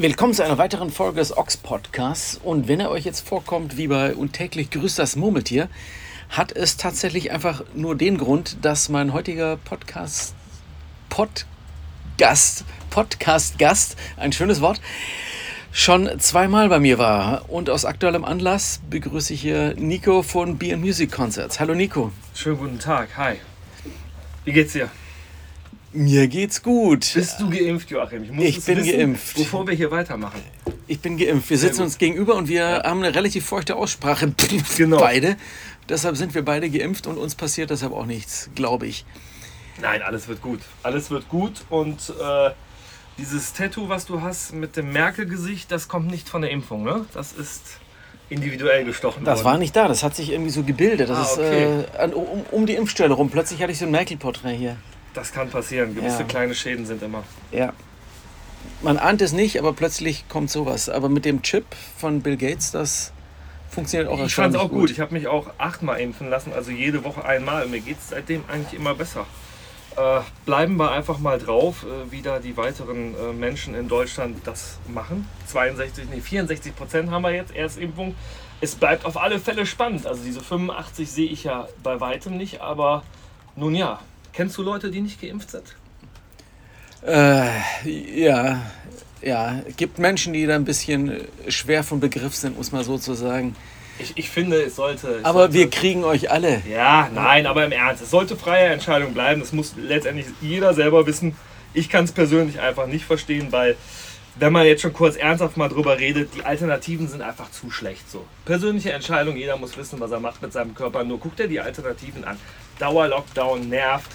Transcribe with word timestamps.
Willkommen 0.00 0.32
zu 0.32 0.44
einer 0.44 0.58
weiteren 0.58 0.92
Folge 0.92 1.18
des 1.18 1.36
Ox 1.36 1.56
Podcasts. 1.56 2.38
Und 2.44 2.68
wenn 2.68 2.78
er 2.78 2.88
euch 2.88 3.04
jetzt 3.04 3.26
vorkommt 3.28 3.76
wie 3.76 3.88
bei 3.88 4.14
Untäglich 4.14 4.70
grüßt 4.70 4.96
das 4.96 5.16
Murmeltier, 5.16 5.68
hat 6.30 6.52
es 6.52 6.76
tatsächlich 6.76 7.32
einfach 7.32 7.64
nur 7.74 7.96
den 7.96 8.16
Grund, 8.16 8.58
dass 8.62 8.88
mein 8.88 9.12
heutiger 9.12 9.56
Podcast 9.56 10.36
Podcast 11.08 12.64
Podcast 12.90 13.58
Gast, 13.58 13.96
ein 14.16 14.30
schönes 14.30 14.60
Wort, 14.60 14.80
schon 15.72 16.08
zweimal 16.20 16.68
bei 16.68 16.78
mir 16.78 16.98
war. 16.98 17.50
Und 17.50 17.68
aus 17.68 17.84
aktuellem 17.84 18.24
Anlass 18.24 18.80
begrüße 18.88 19.34
ich 19.34 19.40
hier 19.40 19.74
Nico 19.74 20.22
von 20.22 20.58
Beer 20.58 20.76
Music 20.76 21.10
Concerts. 21.10 21.58
Hallo 21.58 21.74
Nico. 21.74 22.12
Schönen 22.34 22.58
guten 22.58 22.78
Tag, 22.78 23.16
hi. 23.16 23.34
Wie 24.44 24.52
geht's 24.52 24.74
dir? 24.74 24.92
Mir 25.92 26.28
geht's 26.28 26.62
gut. 26.62 27.10
Bist 27.14 27.40
du 27.40 27.48
geimpft, 27.48 27.90
Joachim? 27.90 28.24
Ich, 28.38 28.58
ich 28.58 28.64
bin 28.64 28.78
wissen, 28.78 28.98
geimpft. 28.98 29.36
Bevor 29.36 29.66
wir 29.66 29.74
hier 29.74 29.90
weitermachen. 29.90 30.42
Ich 30.86 31.00
bin 31.00 31.16
geimpft. 31.16 31.48
Wir 31.48 31.58
sitzen 31.58 31.82
uns 31.82 31.96
gegenüber 31.96 32.34
und 32.34 32.48
wir 32.48 32.60
ja. 32.60 32.84
haben 32.84 33.02
eine 33.02 33.14
relativ 33.14 33.46
feuchte 33.46 33.76
Aussprache. 33.76 34.32
Genau. 34.76 34.98
Beide. 34.98 35.36
Deshalb 35.88 36.16
sind 36.16 36.34
wir 36.34 36.44
beide 36.44 36.68
geimpft 36.68 37.06
und 37.06 37.16
uns 37.16 37.34
passiert 37.34 37.70
deshalb 37.70 37.92
auch 37.92 38.04
nichts, 38.04 38.50
glaube 38.54 38.86
ich. 38.86 39.06
Nein, 39.80 40.02
alles 40.02 40.28
wird 40.28 40.42
gut. 40.42 40.60
Alles 40.82 41.10
wird 41.10 41.28
gut 41.28 41.64
und 41.70 42.12
äh, 42.20 42.50
dieses 43.16 43.54
Tattoo, 43.54 43.88
was 43.88 44.06
du 44.06 44.20
hast 44.20 44.52
mit 44.52 44.76
dem 44.76 44.92
Merkel-Gesicht, 44.92 45.72
das 45.72 45.88
kommt 45.88 46.10
nicht 46.10 46.28
von 46.28 46.42
der 46.42 46.50
Impfung, 46.50 46.84
ne? 46.84 47.06
Das 47.14 47.32
ist 47.32 47.62
individuell 48.28 48.84
gestochen 48.84 49.24
Das 49.24 49.38
worden. 49.38 49.44
war 49.46 49.58
nicht 49.58 49.74
da, 49.74 49.88
das 49.88 50.02
hat 50.02 50.14
sich 50.14 50.30
irgendwie 50.30 50.50
so 50.50 50.62
gebildet. 50.62 51.08
Das 51.08 51.38
ah, 51.38 51.40
okay. 51.40 51.80
ist 51.80 52.12
äh, 52.12 52.14
um, 52.14 52.44
um, 52.50 52.66
die 52.66 52.74
Impfstelle 52.74 53.14
rum. 53.14 53.30
Plötzlich 53.30 53.62
hatte 53.62 53.72
ich 53.72 53.78
so 53.78 53.86
ein 53.86 53.90
Merkel-Porträt 53.90 54.56
hier. 54.56 54.76
Das 55.18 55.32
kann 55.32 55.50
passieren. 55.50 55.96
Gewisse 55.96 56.20
ja. 56.20 56.24
kleine 56.24 56.54
Schäden 56.54 56.86
sind 56.86 57.02
immer. 57.02 57.24
Ja. 57.50 57.72
Man 58.82 58.98
ahnt 58.98 59.20
es 59.20 59.32
nicht, 59.32 59.58
aber 59.58 59.72
plötzlich 59.72 60.28
kommt 60.28 60.48
sowas. 60.48 60.88
Aber 60.88 61.08
mit 61.08 61.24
dem 61.24 61.42
Chip 61.42 61.64
von 61.96 62.22
Bill 62.22 62.36
Gates, 62.36 62.70
das 62.70 63.12
funktioniert 63.68 64.08
auch 64.08 64.24
Ich 64.24 64.32
fand 64.36 64.54
es 64.54 64.60
auch 64.60 64.68
gut. 64.68 64.82
gut. 64.82 64.90
Ich 64.92 65.00
habe 65.00 65.12
mich 65.14 65.26
auch 65.26 65.48
achtmal 65.58 66.00
impfen 66.00 66.30
lassen, 66.30 66.52
also 66.52 66.70
jede 66.70 67.02
Woche 67.02 67.24
einmal. 67.24 67.66
Mir 67.66 67.80
geht 67.80 67.98
es 67.98 68.10
seitdem 68.10 68.44
eigentlich 68.46 68.78
immer 68.78 68.94
besser. 68.94 69.26
Äh, 69.96 70.20
bleiben 70.46 70.76
wir 70.76 70.92
einfach 70.92 71.18
mal 71.18 71.40
drauf, 71.40 71.84
äh, 71.84 72.12
wie 72.12 72.22
da 72.22 72.38
die 72.38 72.56
weiteren 72.56 73.16
äh, 73.16 73.32
Menschen 73.32 73.74
in 73.74 73.88
Deutschland 73.88 74.36
das 74.44 74.78
machen. 74.86 75.28
62, 75.48 76.04
nee, 76.10 76.20
64 76.20 76.76
Prozent 76.76 77.10
haben 77.10 77.22
wir 77.22 77.32
jetzt 77.32 77.52
Erstimpfung. 77.56 78.14
Es 78.60 78.76
bleibt 78.76 79.04
auf 79.04 79.16
alle 79.16 79.40
Fälle 79.40 79.66
spannend. 79.66 80.06
Also 80.06 80.22
diese 80.22 80.42
85 80.42 81.10
sehe 81.10 81.28
ich 81.28 81.42
ja 81.42 81.66
bei 81.82 81.98
weitem 81.98 82.36
nicht, 82.36 82.60
aber 82.60 83.02
nun 83.56 83.74
ja, 83.74 83.98
Kennst 84.32 84.56
du 84.58 84.62
Leute, 84.62 84.90
die 84.90 85.00
nicht 85.00 85.20
geimpft 85.20 85.50
sind? 85.50 85.74
Äh, 87.06 87.50
ja, 87.84 88.62
ja. 89.22 89.62
Gibt 89.76 89.98
Menschen, 89.98 90.32
die 90.32 90.46
da 90.46 90.54
ein 90.54 90.64
bisschen 90.64 91.22
schwer 91.48 91.84
vom 91.84 92.00
Begriff 92.00 92.34
sind, 92.34 92.56
muss 92.56 92.72
man 92.72 92.84
so 92.84 92.98
zu 92.98 93.14
sagen. 93.14 93.56
Ich, 93.98 94.16
ich 94.16 94.30
finde, 94.30 94.62
es 94.62 94.76
sollte. 94.76 95.08
Es 95.08 95.24
aber 95.24 95.40
sollte, 95.40 95.54
wir 95.54 95.70
kriegen 95.70 96.04
euch 96.04 96.30
alle. 96.30 96.62
Ja, 96.68 97.10
nein, 97.12 97.46
aber 97.46 97.64
im 97.64 97.72
Ernst. 97.72 98.02
Es 98.02 98.10
sollte 98.10 98.36
freie 98.36 98.66
Entscheidung 98.66 99.12
bleiben. 99.12 99.40
Das 99.40 99.52
muss 99.52 99.74
letztendlich 99.76 100.26
jeder 100.40 100.72
selber 100.74 101.06
wissen. 101.06 101.36
Ich 101.74 101.88
kann 101.88 102.04
es 102.04 102.12
persönlich 102.12 102.60
einfach 102.60 102.86
nicht 102.86 103.04
verstehen, 103.04 103.48
weil, 103.50 103.76
wenn 104.36 104.52
man 104.52 104.66
jetzt 104.66 104.82
schon 104.82 104.92
kurz 104.92 105.16
ernsthaft 105.16 105.56
mal 105.56 105.68
drüber 105.68 105.98
redet, 105.98 106.34
die 106.34 106.44
Alternativen 106.44 107.08
sind 107.08 107.22
einfach 107.22 107.50
zu 107.50 107.70
schlecht. 107.70 108.08
So. 108.10 108.24
Persönliche 108.44 108.92
Entscheidung, 108.92 109.36
jeder 109.36 109.56
muss 109.56 109.76
wissen, 109.76 109.98
was 110.00 110.10
er 110.10 110.20
macht 110.20 110.40
mit 110.42 110.52
seinem 110.52 110.74
Körper. 110.74 111.02
Nur 111.04 111.18
guckt 111.18 111.40
er 111.40 111.48
die 111.48 111.60
Alternativen 111.60 112.24
an. 112.24 112.38
Dauerlockdown 112.78 113.68
nervt. 113.68 114.10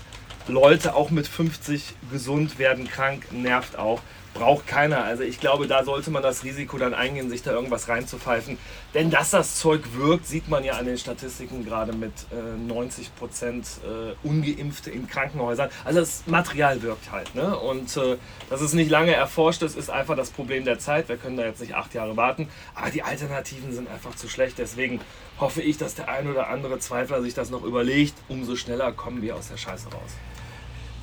Leute 0.47 0.95
auch 0.95 1.09
mit 1.09 1.28
50 1.28 1.95
gesund 2.11 2.59
werden 2.59 2.88
krank, 2.88 3.31
nervt 3.31 3.78
auch. 3.78 4.02
Braucht 4.33 4.65
keiner. 4.65 5.03
Also 5.03 5.23
ich 5.23 5.39
glaube, 5.39 5.67
da 5.67 5.83
sollte 5.83 6.09
man 6.09 6.23
das 6.23 6.43
Risiko 6.43 6.77
dann 6.77 6.93
eingehen, 6.93 7.29
sich 7.29 7.43
da 7.43 7.51
irgendwas 7.51 7.87
reinzupfeifen. 7.87 8.57
Denn 8.94 9.11
dass 9.11 9.29
das 9.29 9.59
Zeug 9.59 9.81
wirkt, 9.95 10.25
sieht 10.25 10.49
man 10.49 10.63
ja 10.63 10.73
an 10.73 10.85
den 10.85 10.97
Statistiken 10.97 11.63
gerade 11.63 11.94
mit 11.94 12.13
äh, 12.31 12.57
90 12.67 13.16
Prozent 13.16 13.67
äh, 13.83 14.27
Ungeimpfte 14.27 14.89
in 14.89 15.07
Krankenhäusern. 15.07 15.69
Also 15.85 15.99
das 15.99 16.23
Material 16.25 16.81
wirkt 16.81 17.11
halt. 17.11 17.33
Ne? 17.35 17.57
Und 17.57 17.95
äh, 17.97 18.17
dass 18.49 18.61
es 18.61 18.73
nicht 18.73 18.89
lange 18.89 19.13
erforscht 19.13 19.61
ist, 19.61 19.77
ist 19.77 19.89
einfach 19.89 20.16
das 20.16 20.31
Problem 20.31 20.66
der 20.66 20.79
Zeit. 20.79 21.09
Wir 21.09 21.17
können 21.17 21.38
da 21.38 21.45
jetzt 21.45 21.61
nicht 21.61 21.75
acht 21.75 21.93
Jahre 21.93 22.17
warten. 22.17 22.47
Aber 22.73 22.89
die 22.89 23.03
Alternativen 23.03 23.72
sind 23.72 23.89
einfach 23.89 24.16
zu 24.16 24.27
schlecht. 24.27 24.57
Deswegen 24.57 24.99
hoffe 25.39 25.61
ich, 25.61 25.77
dass 25.77 25.95
der 25.95 26.09
ein 26.09 26.27
oder 26.29 26.47
andere 26.47 26.79
Zweifler 26.79 27.22
sich 27.22 27.33
das 27.33 27.49
noch 27.49 27.63
überlegt. 27.63 28.16
Umso 28.29 28.55
schneller 28.55 28.91
kommen 28.91 29.22
wir 29.22 29.35
aus 29.35 29.49
der 29.49 29.57
Scheiße 29.57 29.89
raus. 29.89 30.11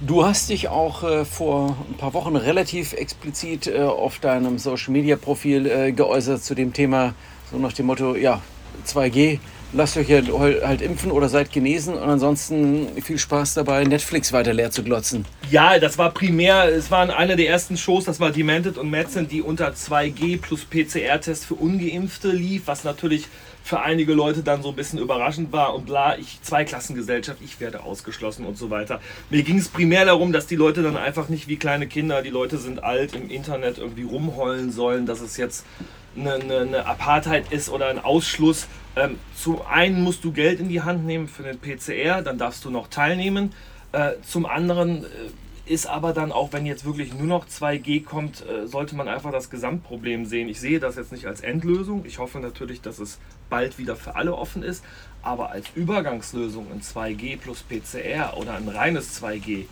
Du 0.03 0.25
hast 0.25 0.49
dich 0.49 0.69
auch 0.69 1.03
äh, 1.05 1.27
vor 1.27 1.77
ein 1.91 1.99
paar 1.99 2.15
Wochen 2.15 2.34
relativ 2.34 2.94
explizit 2.94 3.66
äh, 3.66 3.83
auf 3.83 4.19
deinem 4.19 4.59
Social 4.59 4.93
Media 4.93 5.16
Profil 5.16 5.66
äh, 5.66 5.93
geäußert 5.93 6.43
zu 6.43 6.55
dem 6.55 6.72
Thema, 6.72 7.12
so 7.50 7.59
nach 7.59 7.75
dem 7.75 7.84
Motto, 7.84 8.16
ja, 8.16 8.41
2G, 8.87 9.41
lasst 9.75 9.99
euch 9.99 10.11
halt, 10.11 10.33
halt 10.33 10.81
impfen 10.81 11.11
oder 11.11 11.28
seid 11.28 11.53
genesen 11.53 11.97
und 11.97 12.09
ansonsten 12.09 12.88
viel 13.03 13.19
Spaß 13.19 13.53
dabei, 13.53 13.84
Netflix 13.84 14.33
weiter 14.33 14.55
leer 14.55 14.71
zu 14.71 14.83
glotzen. 14.83 15.27
Ja, 15.50 15.78
das 15.78 15.99
war 15.99 16.12
primär, 16.12 16.75
es 16.75 16.91
waren 16.91 17.11
eine 17.11 17.37
der 17.37 17.50
ersten 17.50 17.77
Shows, 17.77 18.06
das 18.06 18.21
war 18.21 18.31
Demented 18.31 18.78
und 18.78 18.91
Madsen, 18.91 19.28
die 19.28 19.43
unter 19.43 19.69
2G 19.69 20.41
plus 20.41 20.65
PCR-Test 20.65 21.44
für 21.44 21.56
Ungeimpfte 21.56 22.31
lief, 22.31 22.62
was 22.65 22.84
natürlich 22.84 23.27
für 23.70 23.81
einige 23.82 24.14
Leute 24.14 24.42
dann 24.42 24.64
so 24.64 24.70
ein 24.70 24.75
bisschen 24.75 24.98
überraschend 24.98 25.53
war 25.53 25.76
und 25.76 25.86
bla, 25.86 26.19
ich, 26.19 26.42
Zweiklassengesellschaft, 26.42 27.38
ich 27.41 27.60
werde 27.60 27.84
ausgeschlossen 27.84 28.44
und 28.44 28.58
so 28.58 28.69
weiter. 28.69 29.00
Mir 29.31 29.44
ging 29.44 29.58
es 29.58 29.69
primär 29.69 30.04
darum, 30.04 30.32
dass 30.32 30.48
die 30.48 30.56
Leute 30.56 30.82
dann 30.82 30.97
einfach 30.97 31.28
nicht 31.28 31.47
wie 31.47 31.56
kleine 31.56 31.86
Kinder, 31.86 32.20
die 32.20 32.31
Leute 32.31 32.58
sind 32.58 32.82
alt, 32.82 33.14
im 33.14 33.31
Internet 33.31 33.78
irgendwie 33.78 34.03
rumheulen 34.03 34.72
sollen, 34.72 35.06
dass 35.06 35.20
es 35.20 35.36
jetzt 35.36 35.64
eine, 36.16 36.34
eine, 36.34 36.58
eine 36.58 36.86
Apartheid 36.86 37.53
ist 37.53 37.69
oder 37.69 37.86
ein 37.86 38.00
Ausschluss. 38.00 38.66
Ähm, 38.97 39.20
zum 39.36 39.62
einen 39.62 40.02
musst 40.02 40.25
du 40.25 40.32
Geld 40.32 40.58
in 40.58 40.69
die 40.69 40.82
Hand 40.82 41.06
nehmen 41.06 41.28
für 41.28 41.44
den 41.44 41.60
PCR, 41.60 42.22
dann 42.22 42.38
darfst 42.38 42.64
du 42.64 42.70
noch 42.70 42.88
teilnehmen. 42.88 43.52
Äh, 43.92 44.14
zum 44.26 44.47
anderen 44.47 45.04
äh, 45.04 45.06
ist 45.70 45.86
aber 45.86 46.12
dann 46.12 46.32
auch, 46.32 46.53
wenn 46.53 46.66
jetzt 46.66 46.84
wirklich 46.84 47.14
nur 47.14 47.28
noch 47.28 47.47
2G 47.47 48.03
kommt, 48.04 48.44
äh, 48.44 48.66
sollte 48.66 48.97
man 48.97 49.06
einfach 49.06 49.31
das 49.31 49.50
Gesamtproblem 49.50 50.26
sehen. 50.26 50.48
Ich 50.48 50.58
sehe 50.58 50.81
das 50.81 50.97
jetzt 50.97 51.12
nicht 51.12 51.26
als 51.26 51.42
Endlösung. 51.42 52.04
Ich 52.04 52.19
hoffe 52.19 52.41
natürlich, 52.41 52.81
dass 52.81 52.98
es 52.98 53.20
bald 53.48 53.78
wieder 53.78 53.94
für 53.94 54.16
alle 54.16 54.34
offen 54.34 54.64
ist. 54.64 54.84
Aber 55.22 55.53
als 55.53 55.66
Übergangslösung 55.76 56.66
in 56.72 56.82
2G 56.82 57.38
plus 57.38 57.62
PCR 57.62 58.36
oder 58.36 58.54
ein 58.54 58.69
reines 58.69 59.22
2G, 59.22 59.66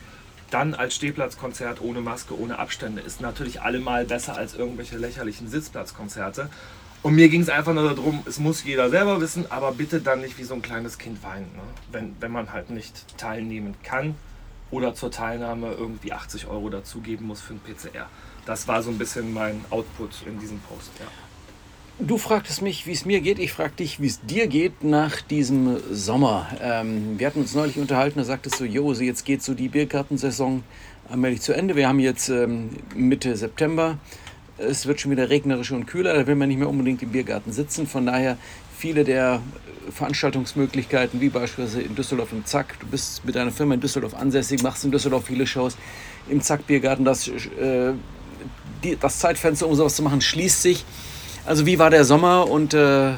dann 0.53 0.75
als 0.75 0.94
Stehplatzkonzert 0.94 1.81
ohne 1.81 2.00
Maske, 2.00 2.38
ohne 2.38 2.60
Abstände, 2.60 3.03
ist 3.03 3.20
natürlich 3.20 3.60
allemal 3.60 4.04
besser 4.04 4.36
als 4.36 4.54
irgendwelche 4.54 4.98
lächerlichen 4.98 5.48
Sitzplatzkonzerte. 5.48 6.48
Und 7.03 7.16
mir 7.16 7.28
ging 7.28 7.41
es 7.41 7.48
einfach 7.48 7.75
nur 7.75 7.92
darum, 7.92 8.22
es 8.25 8.38
muss 8.38 8.62
jeder 8.62 8.88
selber 8.88 9.20
wissen, 9.20 9.50
aber 9.50 9.72
bitte 9.72 10.00
dann 10.00 10.20
nicht 10.20 10.38
wie 10.38 10.44
so 10.44 10.54
ein 10.54 10.62
kleines 10.62 10.98
Kind 10.98 11.25
weinen, 11.25 11.50
ne? 11.56 11.62
wenn, 11.91 12.15
wenn 12.20 12.30
man 12.30 12.53
halt 12.53 12.70
nicht 12.70 13.19
teilnehmen 13.19 13.75
kann 13.82 14.15
oder 14.70 14.94
zur 14.94 15.10
Teilnahme 15.10 15.72
irgendwie 15.72 16.12
80 16.12 16.46
Euro 16.46 16.68
dazugeben 16.68 17.26
muss 17.26 17.40
für 17.40 17.54
ein 17.54 17.60
PCR. 17.60 18.06
Das 18.46 18.68
war 18.68 18.82
so 18.82 18.90
ein 18.90 18.98
bisschen 18.98 19.32
mein 19.32 19.64
Output 19.70 20.10
in 20.26 20.38
diesem 20.38 20.58
Post. 20.60 20.90
Ja. 20.98 21.06
Du 22.00 22.16
fragtest 22.16 22.62
mich, 22.62 22.86
wie 22.86 22.92
es 22.92 23.04
mir 23.04 23.20
geht. 23.20 23.40
Ich 23.40 23.52
frage 23.52 23.72
dich, 23.72 24.00
wie 24.00 24.06
es 24.06 24.20
dir 24.20 24.46
geht 24.46 24.84
nach 24.84 25.20
diesem 25.20 25.78
Sommer. 25.92 26.46
Ähm, 26.62 27.18
wir 27.18 27.26
hatten 27.26 27.40
uns 27.40 27.54
neulich 27.54 27.76
unterhalten, 27.76 28.20
da 28.20 28.24
sagtest 28.24 28.60
du, 28.60 28.64
jo, 28.64 28.92
jetzt 28.92 29.24
geht 29.24 29.42
so 29.42 29.52
die 29.52 29.68
Biergartensaison 29.68 30.62
allmählich 31.10 31.40
zu 31.40 31.54
Ende. 31.54 31.74
Wir 31.74 31.88
haben 31.88 31.98
jetzt 31.98 32.28
ähm, 32.28 32.70
Mitte 32.94 33.36
September. 33.36 33.98
Es 34.58 34.86
wird 34.86 35.00
schon 35.00 35.10
wieder 35.10 35.28
regnerisch 35.28 35.72
und 35.72 35.86
kühler. 35.86 36.14
Da 36.14 36.26
will 36.26 36.36
man 36.36 36.48
nicht 36.48 36.58
mehr 36.58 36.68
unbedingt 36.68 37.02
im 37.02 37.10
Biergarten 37.10 37.52
sitzen. 37.52 37.86
Von 37.86 38.06
daher 38.06 38.38
viele 38.78 39.03
der 39.03 39.41
Veranstaltungsmöglichkeiten, 39.91 41.21
wie 41.21 41.31
beispielsweise 41.31 41.83
in 41.83 41.94
Düsseldorf 41.94 42.33
im 42.33 42.44
Zack. 42.44 42.78
Du 42.81 42.87
bist 42.87 43.25
mit 43.25 43.34
deiner 43.34 43.50
Firma 43.50 43.75
in 43.75 43.81
Düsseldorf 43.81 44.15
ansässig, 44.15 44.62
machst 44.62 44.84
in 44.84 44.93
Düsseldorf 44.93 45.27
viele 45.27 45.47
Shows. 45.47 45.77
Im 46.28 46.41
Zack 46.41 46.66
Biergarten, 46.66 47.04
das, 47.04 47.27
äh, 47.28 47.92
das 49.01 49.19
Zeitfenster, 49.19 49.66
um 49.66 49.75
sowas 49.75 49.97
zu 49.97 50.03
machen, 50.03 50.21
schließt 50.21 50.63
sich. 50.63 50.84
Also 51.45 51.66
wie 51.66 51.78
war 51.78 51.91
der 51.91 52.04
Sommer 52.04 52.48
und 52.48 52.75
äh, 52.75 53.13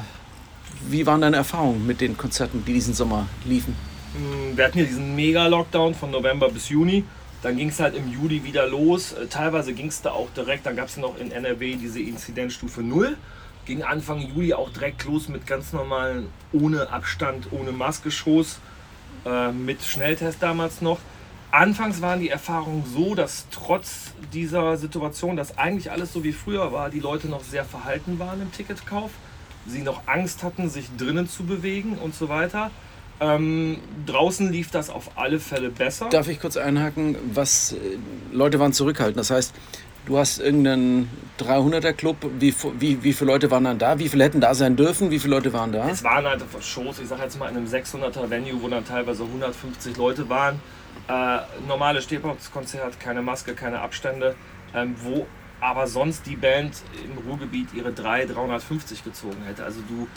wie 0.89 1.07
waren 1.07 1.21
deine 1.21 1.37
Erfahrungen 1.37 1.87
mit 1.87 2.01
den 2.01 2.17
Konzerten, 2.17 2.65
die 2.67 2.73
diesen 2.73 2.95
Sommer 2.95 3.27
liefen? 3.45 3.77
Mm, 4.15 4.56
wir 4.56 4.65
hatten 4.65 4.79
ja 4.79 4.85
diesen 4.85 5.15
Mega-Lockdown 5.15 5.95
von 5.95 6.11
November 6.11 6.49
bis 6.49 6.69
Juni. 6.71 7.05
Dann 7.43 7.56
ging 7.56 7.69
es 7.69 7.81
halt 7.81 7.97
im 7.97 8.11
Juli 8.11 8.45
wieder 8.45 8.67
los. 8.67 9.13
Äh, 9.13 9.27
teilweise 9.27 9.75
ging 9.75 9.89
es 9.89 10.01
da 10.01 10.13
auch 10.13 10.29
direkt, 10.35 10.65
dann 10.65 10.77
gab 10.77 10.89
es 10.89 10.97
noch 10.97 11.19
in 11.19 11.33
NRW 11.33 11.77
diese 11.77 12.01
Inzidenzstufe 12.01 12.83
0 12.83 13.17
ging 13.70 13.84
Anfang 13.84 14.20
Juli 14.20 14.52
auch 14.52 14.70
direkt 14.70 15.05
los 15.05 15.28
mit 15.28 15.46
ganz 15.46 15.72
normalen, 15.72 16.26
ohne 16.52 16.90
Abstand, 16.90 17.52
ohne 17.52 17.70
Maske-Shows, 17.70 18.58
äh, 19.25 19.52
mit 19.52 19.84
Schnelltest 19.84 20.43
damals 20.43 20.81
noch. 20.82 20.99
Anfangs 21.52 22.02
waren 22.02 22.19
die 22.19 22.31
Erfahrungen 22.31 22.82
so, 22.93 23.14
dass 23.14 23.46
trotz 23.52 24.12
dieser 24.32 24.76
Situation, 24.76 25.37
dass 25.37 25.56
eigentlich 25.56 25.93
alles 25.93 26.12
so 26.12 26.25
wie 26.25 26.32
früher 26.32 26.72
war, 26.72 26.90
die 26.90 26.99
Leute 26.99 27.28
noch 27.28 27.44
sehr 27.44 27.64
verhalten 27.64 28.19
waren 28.19 28.43
im 28.43 28.50
Ticketkauf, 28.50 29.12
sie 29.69 29.82
noch 29.82 30.02
Angst 30.06 30.43
hatten, 30.43 30.69
sich 30.69 30.87
drinnen 30.96 31.28
zu 31.28 31.44
bewegen 31.44 31.96
und 31.96 32.12
so 32.12 32.28
weiter. 32.28 32.72
Ähm, 33.20 33.78
draußen 34.06 34.50
lief 34.50 34.72
das 34.72 34.90
auf 34.90 35.17
alle 35.17 35.38
Fälle 35.38 35.69
besser. 35.70 36.08
Darf 36.08 36.26
ich 36.26 36.40
kurz 36.40 36.56
einhaken? 36.56 37.17
Was 37.34 37.72
äh, 37.72 37.76
Leute 38.32 38.58
waren 38.58 38.72
zurückhaltend. 38.72 39.19
Das 39.19 39.31
heißt, 39.31 39.55
du 40.06 40.19
hast 40.19 40.41
irgendeinen 40.41 41.08
300er 41.38 41.93
Club, 41.93 42.17
wie, 42.38 42.55
wie, 42.79 43.02
wie 43.02 43.12
viele 43.12 43.32
Leute 43.32 43.50
waren 43.50 43.64
dann 43.64 43.79
da? 43.79 43.99
Wie 43.99 44.08
viele 44.08 44.25
hätten 44.25 44.41
da 44.41 44.55
sein 44.55 44.76
dürfen? 44.76 45.11
Wie 45.11 45.19
viele 45.19 45.35
Leute 45.37 45.52
waren 45.52 45.73
da? 45.73 45.88
Es 45.88 46.05
waren 46.05 46.26
halt 46.26 46.43
Shows, 46.61 46.99
ich 46.99 47.08
sage 47.08 47.23
jetzt 47.23 47.38
mal 47.38 47.49
in 47.49 47.56
einem 47.56 47.67
600er 47.67 48.29
Venue, 48.29 48.61
wo 48.62 48.69
dann 48.69 48.85
teilweise 48.85 49.25
150 49.25 49.97
Leute 49.97 50.29
waren. 50.29 50.61
Äh, 51.08 51.38
normales 51.67 52.05
Stehboxkonzert, 52.05 53.00
keine 53.00 53.23
Maske, 53.23 53.55
keine 53.55 53.81
Abstände, 53.81 54.35
ähm, 54.75 54.94
wo 55.02 55.26
aber 55.61 55.87
sonst 55.87 56.26
die 56.26 56.37
Band 56.37 56.82
im 57.05 57.19
Ruhrgebiet 57.26 57.69
ihre 57.75 57.93
3, 57.93 58.26
350 58.26 59.05
gezogen 59.05 59.43
hätte. 59.46 59.64
Also 59.64 59.81
du, 59.88 60.08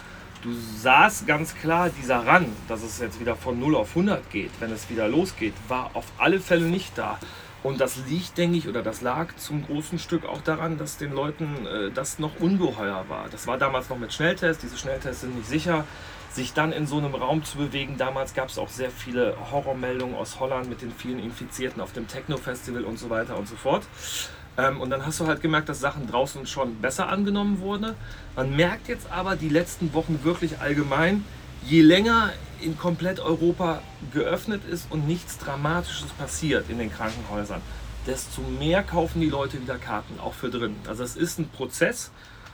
du 0.42 0.54
sahst 0.54 1.28
ganz 1.28 1.56
klar, 1.56 1.90
dieser 1.90 2.26
Run, 2.26 2.46
dass 2.68 2.84
es 2.84 3.00
jetzt 3.00 3.20
wieder 3.20 3.36
von 3.36 3.60
0 3.60 3.76
auf 3.76 3.90
100 3.90 4.30
geht, 4.30 4.52
wenn 4.60 4.72
es 4.72 4.90
wieder 4.90 5.08
losgeht, 5.08 5.54
war 5.68 5.92
auf 5.94 6.06
alle 6.18 6.40
Fälle 6.40 6.66
nicht 6.66 6.98
da. 6.98 7.20
Und 7.64 7.80
das 7.80 7.98
liegt, 8.10 8.38
denke 8.38 8.58
ich, 8.58 8.68
oder 8.68 8.84
das 8.84 9.02
lag 9.02 9.34
zum 9.38 9.66
großen 9.66 9.98
Stück 9.98 10.26
auch 10.26 10.42
daran, 10.42 10.78
dass 10.78 10.98
den 10.98 11.14
Leuten 11.14 11.66
äh, 11.66 11.92
das 11.92 12.20
noch 12.20 12.40
ungeheuer 12.40 13.06
war. 13.08 13.30
Das 13.32 13.48
war 13.48 13.58
damals 13.58 13.90
noch 13.90 13.98
mit 13.98 14.14
Schnelltests, 14.14 14.62
diese 14.62 14.78
Schnelltests 14.78 15.22
sind 15.22 15.38
nicht 15.38 15.48
sicher. 15.48 15.86
Sich 16.30 16.54
dann 16.54 16.74
in 16.74 16.88
so 16.88 16.98
einem 16.98 17.14
Raum 17.14 17.44
zu 17.44 17.60
bewegen, 17.60 17.96
damals 17.98 18.34
gab 18.34 18.50
es 18.50 18.58
auch 18.58 18.70
sehr 18.70 18.90
viele 18.90 19.38
Horrormeldungen 19.52 20.16
aus 20.16 20.40
Holland 20.40 20.68
mit 20.68 20.82
den 20.82 20.92
vielen 20.92 21.20
Infizierten 21.20 21.80
auf 21.80 21.94
dem 21.94 22.08
Techno-Festival 22.08 22.84
und 22.84 22.98
so 23.00 23.10
weiter 23.10 23.38
und 23.38 23.48
so 23.48 23.56
fort. 23.56 23.84
Ähm, 24.58 24.82
und 24.82 24.90
dann 24.90 25.06
hast 25.06 25.20
du 25.20 25.28
halt 25.28 25.42
gemerkt, 25.42 25.70
dass 25.70 25.80
Sachen 25.80 26.08
draußen 26.08 26.46
schon 26.48 26.76
besser 26.82 27.08
angenommen 27.08 27.60
wurden. 27.60 27.96
Man 28.36 28.56
merkt 28.56 28.88
jetzt 28.88 29.12
aber 29.12 29.36
die 29.36 29.50
letzten 29.50 29.94
Wochen 29.94 30.20
wirklich 30.24 30.60
allgemein, 30.60 31.24
je 31.64 31.82
länger 31.82 32.32
in 32.64 32.78
komplett 32.78 33.20
Europa 33.20 33.82
geöffnet 34.14 34.62
ist 34.70 34.88
und 34.90 35.08
nichts 35.08 35.38
Dramatisches 35.38 36.10
passiert 36.18 36.70
in 36.70 36.78
den 36.78 36.92
Krankenhäusern, 36.92 37.62
desto 38.08 38.42
mehr 38.42 38.84
kaufen 38.84 39.22
die 39.22 39.30
Leute 39.30 39.62
wieder 39.62 39.78
Karten, 39.78 40.20
auch 40.20 40.34
für 40.34 40.50
drin. 40.50 40.76
Also 40.88 41.04
es 41.04 41.16
ist 41.16 41.40
ein 41.40 41.50
Prozess 41.50 42.12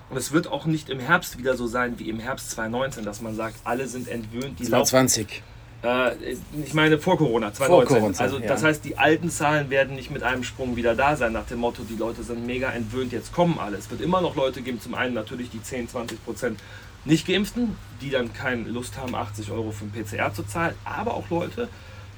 und 0.09 0.17
es 0.17 0.31
wird 0.31 0.47
auch 0.47 0.65
nicht 0.65 0.89
im 0.89 0.99
Herbst 0.99 1.37
wieder 1.37 1.55
so 1.55 1.67
sein 1.67 1.99
wie 1.99 2.09
im 2.09 2.19
Herbst 2.19 2.51
2019, 2.51 3.05
dass 3.05 3.21
man 3.21 3.35
sagt, 3.35 3.55
alle 3.63 3.87
sind 3.87 4.07
entwöhnt. 4.07 4.59
Die 4.59 4.65
2020. 4.65 5.43
Äh, 5.81 6.33
ich 6.65 6.73
meine 6.73 6.99
vor 6.99 7.17
Corona, 7.17 7.53
2019. 7.53 7.67
Vor 7.67 7.85
Corona, 7.85 8.17
also 8.17 8.39
das 8.39 8.61
ja. 8.61 8.67
heißt, 8.67 8.83
die 8.83 8.97
alten 8.97 9.29
Zahlen 9.29 9.69
werden 9.69 9.95
nicht 9.95 10.11
mit 10.11 10.23
einem 10.23 10.43
Sprung 10.43 10.75
wieder 10.75 10.95
da 10.95 11.15
sein, 11.15 11.31
nach 11.31 11.45
dem 11.45 11.59
Motto, 11.59 11.83
die 11.83 11.95
Leute 11.95 12.23
sind 12.23 12.45
mega 12.45 12.69
entwöhnt, 12.69 13.13
jetzt 13.13 13.31
kommen 13.31 13.59
alle. 13.59 13.77
Es 13.77 13.89
wird 13.89 14.01
immer 14.01 14.19
noch 14.19 14.35
Leute 14.35 14.61
geben, 14.61 14.81
zum 14.81 14.93
einen 14.93 15.13
natürlich 15.13 15.49
die 15.51 15.63
10, 15.63 15.87
20 15.89 16.25
Prozent 16.25 16.59
nicht 17.05 17.27
geimpften, 17.27 17.75
die 18.01 18.09
dann 18.09 18.33
keine 18.33 18.69
Lust 18.69 18.97
haben, 18.97 19.15
80 19.15 19.51
Euro 19.51 19.71
für 19.71 19.85
ein 19.85 19.91
PCR 19.91 20.33
zu 20.33 20.43
zahlen, 20.43 20.75
aber 20.85 21.13
auch 21.13 21.29
Leute, 21.29 21.69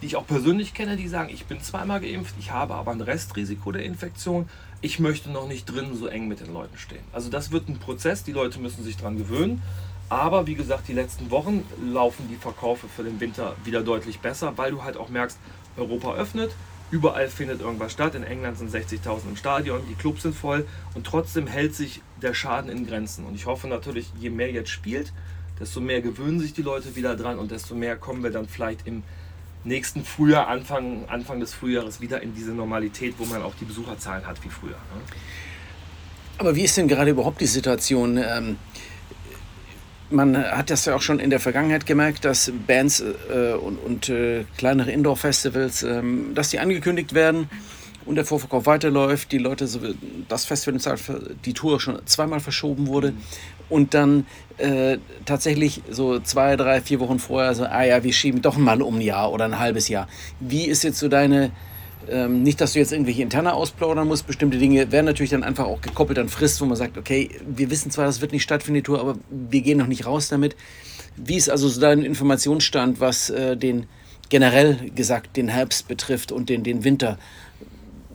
die 0.01 0.07
ich 0.07 0.15
auch 0.15 0.25
persönlich 0.25 0.73
kenne, 0.73 0.97
die 0.97 1.07
sagen, 1.07 1.29
ich 1.31 1.45
bin 1.45 1.61
zweimal 1.61 2.01
geimpft, 2.01 2.35
ich 2.39 2.51
habe 2.51 2.73
aber 2.75 2.91
ein 2.91 3.01
Restrisiko 3.01 3.71
der 3.71 3.83
Infektion, 3.83 4.49
ich 4.81 4.99
möchte 4.99 5.29
noch 5.29 5.47
nicht 5.47 5.65
drin 5.65 5.95
so 5.95 6.07
eng 6.07 6.27
mit 6.27 6.39
den 6.39 6.51
Leuten 6.51 6.77
stehen. 6.77 7.03
Also 7.13 7.29
das 7.29 7.51
wird 7.51 7.69
ein 7.69 7.77
Prozess, 7.77 8.23
die 8.23 8.31
Leute 8.31 8.59
müssen 8.59 8.83
sich 8.83 8.97
daran 8.97 9.17
gewöhnen. 9.17 9.61
Aber 10.09 10.45
wie 10.45 10.55
gesagt, 10.55 10.87
die 10.89 10.93
letzten 10.93 11.31
Wochen 11.31 11.63
laufen 11.85 12.27
die 12.29 12.35
Verkäufe 12.35 12.87
für 12.89 13.03
den 13.03 13.19
Winter 13.19 13.55
wieder 13.63 13.81
deutlich 13.81 14.19
besser, 14.19 14.57
weil 14.57 14.71
du 14.71 14.83
halt 14.83 14.97
auch 14.97 15.07
merkst, 15.07 15.37
Europa 15.77 16.15
öffnet, 16.15 16.51
überall 16.91 17.29
findet 17.29 17.61
irgendwas 17.61 17.93
statt. 17.93 18.15
In 18.15 18.23
England 18.23 18.57
sind 18.57 18.73
60.000 18.73 19.29
im 19.29 19.35
Stadion, 19.35 19.81
die 19.89 19.95
Clubs 19.95 20.23
sind 20.23 20.35
voll 20.35 20.67
und 20.93 21.05
trotzdem 21.05 21.47
hält 21.47 21.73
sich 21.73 22.01
der 22.21 22.33
Schaden 22.33 22.69
in 22.69 22.85
Grenzen. 22.85 23.25
Und 23.25 23.35
ich 23.35 23.45
hoffe 23.45 23.67
natürlich, 23.67 24.11
je 24.19 24.29
mehr 24.29 24.51
jetzt 24.51 24.69
spielt, 24.69 25.13
desto 25.59 25.79
mehr 25.79 26.01
gewöhnen 26.01 26.39
sich 26.39 26.53
die 26.53 26.61
Leute 26.61 26.95
wieder 26.95 27.15
dran 27.15 27.39
und 27.39 27.51
desto 27.51 27.73
mehr 27.73 27.95
kommen 27.95 28.23
wir 28.23 28.31
dann 28.31 28.47
vielleicht 28.47 28.85
im 28.85 29.03
nächsten 29.63 30.03
Frühjahr, 30.03 30.47
Anfang, 30.47 31.05
Anfang 31.07 31.39
des 31.39 31.53
Frühjahres 31.53 32.01
wieder 32.01 32.21
in 32.21 32.35
diese 32.35 32.51
Normalität, 32.51 33.15
wo 33.17 33.25
man 33.25 33.41
auch 33.41 33.53
die 33.59 33.65
Besucherzahlen 33.65 34.25
hat 34.25 34.43
wie 34.43 34.49
früher. 34.49 34.71
Ne? 34.71 35.01
Aber 36.39 36.55
wie 36.55 36.63
ist 36.63 36.75
denn 36.77 36.87
gerade 36.87 37.11
überhaupt 37.11 37.39
die 37.39 37.47
Situation? 37.47 38.17
Ähm 38.17 38.57
man 40.11 40.37
hat 40.37 40.69
das 40.69 40.85
ja 40.85 40.95
auch 40.95 41.01
schon 41.01 41.19
in 41.19 41.29
der 41.29 41.39
Vergangenheit 41.39 41.85
gemerkt, 41.85 42.25
dass 42.25 42.51
Bands 42.67 43.01
äh, 43.01 43.53
und, 43.53 43.77
und 43.77 44.09
äh, 44.09 44.45
kleinere 44.57 44.91
Indoor-Festivals, 44.91 45.83
ähm, 45.83 46.33
dass 46.35 46.49
die 46.49 46.59
angekündigt 46.59 47.13
werden 47.13 47.49
und 48.05 48.15
der 48.15 48.25
Vorverkauf 48.25 48.65
weiterläuft, 48.65 49.31
die 49.31 49.37
Leute, 49.37 49.67
so, 49.67 49.79
das 50.27 50.45
Festival, 50.45 50.79
die 51.45 51.53
Tour 51.53 51.79
schon 51.79 51.99
zweimal 52.05 52.39
verschoben 52.39 52.87
wurde 52.87 53.13
und 53.69 53.93
dann 53.93 54.25
äh, 54.57 54.97
tatsächlich 55.25 55.81
so 55.89 56.19
zwei, 56.19 56.55
drei, 56.55 56.81
vier 56.81 56.99
Wochen 56.99 57.19
vorher 57.19 57.55
so, 57.55 57.63
ah 57.65 57.83
ja, 57.83 58.03
wir 58.03 58.13
schieben 58.13 58.41
doch 58.41 58.57
mal 58.57 58.81
um 58.81 58.95
ein 58.95 59.01
Jahr 59.01 59.31
oder 59.31 59.45
ein 59.45 59.59
halbes 59.59 59.87
Jahr. 59.87 60.07
Wie 60.39 60.65
ist 60.65 60.83
jetzt 60.83 60.99
so 60.99 61.07
deine 61.07 61.51
ähm, 62.09 62.43
nicht, 62.43 62.61
dass 62.61 62.73
du 62.73 62.79
jetzt 62.79 62.91
irgendwelche 62.91 63.21
interne 63.21 63.53
ausplaudern 63.53 64.07
musst. 64.07 64.27
Bestimmte 64.27 64.57
Dinge 64.57 64.91
werden 64.91 65.05
natürlich 65.05 65.31
dann 65.31 65.43
einfach 65.43 65.65
auch 65.65 65.81
gekoppelt 65.81 66.19
an 66.19 66.29
Frist, 66.29 66.59
wo 66.61 66.65
man 66.65 66.77
sagt, 66.77 66.97
okay, 66.97 67.29
wir 67.45 67.69
wissen 67.69 67.91
zwar, 67.91 68.05
das 68.05 68.21
wird 68.21 68.31
nicht 68.31 68.43
stattfinden, 68.43 68.75
die 68.75 68.83
Tour, 68.83 68.99
aber 68.99 69.15
wir 69.29 69.61
gehen 69.61 69.77
noch 69.77 69.87
nicht 69.87 70.05
raus 70.05 70.29
damit. 70.29 70.55
Wie 71.15 71.35
ist 71.35 71.49
also 71.49 71.67
so 71.67 71.79
dein 71.81 72.03
Informationsstand, 72.03 72.99
was 72.99 73.29
äh, 73.29 73.57
den 73.57 73.87
generell 74.29 74.91
gesagt 74.95 75.37
den 75.37 75.49
Herbst 75.49 75.87
betrifft 75.87 76.31
und 76.31 76.49
den, 76.49 76.63
den 76.63 76.83
Winter? 76.83 77.17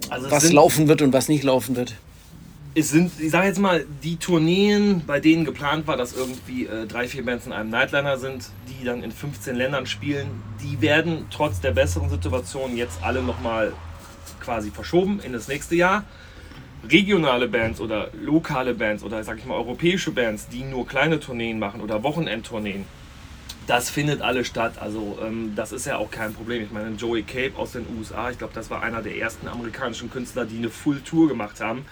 Also 0.08 0.30
was 0.30 0.52
laufen 0.52 0.88
wird 0.88 1.02
und 1.02 1.12
was 1.12 1.28
nicht 1.28 1.44
laufen 1.44 1.76
wird? 1.76 1.94
Es 2.76 2.90
sind, 2.90 3.10
ich 3.18 3.30
sage 3.30 3.46
jetzt 3.46 3.58
mal, 3.58 3.86
die 4.02 4.16
Tourneen, 4.16 5.02
bei 5.06 5.18
denen 5.18 5.46
geplant 5.46 5.86
war, 5.86 5.96
dass 5.96 6.12
irgendwie 6.12 6.66
äh, 6.66 6.86
drei, 6.86 7.08
vier 7.08 7.24
Bands 7.24 7.46
in 7.46 7.54
einem 7.54 7.70
Nightliner 7.70 8.18
sind, 8.18 8.50
die 8.68 8.84
dann 8.84 9.02
in 9.02 9.10
15 9.10 9.56
Ländern 9.56 9.86
spielen, 9.86 10.42
die 10.62 10.82
werden 10.82 11.24
trotz 11.30 11.62
der 11.62 11.70
besseren 11.70 12.10
Situation 12.10 12.76
jetzt 12.76 13.02
alle 13.02 13.22
nochmal 13.22 13.72
quasi 14.40 14.70
verschoben 14.70 15.20
in 15.24 15.32
das 15.32 15.48
nächste 15.48 15.74
Jahr. 15.74 16.04
Regionale 16.86 17.48
Bands 17.48 17.80
oder 17.80 18.10
lokale 18.12 18.74
Bands 18.74 19.02
oder 19.02 19.24
sag 19.24 19.38
ich 19.38 19.46
mal 19.46 19.54
europäische 19.54 20.10
Bands, 20.10 20.46
die 20.48 20.62
nur 20.62 20.86
kleine 20.86 21.18
Tourneen 21.18 21.58
machen 21.58 21.80
oder 21.80 22.02
Wochenendtourneen, 22.02 22.84
das 23.66 23.88
findet 23.88 24.20
alle 24.20 24.44
statt. 24.44 24.74
Also 24.78 25.18
ähm, 25.26 25.54
das 25.56 25.72
ist 25.72 25.86
ja 25.86 25.96
auch 25.96 26.10
kein 26.10 26.34
Problem. 26.34 26.62
Ich 26.62 26.70
meine, 26.70 26.94
Joey 26.94 27.22
Cape 27.22 27.52
aus 27.56 27.72
den 27.72 27.86
USA, 27.98 28.30
ich 28.30 28.36
glaube, 28.36 28.52
das 28.54 28.68
war 28.68 28.82
einer 28.82 29.00
der 29.00 29.16
ersten 29.16 29.48
amerikanischen 29.48 30.10
Künstler, 30.10 30.44
die 30.44 30.58
eine 30.58 30.68
Full 30.68 31.00
Tour 31.00 31.26
gemacht 31.26 31.60
haben 31.60 31.86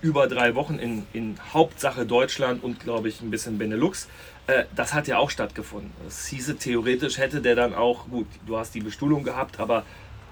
über 0.00 0.26
drei 0.26 0.54
Wochen 0.54 0.78
in, 0.78 1.06
in 1.12 1.36
Hauptsache 1.52 2.06
Deutschland 2.06 2.62
und 2.62 2.80
glaube 2.80 3.08
ich 3.08 3.20
ein 3.20 3.30
bisschen 3.30 3.58
Benelux. 3.58 4.08
Äh, 4.46 4.64
das 4.74 4.94
hat 4.94 5.08
ja 5.08 5.18
auch 5.18 5.30
stattgefunden. 5.30 5.90
Das 6.04 6.26
hieße 6.26 6.56
theoretisch 6.56 7.18
hätte 7.18 7.40
der 7.40 7.54
dann 7.54 7.74
auch, 7.74 8.08
gut, 8.08 8.26
du 8.46 8.56
hast 8.56 8.74
die 8.74 8.80
Bestuhlung 8.80 9.24
gehabt, 9.24 9.60
aber 9.60 9.84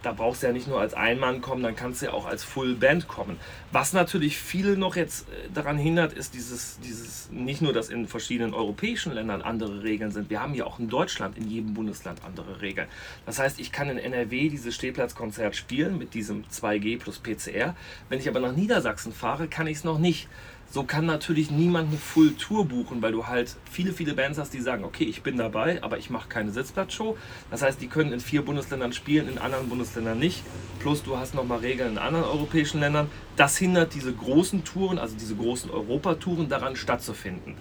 da 0.06 0.12
brauchst 0.12 0.42
du 0.42 0.46
ja 0.46 0.52
nicht 0.52 0.68
nur 0.68 0.80
als 0.80 0.94
Einmann 0.94 1.40
kommen, 1.40 1.64
dann 1.64 1.74
kannst 1.74 2.00
du 2.00 2.06
ja 2.06 2.12
auch 2.12 2.26
als 2.26 2.44
Full 2.44 2.76
Band 2.76 3.08
kommen. 3.08 3.40
Was 3.72 3.92
natürlich 3.92 4.38
viele 4.38 4.76
noch 4.76 4.94
jetzt 4.94 5.28
äh, 5.28 5.48
daran 5.52 5.78
hindert, 5.78 6.12
ist 6.12 6.34
dieses, 6.34 6.78
dieses 6.78 7.28
nicht 7.32 7.60
nur, 7.60 7.72
dass 7.72 7.88
in 7.88 8.06
verschiedenen 8.06 8.54
europäischen 8.54 9.12
Ländern 9.12 9.42
andere 9.42 9.82
Regeln 9.82 10.12
sind. 10.12 10.30
Wir 10.30 10.40
haben 10.40 10.54
ja 10.54 10.64
auch 10.64 10.78
in 10.78 10.88
Deutschland 10.88 11.36
in 11.36 11.50
jedem 11.50 11.74
Bundesland 11.74 12.20
andere 12.24 12.60
Regeln. 12.60 12.86
Das 13.26 13.40
heißt, 13.40 13.58
ich 13.58 13.72
kann 13.72 13.90
in 13.90 13.98
NRW 13.98 14.48
dieses 14.48 14.76
Stehplatzkonzert 14.76 15.56
spielen 15.56 15.98
mit 15.98 16.14
diesem 16.14 16.44
2G 16.44 17.00
plus 17.00 17.18
PCR. 17.18 17.74
Wenn 18.08 18.20
ich 18.20 18.28
aber 18.28 18.38
nach 18.38 18.54
Niedersachsen 18.54 19.12
fahre, 19.12 19.48
kann 19.48 19.66
ich 19.66 19.78
es 19.78 19.84
noch 19.84 19.98
nicht. 19.98 20.28
So 20.68 20.82
kann 20.82 21.06
natürlich 21.06 21.50
niemand 21.50 21.88
eine 21.88 21.96
Full 21.96 22.34
Tour 22.34 22.66
buchen, 22.66 23.00
weil 23.00 23.12
du 23.12 23.26
halt 23.26 23.56
viele, 23.70 23.92
viele 23.92 24.14
Bands 24.14 24.38
hast, 24.38 24.52
die 24.52 24.60
sagen, 24.60 24.84
okay, 24.84 25.04
ich 25.04 25.22
bin 25.22 25.38
dabei, 25.38 25.82
aber 25.82 25.96
ich 25.96 26.10
mache 26.10 26.28
keine 26.28 26.50
Sitzplatzshow. 26.50 27.16
Das 27.50 27.62
heißt, 27.62 27.80
die 27.80 27.86
können 27.86 28.12
in 28.12 28.20
vier 28.20 28.42
Bundesländern 28.42 28.92
spielen, 28.92 29.28
in 29.28 29.38
anderen 29.38 29.68
Bundesländern 29.68 30.18
nicht. 30.18 30.42
Plus 30.80 31.02
du 31.02 31.16
hast 31.16 31.34
nochmal 31.34 31.60
Regeln 31.60 31.92
in 31.92 31.98
anderen 31.98 32.26
europäischen 32.26 32.80
Ländern. 32.80 33.08
Das 33.36 33.56
hindert 33.56 33.94
diese 33.94 34.12
großen 34.12 34.64
Touren, 34.64 34.98
also 34.98 35.16
diese 35.16 35.36
großen 35.36 35.70
Europatouren 35.70 36.48
daran 36.48 36.76
stattzufinden. 36.76 37.54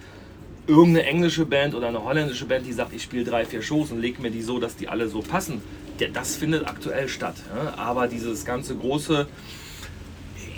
Irgendeine 0.68 1.06
englische 1.06 1.46
Band 1.46 1.76
oder 1.76 1.90
eine 1.90 2.04
holländische 2.04 2.46
Band, 2.46 2.66
die 2.66 2.74
sagt, 2.74 2.92
ich 2.92 3.04
spiele 3.04 3.24
drei, 3.24 3.46
vier 3.46 3.62
Shows 3.62 3.92
und 3.92 4.02
lege 4.02 4.22
mir 4.22 4.32
die 4.32 4.42
so, 4.42 4.60
dass 4.60 4.76
die 4.76 4.90
alle 4.90 5.08
so 5.08 5.22
passen, 5.22 5.62
das 6.12 6.36
findet 6.36 6.68
aktuell 6.68 7.08
statt. 7.08 7.36
Aber 7.78 8.08
dieses 8.08 8.46
ganze 8.46 8.76
große 8.76 9.28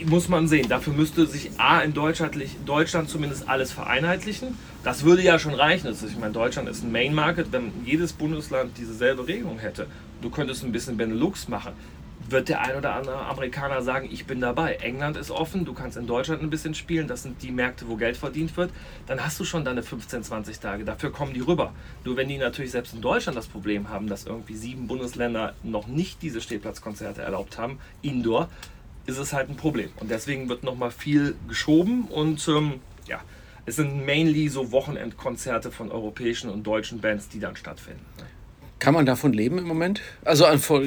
muss 0.06 0.30
man 0.30 0.48
sehen. 0.48 0.70
Dafür 0.70 0.94
müsste 0.94 1.26
sich 1.26 1.52
A 1.58 1.82
in 1.82 1.94
Deutschland, 1.94 2.36
Deutschland 2.66 3.10
zumindest 3.10 3.50
alles 3.50 3.72
vereinheitlichen. 3.72 4.58
Das 4.84 5.04
würde 5.04 5.22
ja 5.22 5.40
schon 5.40 5.54
reichen. 5.54 5.88
Also 5.88 6.08
ich 6.08 6.18
meine, 6.18 6.34
Deutschland 6.34 6.70
ist 6.70 6.84
ein 6.84 6.92
Main 6.92 7.14
Market. 7.14 7.52
Wenn 7.52 7.72
jedes 7.86 8.14
Bundesland 8.14 8.78
dieselbe 8.78 9.28
Regelung 9.28 9.60
hätte, 9.60 9.88
du 10.22 10.30
könntest 10.30 10.64
ein 10.64 10.72
bisschen 10.72 10.98
Benelux 10.98 11.48
machen, 11.48 11.74
wird 12.30 12.50
der 12.50 12.62
ein 12.62 12.76
oder 12.76 12.96
andere 12.96 13.26
Amerikaner 13.26 13.82
sagen, 13.82 14.10
ich 14.12 14.26
bin 14.26 14.42
dabei. 14.42 14.76
England 14.76 15.18
ist 15.18 15.32
offen, 15.32 15.66
du 15.66 15.74
kannst 15.74 15.98
in 15.98 16.08
Deutschland 16.08 16.42
ein 16.42 16.50
bisschen 16.50 16.74
spielen, 16.74 17.08
das 17.08 17.24
sind 17.24 17.42
die 17.42 17.52
Märkte, 17.52 17.88
wo 17.88 17.96
Geld 17.96 18.18
verdient 18.18 18.58
wird. 18.58 18.72
Dann 19.06 19.24
hast 19.24 19.40
du 19.40 19.46
schon 19.46 19.64
deine 19.64 19.84
15, 19.84 20.24
20 20.24 20.60
Tage. 20.60 20.84
Dafür 20.84 21.12
kommen 21.12 21.34
die 21.34 21.40
rüber. 21.40 21.74
Nur 22.04 22.18
wenn 22.18 22.28
die 22.28 22.38
natürlich 22.38 22.72
selbst 22.72 22.94
in 22.94 23.02
Deutschland 23.02 23.38
das 23.38 23.48
Problem 23.48 23.90
haben, 23.90 24.08
dass 24.08 24.26
irgendwie 24.26 24.56
sieben 24.56 24.88
Bundesländer 24.88 25.54
noch 25.64 25.88
nicht 25.88 26.22
diese 26.22 26.42
Stehplatzkonzerte 26.42 27.22
erlaubt 27.22 27.58
haben, 27.58 27.80
Indoor, 28.02 28.50
ist 29.08 29.18
es 29.18 29.34
halt 29.34 29.50
ein 29.50 29.56
Problem. 29.56 29.90
Und 30.00 30.12
deswegen 30.12 30.50
wird 30.50 30.64
nochmal 30.64 30.92
viel 30.92 31.36
geschoben 31.48 32.04
und 32.06 32.48
ähm, 32.48 32.74
ja, 33.08 33.22
es 33.66 33.78
sind 33.78 34.06
mainly 34.06 34.48
so 34.50 34.72
Wochenendkonzerte 34.72 35.72
von 35.72 35.92
europäischen 35.92 36.50
und 36.50 36.64
deutschen 36.66 37.02
Bands, 37.02 37.30
die 37.30 37.40
dann 37.40 37.56
stattfinden. 37.56 38.06
Kann 38.80 38.94
man 38.94 39.06
davon 39.06 39.34
leben 39.34 39.58
im 39.58 39.66
Moment? 39.66 40.02
Also 40.24 40.46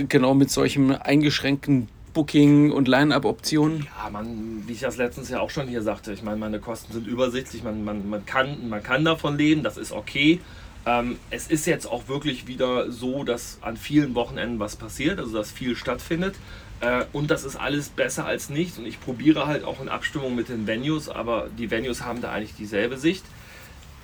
genau 0.09 0.35
mit 0.35 0.50
solchem 0.50 0.93
eingeschränkten 0.93 1.89
Booking 2.12 2.73
und 2.73 2.89
Line-Up-Optionen? 2.89 3.87
Ja, 3.99 4.11
man, 4.11 4.65
wie 4.67 4.73
ich 4.73 4.81
das 4.81 4.97
letztens 4.97 5.29
ja 5.29 5.41
auch 5.41 5.50
schon 5.50 5.69
hier 5.69 5.83
sagte, 5.83 6.12
ich 6.12 6.23
meine, 6.23 6.37
meine 6.37 6.61
Kosten 6.61 6.93
sind 6.93 7.07
übersichtlich, 7.07 7.62
man, 7.62 7.85
man, 7.85 8.09
man, 8.09 8.25
kann, 8.27 8.69
man 8.69 8.83
kann 8.83 9.05
davon 9.05 9.37
leben, 9.37 9.62
das 9.62 9.77
ist 9.77 9.93
okay. 9.93 10.41
Ähm, 10.87 11.19
es 11.31 11.49
ist 11.49 11.67
jetzt 11.67 11.87
auch 11.87 12.09
wirklich 12.09 12.47
wieder 12.47 12.91
so, 12.91 13.25
dass 13.25 13.59
an 13.61 13.77
vielen 13.77 14.15
Wochenenden 14.15 14.59
was 14.59 14.77
passiert, 14.77 15.19
also 15.19 15.37
dass 15.37 15.50
viel 15.50 15.77
stattfindet. 15.77 16.37
Äh, 16.80 17.04
und 17.12 17.30
das 17.30 17.44
ist 17.44 17.56
alles 17.56 17.88
besser 17.88 18.26
als 18.26 18.50
nichts. 18.50 18.78
Und 18.78 18.87
ich 18.87 19.00
probiere 19.00 19.46
halt 19.46 19.64
auch 19.64 19.80
in 19.80 19.88
Abstimmung 19.88 20.34
mit 20.34 20.49
den 20.49 20.66
Venues, 20.66 21.08
aber 21.08 21.49
die 21.56 21.70
Venues 21.70 22.02
haben 22.02 22.20
da 22.20 22.32
eigentlich 22.32 22.54
dieselbe 22.54 22.96
Sicht 22.96 23.25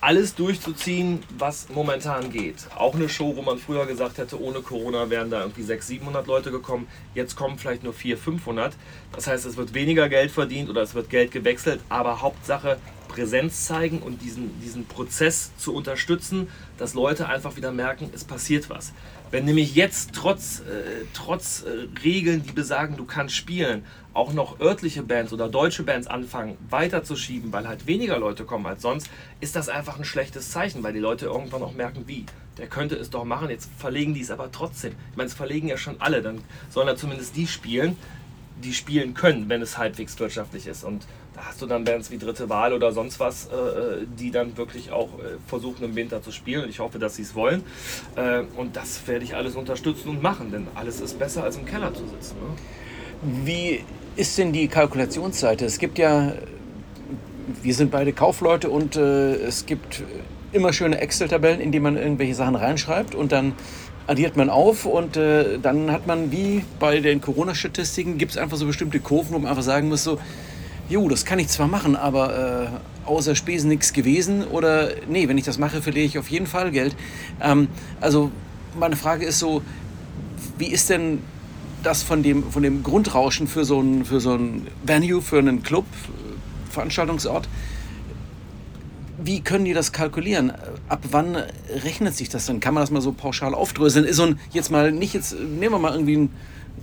alles 0.00 0.35
durchzuziehen, 0.35 1.23
was 1.38 1.68
momentan 1.71 2.30
geht. 2.30 2.68
Auch 2.76 2.95
eine 2.95 3.09
Show, 3.09 3.35
wo 3.35 3.42
man 3.42 3.59
früher 3.59 3.87
gesagt 3.87 4.18
hätte, 4.18 4.40
ohne 4.40 4.61
Corona 4.61 5.11
wären 5.11 5.30
da 5.30 5.40
irgendwie 5.40 5.62
600, 5.62 5.87
700 5.87 6.26
Leute 6.26 6.50
gekommen. 6.50 6.87
Jetzt 7.14 7.35
kommen 7.35 7.59
vielleicht 7.59 7.83
nur 7.83 7.92
400, 7.92 8.23
500. 8.25 8.76
Das 9.12 9.26
heißt, 9.26 9.47
es 9.47 9.56
wird 9.56 9.75
weniger 9.75 10.09
Geld 10.09 10.30
verdient 10.30 10.68
oder 10.68 10.83
es 10.83 10.95
wird 10.95 11.11
Geld 11.11 11.33
gewechselt, 11.33 11.80
aber 11.88 12.21
Hauptsache 12.21 12.78
Präsenz 13.09 13.67
zeigen 13.67 14.01
und 14.01 14.23
diesen, 14.23 14.61
diesen 14.61 14.87
Prozess 14.87 15.51
zu 15.57 15.75
unterstützen, 15.75 16.49
dass 16.79 16.95
Leute 16.95 17.29
einfach 17.29 17.57
wieder 17.57 17.73
merken, 17.73 18.11
es 18.15 18.25
passiert 18.25 18.69
was. 18.71 18.93
Wenn 19.31 19.45
nämlich 19.45 19.75
jetzt 19.75 20.13
trotz, 20.13 20.61
äh, 20.61 21.05
trotz 21.13 21.65
äh, 21.65 21.89
Regeln, 22.05 22.43
die 22.43 22.53
besagen, 22.53 22.97
du 22.97 23.05
kannst 23.05 23.35
spielen, 23.35 23.85
auch 24.15 24.33
noch 24.33 24.61
örtliche 24.61 25.03
Bands 25.03 25.33
oder 25.33 25.49
deutsche 25.49 25.83
Bands 25.83 26.07
anfangen 26.07 26.57
weiterzuschieben, 26.71 27.53
weil 27.53 27.67
halt 27.67 27.87
weniger 27.87 28.19
Leute 28.19 28.45
kommen 28.45 28.67
als 28.67 28.83
sonst, 28.83 29.11
ist 29.41 29.57
das 29.57 29.69
einfach 29.69 29.99
ein 29.99 30.05
schlechtes 30.05 30.51
Zeichen, 30.51 30.83
weil 30.83 30.93
die 30.93 31.01
Leute 31.01 31.27
irgendwann 31.27 31.63
auch 31.63 31.75
merken, 31.75 32.05
wie, 32.07 32.25
der 32.57 32.69
könnte 32.69 32.95
es 32.95 33.11
doch 33.11 33.25
machen, 33.25 33.51
jetzt 33.51 33.69
verlegen 33.77 34.15
die 34.15 34.21
es 34.21 34.31
aber 34.31 34.51
trotzdem. 34.53 34.93
Ich 35.11 35.17
meine, 35.17 35.27
es 35.27 35.35
verlegen 35.35 35.69
ja 35.69 35.77
schon 35.77 36.01
alle, 36.01 36.23
dann 36.23 36.41
sollen 36.71 36.87
da 36.87 36.97
zumindest 36.97 37.37
die 37.37 37.47
spielen, 37.47 37.97
die 38.63 38.73
spielen 38.73 39.15
können, 39.15 39.49
wenn 39.49 39.61
es 39.61 39.77
halbwegs 39.77 40.19
wirtschaftlich 40.19 40.67
ist. 40.67 40.85
Und 40.85 41.05
da 41.37 41.45
hast 41.45 41.61
du 41.61 41.66
dann 41.66 41.85
Bands 41.85 42.11
wie 42.11 42.16
Dritte 42.16 42.49
Wahl 42.49 42.73
oder 42.73 42.93
sonst 42.93 43.21
was, 43.21 43.47
äh, 43.47 44.07
die 44.19 44.31
dann 44.31 44.57
wirklich 44.57 44.90
auch 44.90 45.09
äh, 45.19 45.37
versuchen 45.47 45.85
im 45.85 45.95
Winter 45.95 46.23
zu 46.23 46.33
spielen. 46.33 46.69
Ich 46.71 46.81
hoffe, 46.81 46.99
dass 46.99 47.16
sie 47.16 47.23
es 47.23 47.35
wollen. 47.35 47.62
Äh, 48.16 48.43
und 48.57 48.75
das 48.75 49.07
werde 49.07 49.25
ich 49.25 49.35
alles 49.35 49.55
unterstützen 49.55 50.09
und 50.09 50.23
machen, 50.23 50.50
denn 50.50 50.66
alles 50.75 51.00
ist 51.00 51.19
besser 51.19 51.45
als 51.45 51.57
im 51.57 51.66
Keller 51.66 51.93
zu 51.93 52.05
sitzen. 52.07 52.37
Ne? 52.37 53.45
Wie 53.45 53.85
ist 54.16 54.38
denn 54.38 54.52
die 54.52 54.66
Kalkulationsseite? 54.66 55.66
Es 55.66 55.78
gibt 55.78 55.99
ja, 55.99 56.33
wir 57.62 57.75
sind 57.75 57.90
beide 57.90 58.14
Kaufleute 58.14 58.71
und 58.71 58.97
äh, 58.97 59.35
es 59.35 59.66
gibt 59.66 60.05
immer 60.52 60.73
schöne 60.73 60.99
Excel-Tabellen, 60.99 61.61
in 61.61 61.71
die 61.71 61.81
man 61.81 61.99
irgendwelche 61.99 62.35
Sachen 62.35 62.55
reinschreibt 62.55 63.14
und 63.14 63.33
dann 63.33 63.52
addiert 64.07 64.37
man 64.37 64.49
auf 64.49 64.87
und 64.87 65.19
äh, 65.19 65.59
dann 65.59 65.90
hat 65.90 66.07
man 66.07 66.33
wie 66.33 66.64
bei 66.78 67.00
den 67.00 67.21
Corona-Statistiken, 67.21 68.16
gibt 68.16 68.33
es 68.33 68.38
einfach 68.38 68.57
so 68.57 68.66
bestimmte 68.66 69.00
Kurven, 69.00 69.35
wo 69.35 69.38
man 69.38 69.50
einfach 69.50 69.64
sagen 69.64 69.88
muss, 69.88 70.05
so, 70.05 70.19
jo, 70.88 71.09
das 71.09 71.25
kann 71.25 71.38
ich 71.38 71.49
zwar 71.49 71.69
machen, 71.69 71.97
aber 71.97 72.71
äh, 73.05 73.09
außer 73.09 73.35
Spesen 73.35 73.69
nichts 73.69 73.93
gewesen 73.93 74.45
oder 74.45 74.90
nee, 75.09 75.28
wenn 75.28 75.38
ich 75.38 75.45
das 75.45 75.59
mache, 75.59 75.83
verliere 75.83 76.07
ich 76.07 76.19
auf 76.19 76.28
jeden 76.28 76.47
Fall 76.47 76.71
Geld. 76.71 76.97
Ähm, 77.40 77.69
also 78.00 78.31
meine 78.78 78.97
Frage 78.97 79.25
ist 79.25 79.38
so, 79.38 79.62
wie 80.59 80.66
ist 80.66 80.90
denn 80.90 81.21
das 81.83 82.02
von 82.02 82.23
dem, 82.23 82.50
von 82.50 82.62
dem 82.62 82.83
Grundrauschen 82.83 83.47
für 83.47 83.64
so, 83.64 83.81
ein, 83.81 84.05
für 84.05 84.21
so 84.21 84.35
ein 84.35 84.66
Venue, 84.85 85.23
für 85.23 85.38
einen 85.38 85.62
Club, 85.62 85.87
Veranstaltungsort? 86.71 87.49
Wie 89.19 89.40
können 89.40 89.64
die 89.64 89.73
das 89.73 89.93
kalkulieren? 89.93 90.52
Ab 90.88 91.02
wann 91.11 91.37
rechnet 91.85 92.14
sich 92.14 92.28
das 92.28 92.47
denn? 92.47 92.61
Kann 92.61 92.75
man 92.75 92.83
das 92.83 92.90
mal 92.90 93.00
so 93.00 93.12
pauschal 93.12 93.55
aufdröseln? 93.55 94.05
Ist 94.05 94.16
so 94.16 94.25
ein, 94.25 94.38
jetzt 94.52 94.71
mal 94.71 94.93
nicht 94.93 95.14
jetzt, 95.14 95.33
nehmen 95.33 95.73
wir 95.73 95.78
mal 95.78 95.93
irgendwie 95.93 96.16
einen, 96.16 96.31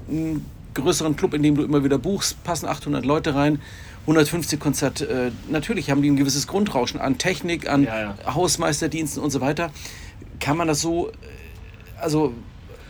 einen 0.09 0.45
größeren 0.73 1.15
Club, 1.15 1.33
in 1.33 1.43
dem 1.43 1.55
du 1.55 1.63
immer 1.63 1.83
wieder 1.83 1.97
buchst, 1.97 2.43
passen 2.43 2.67
800 2.67 3.05
Leute 3.05 3.35
rein 3.35 3.59
150 4.03 4.59
Konzert, 4.59 5.01
äh, 5.01 5.31
natürlich 5.49 5.89
haben 5.89 6.01
die 6.01 6.09
ein 6.09 6.17
gewisses 6.17 6.45
Grundrauschen 6.47 6.99
an 6.99 7.17
Technik, 7.17 7.69
an 7.69 7.83
ja, 7.83 8.01
ja. 8.01 8.35
Hausmeisterdiensten 8.35 9.23
und 9.23 9.31
so 9.31 9.39
weiter. 9.39 9.71
Kann 10.39 10.57
man 10.57 10.67
das 10.67 10.81
so, 10.81 11.09
äh, 11.09 11.11
also 12.01 12.33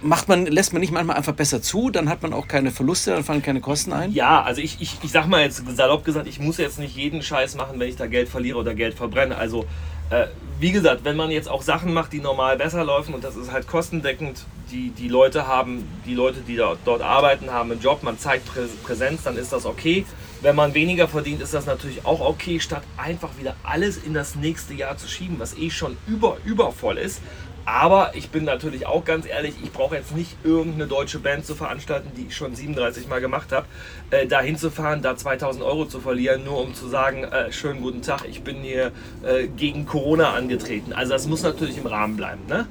macht 0.02 0.28
man, 0.28 0.48
lässt 0.48 0.74
man 0.74 0.80
nicht 0.80 0.92
manchmal 0.92 1.16
einfach 1.16 1.34
besser 1.34 1.62
zu, 1.62 1.92
dann 1.92 2.10
hat 2.10 2.24
man 2.24 2.34
auch 2.34 2.48
keine 2.48 2.72
Verluste, 2.72 3.12
dann 3.12 3.24
fallen 3.24 3.44
keine 3.44 3.62
Kosten 3.62 3.94
ein? 3.94 4.12
Ja, 4.12 4.42
also 4.42 4.60
ich, 4.60 4.82
ich, 4.82 4.98
ich 5.04 5.12
sag 5.12 5.28
mal 5.28 5.42
jetzt 5.42 5.63
salopp 5.75 6.04
gesagt, 6.04 6.28
ich 6.28 6.40
muss 6.40 6.58
jetzt 6.58 6.80
nicht 6.80 6.96
jeden 6.96 7.22
Scheiß 7.22 7.56
machen, 7.56 7.80
wenn 7.80 7.90
ich 7.90 7.96
da 7.96 8.08
Geld 8.08 8.28
verliere 8.28 8.58
oder 8.58 8.74
Geld 8.74 8.96
verbrenne. 8.96 9.38
Also 9.38 9.66
äh, 10.13 10.27
wie 10.60 10.72
gesagt, 10.72 11.03
wenn 11.03 11.17
man 11.17 11.32
jetzt 11.32 11.50
auch 11.50 11.62
Sachen 11.62 11.93
macht, 11.93 12.13
die 12.13 12.20
normal 12.20 12.58
besser 12.58 12.84
laufen 12.84 13.13
und 13.13 13.24
das 13.24 13.36
ist 13.36 13.51
halt 13.51 13.67
kostendeckend, 13.67 14.46
die, 14.72 14.91
die 14.91 15.08
Leute 15.08 15.48
haben, 15.48 15.84
die 16.05 16.15
Leute, 16.15 16.39
die 16.48 16.55
dort, 16.55 16.79
dort 16.86 17.01
arbeiten, 17.01 17.51
haben 17.51 17.72
einen 17.72 17.82
Job, 17.82 18.01
man 18.03 18.17
zeigt 18.17 18.50
Präsenz, 18.84 19.24
dann 19.24 19.38
ist 19.38 19.51
das 19.51 19.65
okay. 19.65 20.05
Wenn 20.41 20.55
man 20.55 20.74
weniger 20.74 21.08
verdient, 21.08 21.41
ist 21.41 21.53
das 21.53 21.65
natürlich 21.65 22.05
auch 22.05 22.22
okay, 22.22 22.60
statt 22.60 22.84
einfach 22.98 23.29
wieder 23.39 23.55
alles 23.63 23.98
in 23.98 24.13
das 24.13 24.36
nächste 24.36 24.74
Jahr 24.74 24.98
zu 24.98 25.08
schieben, 25.08 25.39
was 25.39 25.58
eh 25.58 25.70
schon 25.70 25.98
über, 26.08 26.38
übervoll 26.46 26.98
ist. 26.98 27.22
Aber 27.65 28.12
ich 28.13 28.29
bin 28.29 28.43
natürlich 28.43 28.86
auch 28.88 29.05
ganz 29.05 29.25
ehrlich, 29.25 29.55
ich 29.63 29.72
brauche 29.72 29.96
jetzt 29.96 30.15
nicht 30.15 30.36
irgendeine 30.43 30.88
deutsche 30.88 31.20
Band 31.20 31.46
zu 31.46 31.55
veranstalten, 31.55 32.12
die 32.17 32.27
ich 32.27 32.36
schon 32.36 32.55
37 32.55 33.08
Mal 33.08 33.22
gemacht 33.22 33.51
habe, 33.51 33.67
äh, 34.12 34.27
da 34.27 34.41
hinzufahren, 34.41 35.01
da 35.01 35.15
2000 35.15 35.63
Euro 35.63 35.86
zu 35.86 36.01
verlieren, 36.01 36.43
nur 36.43 36.60
um 36.60 36.74
zu 36.74 36.89
sagen, 36.89 37.24
äh, 37.24 37.51
schönen 37.53 37.82
guten 37.82 38.01
Tag, 38.01 38.25
ich 38.29 38.43
bin 38.43 38.58
hier 38.58 38.91
äh, 39.24 39.48
gegen 39.48 39.86
Corona 39.86 40.34
angetreten. 40.34 40.91
Also 40.91 41.13
das 41.13 41.27
muss 41.27 41.43
natürlich 41.43 41.77
im 41.77 41.88
Rahmen 41.88 42.17
bleiben. 42.17 42.41
Ne? 42.48 42.67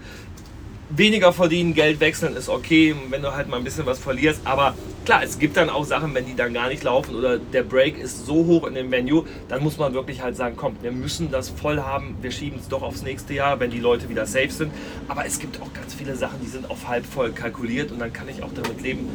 Weniger 0.97 1.33
verdienen, 1.33 1.75
Geld 1.75 2.01
wechseln 2.01 2.37
ist 2.37 2.49
okay, 2.49 2.95
wenn 3.11 3.23
du 3.23 3.35
halt 3.35 3.49
mal 3.49 3.57
ein 3.57 3.65
bisschen 3.65 3.87
was 3.87 3.99
verlierst. 3.99 4.41
Aber 4.45 4.75
klar, 5.05 5.23
es 5.23 5.39
gibt 5.39 5.57
dann 5.57 5.71
auch 5.71 5.85
Sachen, 5.85 6.15
wenn 6.15 6.27
die 6.27 6.35
dann 6.37 6.53
gar 6.53 6.69
nicht 6.69 6.83
laufen 6.83 7.15
oder 7.15 7.39
der 7.39 7.63
Break 7.63 7.99
ist 7.99 8.27
so 8.27 8.47
hoch 8.47 8.67
in 8.67 8.75
dem 8.75 8.91
Venue, 8.91 9.25
dann 9.49 9.63
muss 9.63 9.79
man 9.79 9.95
wirklich 9.95 10.23
halt 10.23 10.37
sagen, 10.37 10.55
komm, 10.57 10.77
wir 10.83 10.93
müssen 10.93 11.31
das 11.31 11.49
voll 11.49 11.81
haben, 11.81 12.17
wir 12.21 12.31
schieben 12.31 12.59
es 12.61 12.69
doch 12.69 12.83
aufs 12.83 13.03
nächste 13.03 13.35
Jahr, 13.35 13.59
wenn 13.61 13.71
die 13.71 13.81
Leute 13.81 14.09
wieder 14.09 14.27
safe 14.27 14.51
sind. 14.51 14.73
Aber 15.09 15.25
es 15.25 15.39
gibt 15.39 15.61
auch 15.61 15.73
ganz 15.73 15.95
viele 15.95 16.15
Sachen, 16.17 16.41
die 16.43 16.49
sind 16.49 16.71
auf 16.71 16.87
halb 16.89 17.07
voll 17.07 17.33
kalkuliert 17.33 17.91
und 17.91 17.99
dann 17.99 18.13
kann 18.13 18.29
ich 18.29 18.43
auch 18.43 18.53
damit 18.55 18.81
leben, 18.83 19.09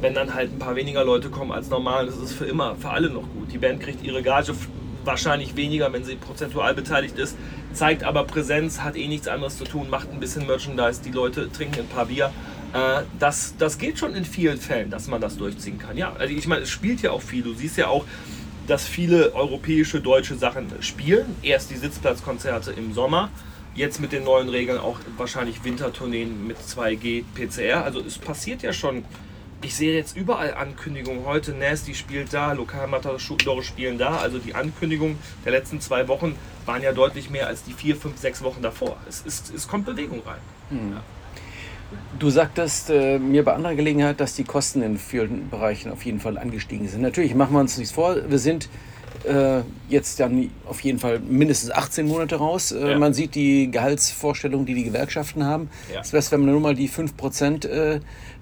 wenn 0.00 0.14
dann 0.14 0.34
halt 0.34 0.52
ein 0.52 0.58
paar 0.58 0.76
weniger 0.76 1.04
Leute 1.04 1.30
kommen 1.30 1.52
als 1.52 1.68
normal. 1.68 2.06
Das 2.06 2.16
ist 2.16 2.32
für 2.32 2.46
immer, 2.46 2.76
für 2.76 2.90
alle 2.90 3.10
noch 3.10 3.22
gut. 3.22 3.52
Die 3.52 3.58
Band 3.58 3.80
kriegt 3.80 4.04
ihre 4.04 4.22
Gage 4.22 4.54
wahrscheinlich 5.04 5.56
weniger, 5.56 5.92
wenn 5.92 6.04
sie 6.04 6.16
prozentual 6.16 6.74
beteiligt 6.74 7.18
ist 7.18 7.36
zeigt 7.74 8.04
aber 8.04 8.24
Präsenz, 8.24 8.80
hat 8.80 8.96
eh 8.96 9.08
nichts 9.08 9.28
anderes 9.28 9.58
zu 9.58 9.64
tun, 9.64 9.90
macht 9.90 10.10
ein 10.10 10.20
bisschen 10.20 10.46
Merchandise, 10.46 11.02
die 11.04 11.10
Leute 11.10 11.50
trinken 11.52 11.80
ein 11.80 11.88
paar 11.88 12.06
Bier. 12.06 12.32
Äh, 12.72 13.02
das, 13.18 13.54
das 13.58 13.78
geht 13.78 13.98
schon 13.98 14.14
in 14.14 14.24
vielen 14.24 14.58
Fällen, 14.58 14.90
dass 14.90 15.08
man 15.08 15.20
das 15.20 15.36
durchziehen 15.36 15.78
kann. 15.78 15.96
Ja, 15.96 16.14
also 16.14 16.32
ich 16.34 16.46
meine, 16.46 16.62
es 16.62 16.70
spielt 16.70 17.02
ja 17.02 17.10
auch 17.10 17.22
viel. 17.22 17.42
Du 17.42 17.54
siehst 17.54 17.76
ja 17.76 17.88
auch, 17.88 18.04
dass 18.66 18.86
viele 18.86 19.34
europäische, 19.34 20.00
deutsche 20.00 20.36
Sachen 20.36 20.66
spielen. 20.80 21.26
Erst 21.42 21.70
die 21.70 21.76
Sitzplatzkonzerte 21.76 22.72
im 22.72 22.94
Sommer, 22.94 23.30
jetzt 23.74 24.00
mit 24.00 24.12
den 24.12 24.24
neuen 24.24 24.48
Regeln 24.48 24.78
auch 24.78 24.98
wahrscheinlich 25.16 25.64
Wintertourneen 25.64 26.46
mit 26.46 26.56
2G 26.58 27.24
PCR. 27.34 27.84
Also 27.84 28.00
es 28.00 28.18
passiert 28.18 28.62
ja 28.62 28.72
schon 28.72 29.04
ich 29.62 29.74
sehe 29.74 29.94
jetzt 29.94 30.16
überall 30.16 30.54
Ankündigungen. 30.54 31.24
Heute 31.24 31.52
Nasty 31.52 31.94
spielt 31.94 32.32
da, 32.32 32.52
Lokalmatadore 32.52 33.62
spielen 33.62 33.98
da. 33.98 34.18
Also 34.18 34.38
die 34.38 34.54
Ankündigungen 34.54 35.18
der 35.44 35.52
letzten 35.52 35.80
zwei 35.80 36.08
Wochen 36.08 36.36
waren 36.66 36.82
ja 36.82 36.92
deutlich 36.92 37.30
mehr 37.30 37.46
als 37.46 37.64
die 37.64 37.72
vier, 37.72 37.96
fünf, 37.96 38.18
sechs 38.18 38.42
Wochen 38.42 38.62
davor. 38.62 38.96
Es, 39.08 39.22
ist, 39.22 39.52
es 39.54 39.68
kommt 39.68 39.86
Bewegung 39.86 40.22
rein. 40.26 40.40
Hm. 40.70 40.92
Ja. 40.92 41.02
Du 42.18 42.30
sagtest 42.30 42.90
äh, 42.90 43.18
mir 43.18 43.44
bei 43.44 43.54
anderer 43.54 43.74
Gelegenheit, 43.74 44.20
dass 44.20 44.34
die 44.34 44.44
Kosten 44.44 44.82
in 44.82 44.98
vielen 44.98 45.48
Bereichen 45.50 45.92
auf 45.92 46.04
jeden 46.04 46.20
Fall 46.20 46.38
angestiegen 46.38 46.88
sind. 46.88 47.02
Natürlich 47.02 47.34
machen 47.34 47.52
wir 47.52 47.60
uns 47.60 47.76
nichts 47.76 47.92
vor. 47.92 48.16
Wir 48.28 48.38
sind 48.38 48.68
äh, 49.24 49.62
jetzt 49.88 50.20
dann 50.20 50.50
auf 50.66 50.80
jeden 50.80 50.98
Fall 50.98 51.18
mindestens 51.20 51.70
18 51.70 52.06
Monate 52.06 52.36
raus. 52.36 52.72
Äh, 52.72 52.90
ja. 52.90 52.98
Man 52.98 53.14
sieht 53.14 53.34
die 53.34 53.70
Gehaltsvorstellungen, 53.70 54.66
die 54.66 54.74
die 54.74 54.84
Gewerkschaften 54.84 55.44
haben. 55.44 55.70
Ja. 55.92 55.98
Das 55.98 56.12
heißt, 56.12 56.32
wenn 56.32 56.40
man 56.40 56.50
nur 56.50 56.60
mal 56.60 56.74
die 56.74 56.88
5% 56.88 57.66
äh, 57.66 58.00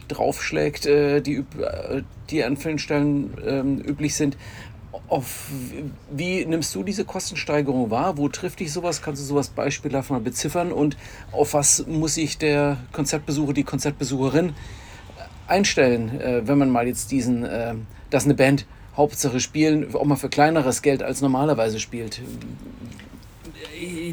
draufschlägt, 0.08 0.86
äh, 0.86 1.20
die, 1.20 1.44
äh, 1.60 2.02
die 2.30 2.44
an 2.44 2.56
vielen 2.56 2.78
Stellen 2.78 3.34
ähm, 3.46 3.80
üblich 3.80 4.14
sind. 4.14 4.36
Auf, 5.08 5.50
wie 6.10 6.44
nimmst 6.44 6.74
du 6.74 6.82
diese 6.82 7.04
Kostensteigerung 7.04 7.90
wahr? 7.90 8.16
Wo 8.18 8.28
trifft 8.28 8.60
dich 8.60 8.72
sowas? 8.72 9.02
Kannst 9.02 9.22
du 9.22 9.26
sowas 9.26 9.48
beispielhaft 9.48 10.10
mal 10.10 10.20
beziffern? 10.20 10.72
Und 10.72 10.96
auf 11.32 11.54
was 11.54 11.86
muss 11.86 12.14
sich 12.14 12.38
der 12.38 12.78
Konzertbesucher, 12.92 13.52
die 13.52 13.64
Konzertbesucherin 13.64 14.54
einstellen, 15.48 16.20
äh, 16.20 16.46
wenn 16.46 16.58
man 16.58 16.70
mal 16.70 16.86
jetzt 16.86 17.10
diesen, 17.10 17.46
dass 18.10 18.24
eine 18.24 18.34
Band 18.34 18.66
Hauptsache 18.96 19.40
spielen, 19.40 19.94
auch 19.94 20.04
mal 20.04 20.16
für 20.16 20.28
kleineres 20.28 20.82
Geld 20.82 21.02
als 21.02 21.20
normalerweise 21.20 21.80
spielt? 21.80 22.20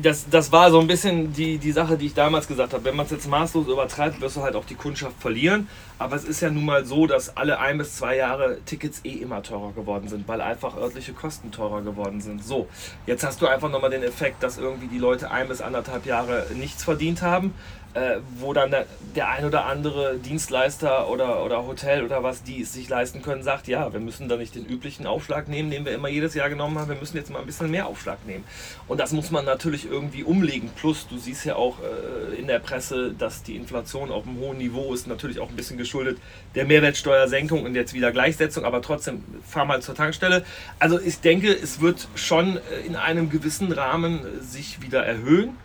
Das, 0.02 0.30
das 0.30 0.52
war 0.52 0.72
so 0.72 0.80
ein 0.80 0.88
bisschen 0.88 1.34
die, 1.34 1.58
die 1.58 1.72
Sache, 1.72 1.98
die 1.98 2.08
ich 2.08 2.14
damals 2.14 2.48
gesagt 2.48 2.74
habe. 2.74 2.84
Wenn 2.86 2.96
man 2.96 3.06
es 3.06 3.12
jetzt 3.12 3.28
maßlos 3.28 3.68
übertreibt, 3.68 4.22
wirst 4.22 4.38
du 4.38 4.42
halt 4.42 4.56
auch 4.56 4.66
die 4.66 4.76
Kundschaft 4.76 5.20
verlieren. 5.20 5.68
Aber 5.98 6.16
es 6.16 6.24
ist 6.24 6.42
ja 6.42 6.50
nun 6.50 6.66
mal 6.66 6.86
so, 6.86 7.08
dass 7.08 7.36
alle 7.36 7.60
ein 7.60 7.78
bis 7.78 7.96
zwei 7.96 8.16
Jahre 8.16 8.60
Tickets 8.66 9.02
eh 9.04 9.14
immer 9.14 9.44
teurer 9.44 9.74
geworden 9.74 10.08
sind, 10.08 10.28
weil 10.28 10.42
einfach 10.42 10.78
örtliche 10.78 11.14
Kosten 11.14 11.52
teurer 11.52 11.82
geworden 11.82 12.22
sind. 12.22 12.44
So, 12.44 12.68
jetzt 13.06 13.26
hast 13.26 13.42
du 13.42 13.48
einfach 13.48 13.70
nochmal 13.70 13.90
den 13.90 14.04
Effekt, 14.04 14.44
dass 14.44 14.58
irgendwie 14.58 14.88
die 14.88 15.00
Leute 15.00 15.32
ein 15.32 15.48
bis 15.48 15.62
anderthalb 15.62 16.06
Jahre 16.06 16.48
nichts 16.56 16.84
verdient 16.84 17.22
haben 17.22 17.54
äh, 17.94 18.18
wo 18.38 18.54
dann 18.54 18.72
der, 18.72 18.86
der, 19.16 19.30
ein 19.30 19.46
oder 19.46 19.66
andere 19.66 20.18
Dienstleister 20.18 21.10
oder, 21.10 21.44
oder 21.44 21.66
Hotel 21.66 22.04
oder 22.04 22.24
was, 22.24 22.44
die 22.44 22.62
es 22.62 22.74
sich 22.74 22.88
leisten 22.88 23.22
können, 23.22 23.44
sagt, 23.44 23.68
ja, 23.68 23.92
wir 23.92 24.00
müssen 24.00 24.30
da 24.30 24.38
nicht 24.38 24.56
den 24.56 24.66
üblichen 24.66 25.08
Aufschlag 25.08 25.48
nehmen, 25.48 25.72
den 25.72 25.86
wir 25.86 25.94
immer 25.94 26.08
jedes 26.08 26.36
Jahr 26.36 26.50
genommen 26.50 26.78
haben, 26.78 26.90
wir 26.90 26.96
müssen 26.96 27.18
jetzt 27.18 27.32
mal 27.32 27.40
ein 27.40 27.46
bisschen 27.46 27.72
mehr 27.72 27.88
Aufschlag 27.88 28.26
nehmen. 28.26 28.44
Und 28.88 29.00
das 29.00 29.12
muss 29.12 29.32
man 29.32 29.46
natürlich 29.46 29.90
irgendwie 29.90 30.24
umlegen. 30.24 30.70
Plus, 30.76 31.08
du 31.08 31.18
siehst 31.18 31.46
ja 31.46 31.56
auch 31.56 31.78
äh, 31.80 32.36
in 32.36 32.48
der 32.48 32.60
Presse, 32.60 33.14
dass 33.18 33.44
die 33.44 33.56
Inflation 33.56 34.12
auf 34.12 34.28
einem 34.28 34.40
hohen 34.40 34.58
Niveau 34.60 34.94
ist, 34.94 35.08
natürlich 35.08 35.40
auch 35.40 35.50
ein 35.50 35.56
bisschen 35.56 35.78
geschuldet 35.78 36.20
der 36.56 36.66
Mehrwertsteuersenkung 36.66 37.64
und 37.64 37.76
jetzt 37.76 37.94
wieder 37.94 38.12
Gleichsetzung, 38.12 38.66
aber 38.66 38.82
trotzdem, 38.82 39.24
fahr 39.48 39.66
mal 39.66 39.82
zur 39.82 39.96
Tankstelle. 39.96 40.44
Also 40.80 41.00
ich 41.00 41.20
denke, 41.22 41.52
es 41.52 41.80
wird 41.82 42.08
schon 42.16 42.58
äh, 42.58 42.86
in 42.86 42.96
einem 42.96 43.30
gewissen 43.30 43.72
Rahmen 43.72 44.20
äh, 44.20 44.44
sich 44.44 44.82
wieder 44.82 45.06
erhöhen. 45.06 45.58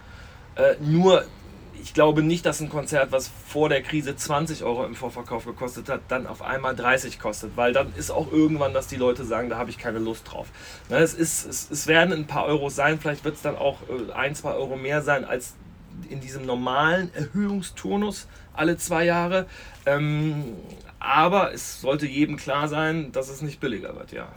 Äh, 0.57 0.75
nur 0.81 1.25
ich 1.85 1.93
glaube 1.93 2.23
nicht, 2.23 2.47
dass 2.47 2.61
ein 2.61 2.71
Konzert, 2.71 3.13
was 3.13 3.31
vor 3.47 3.69
der 3.69 3.83
Krise 3.83 4.17
20 4.17 4.65
Euro 4.65 4.87
im 4.87 4.95
Vorverkauf 4.95 5.45
gekostet 5.45 5.91
hat, 5.91 6.01
dann 6.09 6.27
auf 6.27 6.41
einmal 6.41 6.75
30 6.75 7.19
kostet. 7.19 7.59
Weil 7.59 7.75
dann 7.75 7.93
ist 7.95 8.11
auch 8.11 8.33
irgendwann, 8.33 8.73
dass 8.73 8.87
die 8.87 8.97
Leute 8.97 9.23
sagen, 9.27 9.51
da 9.51 9.59
habe 9.59 9.69
ich 9.69 9.77
keine 9.77 9.99
Lust 9.99 10.33
drauf. 10.33 10.47
Na, 10.89 10.99
es, 10.99 11.13
ist, 11.13 11.45
es, 11.45 11.71
es 11.71 11.87
werden 11.87 12.15
ein 12.15 12.27
paar 12.27 12.47
Euros 12.47 12.75
sein, 12.75 12.99
vielleicht 12.99 13.23
wird 13.27 13.37
es 13.37 13.43
dann 13.43 13.57
auch 13.57 13.81
äh, 13.83 14.13
ein, 14.13 14.35
zwei 14.35 14.55
Euro 14.55 14.77
mehr 14.77 15.03
sein 15.03 15.27
als 15.27 15.57
in 16.09 16.21
diesem 16.21 16.47
normalen 16.47 17.15
Erhöhungsturnus 17.15 18.29
alle 18.55 18.79
zwei 18.79 19.05
Jahre. 19.05 19.45
Ähm, 19.85 20.55
aber 20.99 21.53
es 21.53 21.83
sollte 21.83 22.07
jedem 22.07 22.39
klar 22.39 22.69
sein, 22.69 23.13
dass 23.13 23.29
es 23.29 23.43
nicht 23.43 23.61
billiger 23.61 23.95
wird, 23.95 24.11
ja. 24.11 24.33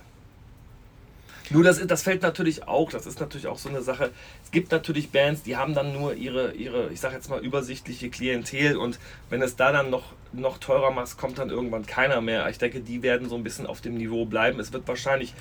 Nur 1.50 1.64
das, 1.64 1.86
das 1.86 2.04
fällt 2.04 2.24
natürlich 2.24 2.68
auch, 2.68 2.92
das 2.92 3.06
ist 3.06 3.20
natürlich 3.20 3.48
auch 3.48 3.58
so 3.58 3.70
eine 3.70 3.82
Sache. 3.82 4.12
Es 4.48 4.52
gibt 4.52 4.72
natürlich 4.72 5.12
Bands, 5.12 5.44
die 5.44 5.58
haben 5.58 5.74
dann 5.74 5.92
nur 5.92 6.14
ihre, 6.14 6.54
ihre 6.54 6.90
ich 6.94 7.02
sag 7.02 7.12
jetzt 7.12 7.30
mal, 7.30 7.44
übersichtliche 7.44 8.10
Klientel 8.10 8.78
und 8.78 8.98
wenn 9.30 9.42
es 9.42 9.58
da 9.58 9.74
dann 9.74 9.90
noch, 9.90 10.14
noch 10.32 10.58
teurer 10.58 10.90
macht, 10.90 11.18
kommt 11.18 11.38
dann 11.38 11.50
irgendwann 11.50 11.86
keiner 11.86 12.22
mehr. 12.22 12.48
Ich 12.48 12.58
denke, 12.58 12.80
die 12.80 13.04
werden 13.04 13.28
so 13.28 13.36
ein 13.36 13.44
bisschen 13.44 13.66
auf 13.68 13.82
dem 13.82 13.96
Niveau 13.96 14.24
bleiben. 14.24 14.62
Es 14.62 14.72
wird 14.72 14.88
wahrscheinlich 14.88 15.34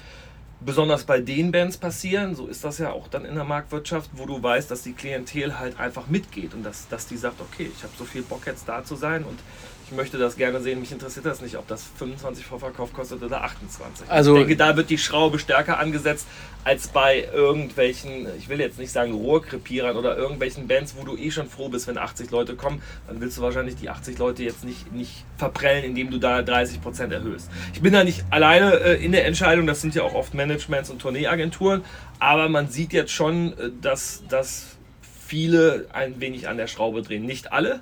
besonders 0.61 1.05
bei 1.05 1.21
den 1.21 1.53
Bands 1.53 1.77
passieren, 1.77 2.35
so 2.35 2.49
ist 2.49 2.65
das 2.65 2.79
ja 2.79 2.91
auch 2.91 3.07
dann 3.07 3.25
in 3.25 3.37
der 3.37 3.45
Marktwirtschaft, 3.45 4.11
wo 4.15 4.27
du 4.27 4.43
weißt, 4.43 4.69
dass 4.73 4.83
die 4.83 4.93
Klientel 4.93 5.57
halt 5.57 5.79
einfach 5.79 6.09
mitgeht 6.09 6.53
und 6.53 6.65
dass, 6.65 6.89
dass 6.89 7.07
die 7.07 7.17
sagt, 7.17 7.41
okay, 7.41 7.71
ich 7.73 7.85
habe 7.85 7.93
so 7.97 8.05
viel 8.05 8.23
Bock 8.23 8.45
jetzt 8.47 8.69
da 8.69 8.83
zu 8.83 8.97
sein 8.97 9.23
und 9.23 9.39
ich 9.88 9.97
möchte 9.97 10.19
das 10.19 10.37
gerne 10.37 10.61
sehen. 10.61 10.81
Mich 10.81 10.90
interessiert 10.90 11.26
das 11.26 11.40
nicht, 11.40 11.57
ob 11.57 11.69
das 11.69 11.85
25 11.99 12.45
Vorverkauf 12.45 12.93
kostet 12.93 13.23
oder 13.23 13.45
28. 13.45 14.11
Also, 14.11 14.35
ich 14.35 14.40
denke, 14.40 14.57
da 14.57 14.76
wird 14.76 14.90
die 14.90 14.99
Schraube 14.99 15.38
stärker 15.38 15.78
angesetzt 15.78 16.26
als 16.64 16.88
bei 16.88 17.28
irgendwelchen, 17.33 18.26
ich 18.37 18.49
will 18.49 18.59
jetzt 18.59 18.81
nicht 18.81 18.90
sagen 18.90 19.12
Rohrkrepierern 19.12 19.97
oder 19.97 20.16
irgendwelchen 20.16 20.66
Bands, 20.66 20.97
wo 20.99 21.05
du 21.05 21.16
eh 21.16 21.31
schon 21.31 21.49
froh 21.49 21.69
bist, 21.69 21.87
wenn 21.87 21.97
80 21.97 22.33
Leute 22.33 22.57
kommen. 22.57 22.83
Dann 23.07 23.21
willst 23.21 23.38
du 23.38 23.43
wahrscheinlich 23.43 23.76
die 23.76 23.88
80 23.88 24.19
Leute 24.19 24.43
jetzt 24.43 24.64
nicht, 24.64 24.93
nicht 24.93 25.25
verprellen, 25.37 25.85
indem 25.85 26.11
du 26.11 26.19
da 26.19 26.43
30 26.43 26.83
Prozent 26.83 27.12
erhöhst. 27.12 27.49
Ich 27.73 27.81
bin 27.81 27.93
da 27.93 28.02
nicht 28.02 28.25
alleine 28.31 28.81
äh, 28.81 29.05
in 29.05 29.12
der 29.12 29.26
Entscheidung, 29.26 29.69
das 29.69 29.81
sind 29.81 29.95
ja 29.95 30.02
auch 30.02 30.14
oft 30.14 30.35
Managements 30.35 30.90
und 30.90 31.00
Tourneeagenturen, 31.00 31.85
aber 32.19 32.49
man 32.49 32.69
sieht 32.69 32.93
jetzt 32.93 33.12
schon, 33.12 33.52
äh, 33.52 33.71
dass, 33.81 34.25
dass 34.28 34.76
viele 35.25 35.87
ein 35.93 36.21
wenig 36.21 36.49
an 36.49 36.57
der 36.57 36.66
Schraube 36.66 37.02
drehen. 37.02 37.25
Nicht 37.25 37.52
alle, 37.52 37.81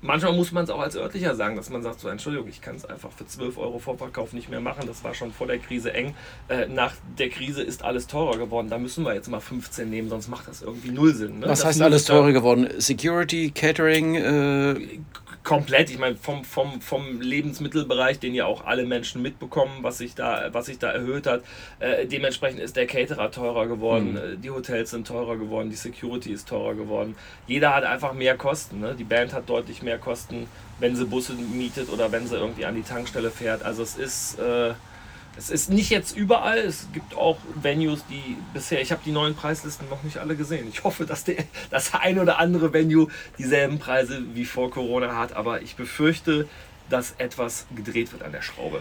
manchmal 0.00 0.32
muss 0.32 0.52
man 0.52 0.64
es 0.64 0.70
auch 0.70 0.80
als 0.80 0.96
örtlicher 0.96 1.34
sagen, 1.34 1.56
dass 1.56 1.70
man 1.70 1.82
sagt, 1.82 2.00
so 2.00 2.08
Entschuldigung, 2.08 2.48
ich 2.48 2.60
kann 2.60 2.76
es 2.76 2.84
einfach 2.84 3.10
für 3.10 3.26
12 3.26 3.58
Euro 3.58 3.78
Vorverkauf 3.78 4.32
nicht 4.32 4.48
mehr 4.48 4.60
machen. 4.60 4.84
Das 4.86 5.04
war 5.04 5.14
schon 5.14 5.32
vor 5.32 5.46
der 5.46 5.58
Krise 5.58 5.92
eng. 5.92 6.14
Äh, 6.48 6.66
nach 6.66 6.92
der 7.18 7.28
Krise 7.30 7.62
ist 7.62 7.84
alles 7.84 8.06
teurer 8.06 8.38
geworden. 8.38 8.68
Da 8.70 8.78
müssen 8.78 9.04
wir 9.04 9.14
jetzt 9.14 9.28
mal 9.28 9.40
15 9.40 9.88
nehmen, 9.88 10.08
sonst 10.08 10.28
macht 10.28 10.48
das 10.48 10.62
irgendwie 10.62 10.90
null 10.90 11.14
Sinn. 11.14 11.40
Ne? 11.40 11.48
Was 11.48 11.60
das 11.60 11.68
heißt 11.68 11.82
alles 11.82 12.04
teurer 12.04 12.32
geworden? 12.32 12.68
Security, 12.78 13.50
Catering? 13.50 14.14
Äh 14.14 14.98
komplett. 15.48 15.88
Ich 15.88 15.98
meine, 15.98 16.14
vom, 16.14 16.44
vom, 16.44 16.82
vom 16.82 17.22
Lebensmittelbereich, 17.22 18.18
den 18.18 18.34
ja 18.34 18.44
auch 18.44 18.66
alle 18.66 18.84
Menschen 18.84 19.22
mitbekommen, 19.22 19.78
was 19.80 19.96
sich 19.96 20.14
da, 20.14 20.52
was 20.52 20.66
sich 20.66 20.78
da 20.78 20.90
erhöht 20.90 21.26
hat. 21.26 21.42
Äh, 21.80 22.06
dementsprechend 22.06 22.60
ist 22.60 22.76
der 22.76 22.86
Caterer 22.86 23.30
teurer 23.30 23.66
geworden, 23.66 24.12
mhm. 24.12 24.42
die 24.42 24.50
Hotels 24.50 24.90
sind 24.90 25.06
teurer 25.06 25.38
geworden, 25.38 25.70
die 25.70 25.76
Security 25.76 26.32
ist 26.32 26.48
teurer 26.48 26.74
geworden. 26.74 27.16
Jeder 27.46 27.74
hat 27.74 27.84
einfach 27.84 28.12
mehr 28.12 28.36
Kosten. 28.36 28.80
Ne? 28.80 28.94
Die 28.94 29.04
Band 29.04 29.32
hat 29.32 29.48
deutlich 29.48 29.82
mehr 29.82 29.96
Kosten, 29.96 30.48
wenn 30.80 30.94
sie 30.94 31.06
Busse 31.06 31.32
mietet 31.32 31.88
oder 31.90 32.12
wenn 32.12 32.26
sie 32.26 32.36
irgendwie 32.36 32.66
an 32.66 32.74
die 32.74 32.82
Tankstelle 32.82 33.30
fährt. 33.30 33.62
Also 33.62 33.82
es 33.82 33.96
ist. 33.96 34.38
Äh, 34.38 34.74
es 35.36 35.50
ist 35.50 35.70
nicht 35.70 35.90
jetzt 35.90 36.16
überall, 36.16 36.58
es 36.58 36.88
gibt 36.92 37.16
auch 37.16 37.38
Venues, 37.54 38.04
die 38.10 38.36
bisher, 38.52 38.80
ich 38.80 38.90
habe 38.90 39.02
die 39.04 39.12
neuen 39.12 39.34
Preislisten 39.34 39.88
noch 39.88 40.02
nicht 40.02 40.18
alle 40.18 40.34
gesehen. 40.34 40.66
Ich 40.68 40.82
hoffe, 40.82 41.06
dass 41.06 41.24
der, 41.24 41.44
das 41.70 41.94
ein 41.94 42.18
oder 42.18 42.38
andere 42.38 42.72
Venue 42.72 43.08
dieselben 43.38 43.78
Preise 43.78 44.22
wie 44.34 44.44
vor 44.44 44.70
Corona 44.70 45.16
hat, 45.16 45.34
aber 45.34 45.62
ich 45.62 45.76
befürchte, 45.76 46.48
dass 46.90 47.14
etwas 47.18 47.66
gedreht 47.74 48.12
wird 48.12 48.22
an 48.22 48.32
der 48.32 48.42
Schraube. 48.42 48.80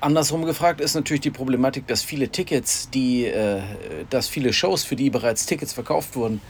Andersrum 0.00 0.46
gefragt 0.46 0.80
ist 0.80 0.94
natürlich 0.94 1.20
die 1.20 1.30
Problematik, 1.30 1.86
dass 1.86 2.02
viele 2.02 2.30
Tickets, 2.30 2.88
die, 2.88 3.26
äh, 3.26 3.60
dass 4.08 4.28
viele 4.28 4.54
Shows, 4.54 4.84
für 4.84 4.96
die 4.96 5.10
bereits 5.10 5.44
Tickets 5.44 5.74
verkauft 5.74 6.16
wurden, 6.16 6.40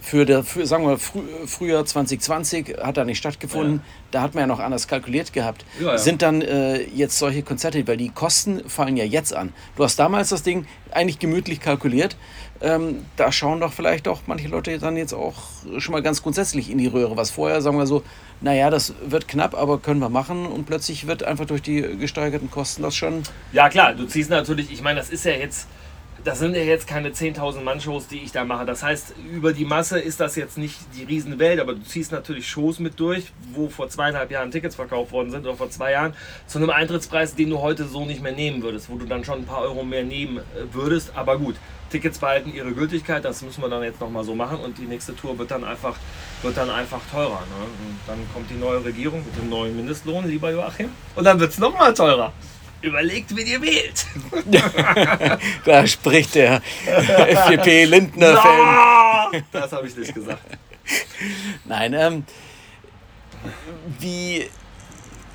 für, 0.00 0.24
der, 0.24 0.44
für 0.44 0.66
sagen 0.66 0.86
wir 0.86 0.98
Früh, 0.98 1.22
Frühjahr 1.46 1.84
2020 1.84 2.76
hat 2.82 2.96
da 2.96 3.04
nicht 3.04 3.18
stattgefunden. 3.18 3.76
Ja. 3.76 3.82
Da 4.12 4.22
hat 4.22 4.34
man 4.34 4.42
ja 4.42 4.46
noch 4.46 4.60
anders 4.60 4.88
kalkuliert 4.88 5.32
gehabt. 5.32 5.64
Ja, 5.80 5.92
ja. 5.92 5.98
Sind 5.98 6.22
dann 6.22 6.42
äh, 6.42 6.82
jetzt 6.82 7.18
solche 7.18 7.42
Konzerte, 7.42 7.86
weil 7.86 7.96
die 7.96 8.10
Kosten 8.10 8.68
fallen 8.68 8.96
ja 8.96 9.04
jetzt 9.04 9.34
an. 9.34 9.52
Du 9.76 9.84
hast 9.84 9.98
damals 9.98 10.30
das 10.30 10.42
Ding 10.42 10.66
eigentlich 10.90 11.18
gemütlich 11.18 11.60
kalkuliert. 11.60 12.16
Ähm, 12.60 13.04
da 13.16 13.32
schauen 13.32 13.60
doch 13.60 13.72
vielleicht 13.72 14.08
auch 14.08 14.22
manche 14.26 14.48
Leute 14.48 14.78
dann 14.78 14.96
jetzt 14.96 15.12
auch 15.12 15.34
schon 15.78 15.92
mal 15.92 16.02
ganz 16.02 16.22
grundsätzlich 16.22 16.70
in 16.70 16.78
die 16.78 16.86
Röhre. 16.86 17.16
Was 17.16 17.30
vorher, 17.30 17.60
sagen 17.60 17.76
wir 17.76 17.86
so, 17.86 18.02
naja, 18.40 18.70
das 18.70 18.94
wird 19.06 19.28
knapp, 19.28 19.54
aber 19.54 19.78
können 19.78 20.00
wir 20.00 20.08
machen. 20.08 20.46
Und 20.46 20.64
plötzlich 20.64 21.06
wird 21.06 21.22
einfach 21.22 21.46
durch 21.46 21.62
die 21.62 21.82
gesteigerten 21.98 22.50
Kosten 22.50 22.82
das 22.82 22.96
schon. 22.96 23.22
Ja, 23.52 23.68
klar, 23.68 23.94
du 23.94 24.06
ziehst 24.06 24.30
natürlich, 24.30 24.72
ich 24.72 24.82
meine, 24.82 25.00
das 25.00 25.10
ist 25.10 25.24
ja 25.24 25.32
jetzt 25.32 25.66
das 26.26 26.40
sind 26.40 26.56
ja 26.56 26.62
jetzt 26.62 26.88
keine 26.88 27.10
10.000 27.10 27.60
Mann-Shows, 27.60 28.08
die 28.08 28.18
ich 28.18 28.32
da 28.32 28.44
mache. 28.44 28.66
Das 28.66 28.82
heißt, 28.82 29.14
über 29.32 29.52
die 29.52 29.64
Masse 29.64 30.00
ist 30.00 30.18
das 30.18 30.34
jetzt 30.34 30.58
nicht 30.58 30.76
die 30.96 31.04
Riesenwelt, 31.04 31.60
aber 31.60 31.74
du 31.74 31.82
ziehst 31.84 32.10
natürlich 32.10 32.48
Shows 32.48 32.80
mit 32.80 32.98
durch, 32.98 33.32
wo 33.52 33.68
vor 33.68 33.88
zweieinhalb 33.88 34.32
Jahren 34.32 34.50
Tickets 34.50 34.74
verkauft 34.74 35.12
worden 35.12 35.30
sind 35.30 35.46
oder 35.46 35.54
vor 35.54 35.70
zwei 35.70 35.92
Jahren, 35.92 36.14
zu 36.48 36.58
einem 36.58 36.70
Eintrittspreis, 36.70 37.36
den 37.36 37.50
du 37.50 37.60
heute 37.60 37.86
so 37.86 38.04
nicht 38.04 38.22
mehr 38.24 38.32
nehmen 38.32 38.60
würdest, 38.64 38.90
wo 38.90 38.96
du 38.96 39.06
dann 39.06 39.24
schon 39.24 39.38
ein 39.38 39.46
paar 39.46 39.60
Euro 39.60 39.84
mehr 39.84 40.02
nehmen 40.02 40.38
äh, 40.38 40.42
würdest. 40.72 41.12
Aber 41.14 41.38
gut, 41.38 41.54
Tickets 41.90 42.18
behalten 42.18 42.52
ihre 42.52 42.72
Gültigkeit, 42.72 43.24
das 43.24 43.42
müssen 43.42 43.62
wir 43.62 43.68
dann 43.68 43.84
jetzt 43.84 44.00
nochmal 44.00 44.24
so 44.24 44.34
machen 44.34 44.58
und 44.58 44.78
die 44.78 44.86
nächste 44.86 45.14
Tour 45.14 45.38
wird 45.38 45.52
dann 45.52 45.62
einfach, 45.62 45.94
wird 46.42 46.56
dann 46.56 46.70
einfach 46.70 47.00
teurer. 47.12 47.38
Ne? 47.38 47.64
Und 47.64 47.98
dann 48.08 48.18
kommt 48.34 48.50
die 48.50 48.58
neue 48.58 48.84
Regierung 48.84 49.24
mit 49.24 49.36
dem 49.40 49.48
neuen 49.48 49.76
Mindestlohn, 49.76 50.26
lieber 50.26 50.50
Joachim, 50.50 50.90
und 51.14 51.22
dann 51.22 51.38
wird 51.38 51.52
es 51.52 51.58
nochmal 51.58 51.94
teurer. 51.94 52.32
Überlegt, 52.82 53.34
wen 53.34 53.46
ihr 53.46 53.62
wählt. 53.62 54.06
da 55.64 55.86
spricht 55.86 56.34
der 56.34 56.62
FDP 56.86 57.84
Lindner-Fan. 57.84 59.32
No, 59.32 59.38
das 59.50 59.72
habe 59.72 59.86
ich 59.86 59.96
nicht 59.96 60.14
gesagt. 60.14 60.42
Nein, 61.64 61.94
ähm, 61.94 62.24
wie 63.98 64.46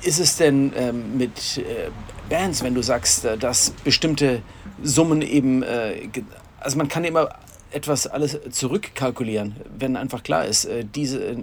ist 0.02 0.18
es 0.18 0.36
denn 0.36 0.72
ähm, 0.76 1.16
mit 1.16 1.58
äh, 1.58 1.90
Bands, 2.28 2.62
wenn 2.62 2.74
du 2.74 2.82
sagst, 2.82 3.24
äh, 3.24 3.36
dass 3.36 3.70
bestimmte 3.84 4.42
Summen 4.82 5.22
eben, 5.22 5.62
äh, 5.62 6.08
also 6.60 6.78
man 6.78 6.88
kann 6.88 7.04
immer 7.04 7.28
etwas 7.70 8.06
alles 8.06 8.38
zurückkalkulieren, 8.50 9.56
wenn 9.78 9.96
einfach 9.96 10.22
klar 10.22 10.44
ist, 10.44 10.64
äh, 10.64 10.84
diese, 10.84 11.24
äh, 11.24 11.36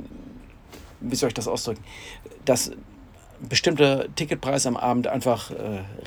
wie 1.01 1.15
soll 1.15 1.29
ich 1.29 1.33
das 1.33 1.47
ausdrücken, 1.47 1.83
dass 2.45 2.71
bestimmter 3.47 4.05
Ticketpreis 4.15 4.65
am 4.65 4.77
Abend 4.77 5.07
einfach 5.07 5.51
äh, 5.51 5.55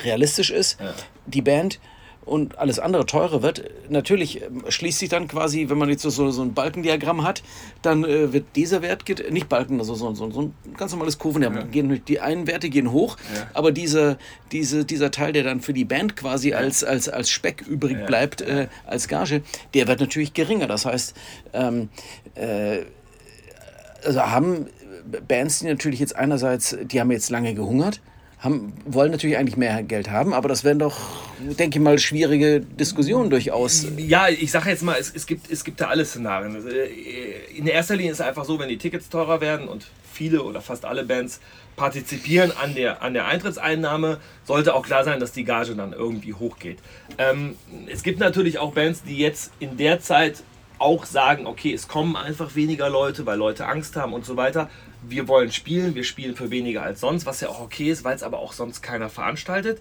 realistisch 0.03 0.51
ist, 0.51 0.79
ja. 0.79 0.93
die 1.25 1.41
Band 1.41 1.79
und 2.25 2.57
alles 2.57 2.79
andere 2.79 3.05
teurer 3.05 3.41
wird, 3.41 3.63
natürlich 3.89 4.41
ähm, 4.41 4.63
schließt 4.67 4.99
sich 4.99 5.09
dann 5.09 5.27
quasi, 5.27 5.69
wenn 5.69 5.77
man 5.77 5.89
jetzt 5.89 6.03
so, 6.03 6.09
so 6.31 6.41
ein 6.41 6.53
Balkendiagramm 6.53 7.23
hat, 7.23 7.43
dann 7.81 8.03
äh, 8.03 8.31
wird 8.31 8.45
dieser 8.55 8.81
Wert, 8.81 9.05
geht, 9.05 9.31
nicht 9.31 9.49
Balken, 9.49 9.79
also 9.79 9.93
so, 9.95 10.13
so, 10.13 10.31
so 10.31 10.41
ein 10.41 10.53
ganz 10.77 10.91
normales 10.91 11.17
Kurvendiagramm, 11.19 11.73
ja. 11.73 11.97
die 11.97 12.19
einen 12.19 12.47
Werte 12.47 12.69
gehen 12.69 12.91
hoch, 12.91 13.17
ja. 13.35 13.49
aber 13.53 13.71
diese, 13.71 14.17
diese, 14.51 14.85
dieser 14.85 15.11
Teil, 15.11 15.33
der 15.33 15.43
dann 15.43 15.61
für 15.61 15.73
die 15.73 15.85
Band 15.85 16.15
quasi 16.15 16.51
ja. 16.51 16.57
als, 16.57 16.83
als, 16.83 17.09
als 17.09 17.29
Speck 17.29 17.65
übrig 17.67 18.05
bleibt, 18.05 18.41
äh, 18.41 18.67
als 18.85 19.07
Gage, 19.07 19.41
der 19.73 19.87
wird 19.87 19.99
natürlich 19.99 20.33
geringer. 20.33 20.67
Das 20.67 20.85
heißt, 20.85 21.15
ähm, 21.53 21.89
äh, 22.35 22.83
also 24.05 24.21
haben 24.21 24.67
Bands, 25.27 25.59
die 25.59 25.67
natürlich 25.67 25.99
jetzt 25.99 26.15
einerseits, 26.15 26.77
die 26.83 26.99
haben 26.99 27.11
jetzt 27.11 27.29
lange 27.29 27.53
gehungert, 27.53 28.01
haben, 28.39 28.73
wollen 28.85 29.11
natürlich 29.11 29.37
eigentlich 29.37 29.55
mehr 29.55 29.83
Geld 29.83 30.09
haben, 30.09 30.33
aber 30.33 30.49
das 30.49 30.63
wären 30.63 30.79
doch, 30.79 30.97
denke 31.39 31.79
ich 31.79 31.83
mal, 31.83 31.97
schwierige 31.97 32.59
Diskussionen 32.59 33.29
durchaus. 33.29 33.87
Ja, 33.97 34.27
ich 34.27 34.51
sage 34.51 34.69
jetzt 34.69 34.83
mal, 34.83 34.97
es, 34.99 35.13
es, 35.15 35.25
gibt, 35.25 35.49
es 35.49 35.63
gibt 35.63 35.79
da 35.79 35.87
alle 35.87 36.03
Szenarien. 36.03 36.55
Äh, 36.67 37.57
in 37.57 37.67
erster 37.67 37.95
Linie 37.95 38.11
ist 38.11 38.19
es 38.19 38.25
einfach 38.25 38.43
so, 38.43 38.59
wenn 38.59 38.67
die 38.67 38.77
Tickets 38.77 39.07
teurer 39.07 39.39
werden 39.39 39.69
und 39.69 39.87
viele 40.11 40.43
oder 40.43 40.61
fast 40.61 40.83
alle 40.83 41.05
Bands 41.05 41.39
partizipieren 41.75 42.51
an 42.61 42.75
der, 42.75 43.01
an 43.01 43.13
der 43.13 43.25
Eintrittseinnahme, 43.25 44.19
sollte 44.43 44.75
auch 44.75 44.85
klar 44.85 45.05
sein, 45.05 45.19
dass 45.19 45.31
die 45.31 45.45
Gage 45.45 45.73
dann 45.75 45.93
irgendwie 45.93 46.33
hochgeht. 46.33 46.79
Ähm, 47.17 47.55
es 47.87 48.03
gibt 48.03 48.19
natürlich 48.19 48.59
auch 48.59 48.73
Bands, 48.73 49.03
die 49.03 49.17
jetzt 49.17 49.53
in 49.59 49.77
der 49.77 50.01
Zeit 50.01 50.43
auch 50.79 51.05
sagen, 51.05 51.47
okay, 51.47 51.73
es 51.73 51.87
kommen 51.87 52.15
einfach 52.15 52.55
weniger 52.55 52.89
Leute, 52.89 53.25
weil 53.25 53.37
Leute 53.37 53.65
Angst 53.67 53.95
haben 53.95 54.13
und 54.13 54.25
so 54.25 54.35
weiter. 54.35 54.69
Wir 55.07 55.27
wollen 55.27 55.51
spielen, 55.51 55.95
wir 55.95 56.03
spielen 56.03 56.35
für 56.35 56.49
weniger 56.49 56.83
als 56.83 56.99
sonst, 56.99 57.25
was 57.25 57.41
ja 57.41 57.49
auch 57.49 57.61
okay 57.61 57.89
ist, 57.89 58.03
weil 58.03 58.15
es 58.15 58.23
aber 58.23 58.39
auch 58.39 58.53
sonst 58.53 58.81
keiner 58.81 59.09
veranstaltet. 59.09 59.79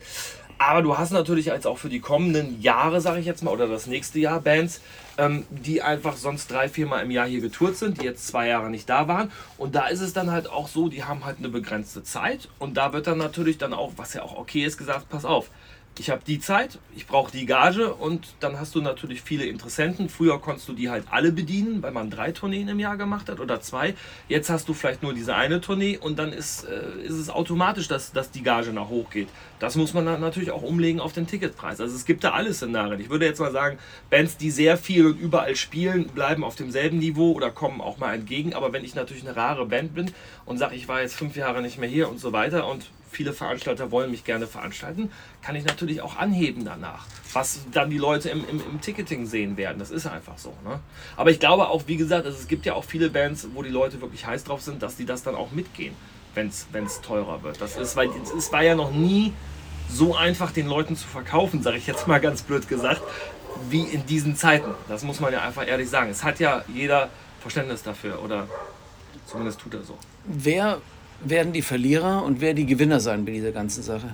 Aber 0.59 0.83
du 0.83 0.97
hast 0.97 1.11
natürlich 1.11 1.47
jetzt 1.47 1.67
auch 1.67 1.79
für 1.79 1.89
die 1.89 1.99
kommenden 1.99 2.61
Jahre, 2.63 3.01
sage 3.01 3.19
ich 3.19 3.27
jetzt 3.27 3.43
mal, 3.43 3.51
oder 3.51 3.67
das 3.67 3.89
nächste 3.89 4.21
Jahr 4.21 4.41
Bands, 4.41 4.81
ähm, 5.19 5.45
die 5.51 5.83
einfach 5.83 6.17
sonst 6.17 6.53
drei, 6.53 6.69
viermal 6.69 7.03
im 7.03 7.11
Jahr 7.11 7.27
hier 7.27 7.41
getourt 7.41 7.77
sind, 7.77 8.01
die 8.01 8.05
jetzt 8.05 8.29
zwei 8.29 8.47
Jahre 8.47 8.71
nicht 8.71 8.89
da 8.89 9.09
waren. 9.09 9.33
Und 9.59 9.75
da 9.75 9.89
ist 9.89 10.01
es 10.01 10.13
dann 10.13 10.31
halt 10.31 10.49
auch 10.49 10.69
so, 10.69 10.89
die 10.89 11.03
haben 11.03 11.25
halt 11.25 11.39
eine 11.39 11.49
begrenzte 11.49 12.05
Zeit. 12.05 12.49
Und 12.61 12.77
da 12.77 12.93
wird 12.93 13.09
dann 13.09 13.19
natürlich 13.19 13.59
dann 13.59 13.73
auch, 13.73 13.95
was 13.97 14.15
ja 14.15 14.23
auch 14.23 14.37
okay 14.39 14.65
ist, 14.65 14.79
gesagt, 14.79 15.09
pass 15.09 15.25
auf, 15.25 15.51
ich 15.99 16.09
habe 16.09 16.23
die 16.27 16.41
Zeit, 16.41 16.79
ich 16.97 17.07
brauche 17.07 17.31
die 17.31 17.45
Gage 17.45 17.93
und 17.93 18.35
dann 18.41 18.59
hast 18.59 18.75
du 18.75 18.81
natürlich 18.81 19.21
viele 19.21 19.45
Interessenten. 19.45 20.09
Früher 20.09 20.41
konntest 20.41 20.67
du 20.69 20.73
die 20.73 20.89
halt 20.89 21.05
alle 21.11 21.33
bedienen, 21.33 21.83
weil 21.83 21.93
man 21.93 22.09
drei 22.09 22.33
Tourneen 22.33 22.69
im 22.69 22.81
Jahr 22.81 22.97
gemacht 22.97 23.29
hat 23.29 23.41
oder 23.41 23.61
zwei. 23.61 23.95
Jetzt 24.27 24.49
hast 24.49 24.69
du 24.69 24.75
vielleicht 24.75 25.03
nur 25.03 25.13
diese 25.13 25.35
eine 25.35 25.61
Tournee 25.61 25.99
und 25.99 26.19
dann 26.19 26.33
ist, 26.33 26.65
äh, 26.65 27.03
ist 27.05 27.17
es 27.19 27.29
automatisch, 27.29 27.89
dass, 27.89 28.11
dass 28.13 28.31
die 28.31 28.43
Gage 28.43 28.73
nach 28.73 28.89
hoch 28.89 29.11
geht. 29.11 29.29
Das 29.59 29.77
muss 29.77 29.93
man 29.93 30.07
dann 30.07 30.21
natürlich 30.21 30.51
auch 30.51 30.63
umlegen 30.63 30.99
auf 30.99 31.13
den 31.13 31.27
Ticketpreis. 31.27 31.79
Also 31.79 31.95
es 31.95 32.07
gibt 32.07 32.25
da 32.25 32.33
alle 32.33 32.55
Szenarien. 32.55 33.01
Ich 33.01 33.11
würde 33.11 33.27
jetzt 33.27 33.39
mal 33.39 33.53
sagen, 33.53 33.79
Bands, 34.09 34.39
die 34.39 34.51
sehr 34.51 34.79
viel 34.79 35.07
und 35.07 35.21
überall 35.21 35.57
spielen, 35.57 36.07
bleiben 36.07 36.43
auf 36.43 36.57
demselben 36.57 36.99
Niveau 36.99 37.33
oder 37.33 37.51
kommen 37.51 37.83
auch 37.83 37.99
mal 37.99 38.15
entgegen. 38.15 38.55
Aber 38.55 38.73
wenn 38.73 38.85
ich 38.85 38.95
natürlich 38.95 39.27
eine 39.27 39.37
rare 39.37 39.67
Band 39.67 39.95
bin 39.95 40.11
und 40.47 40.57
sage, 40.57 40.75
ich 40.75 40.89
war 40.89 41.03
jetzt 41.03 41.15
fünf 41.15 41.37
Jahre 41.37 41.61
nicht 41.61 41.79
mehr 41.79 41.89
hier 41.89 42.09
und 42.09 42.19
so 42.19 42.33
weiter 42.33 42.67
und 42.67 42.91
viele 43.13 43.33
Veranstalter 43.33 43.91
wollen 43.91 44.11
mich 44.11 44.25
gerne 44.25 44.47
veranstalten, 44.47 45.11
kann 45.43 45.55
ich 45.55 45.65
natürlich 45.65 46.01
auch 46.01 46.17
anheben 46.17 46.65
danach, 46.65 47.07
was 47.33 47.61
dann 47.71 47.91
die 47.91 47.99
Leute 47.99 48.31
im, 48.31 48.49
im, 48.49 48.61
im 48.61 48.81
Ticketing 48.81 49.27
sehen 49.27 49.57
werden. 49.57 49.79
Das 49.79 49.91
ist 49.91 50.07
einfach 50.07 50.39
so. 50.39 50.55
Ne? 50.65 50.81
Aber 51.17 51.31
ich 51.31 51.39
glaube 51.39 51.69
auch, 51.69 51.85
wie 51.87 51.97
gesagt, 51.97 52.27
also 52.27 52.37
es 52.37 52.49
gibt 52.49 52.67
ja 52.67 52.75
auch 52.75 52.85
viele 52.85 53.11
Bands, 53.11 53.49
wo 53.55 53.63
die 53.63 53.71
Leute 53.71 54.01
wirklich 54.01 54.27
heiß 54.27 54.45
drauf 54.45 54.63
sind, 54.63 54.83
dass 54.83 54.97
die 54.97 55.05
das 55.05 55.23
dann 55.23 55.35
auch 55.35 55.53
mitgehen, 55.53 55.95
wenn 56.35 56.49
es 56.49 57.01
teurer 57.03 57.43
wird. 57.43 57.61
Das 57.61 57.77
ist, 57.77 57.95
weil 57.97 58.09
es 58.37 58.53
war 58.53 58.63
ja 58.63 58.75
noch 58.75 58.91
nie 58.91 59.33
so 59.91 60.17
einfach 60.17 60.53
den 60.53 60.67
Leuten 60.67 60.97
zu 60.97 61.07
verkaufen, 61.07 61.63
sage 61.63 61.77
ich 61.77 61.87
jetzt 61.87 62.09
mal 62.09 62.21
ganz 62.21 62.43
blöd 62.43 62.67
gesagt, 62.69 63.03
wie 63.69 63.83
in 63.83 64.07
diesen 64.07 64.37
Zeiten. 64.37 64.71
Das 64.89 65.05
muss 65.05 65.21
man 65.21 65.33
ja 65.33 65.43
einfach 65.43 65.67
ehrlich 65.67 65.91
sagen. 65.91 66.11
Es 66.11 66.25
hat 66.25 66.41
ja 66.41 66.65
jeder 66.73 67.11
Verständnis 67.41 67.83
dafür 67.83 68.23
oder 68.23 68.49
zumindest 69.27 69.61
tut 69.61 69.75
er 69.75 69.83
so. 69.83 69.99
Wer 70.25 70.81
werden 71.25 71.53
die 71.53 71.63
Verlierer 71.63 72.25
und 72.25 72.41
wer 72.41 72.55
die 72.55 72.67
Gewinner 72.67 73.01
sein 73.01 73.25
bei 73.25 73.33
dieser 73.33 73.53
ganzen 73.53 73.83
Sache? 73.83 74.09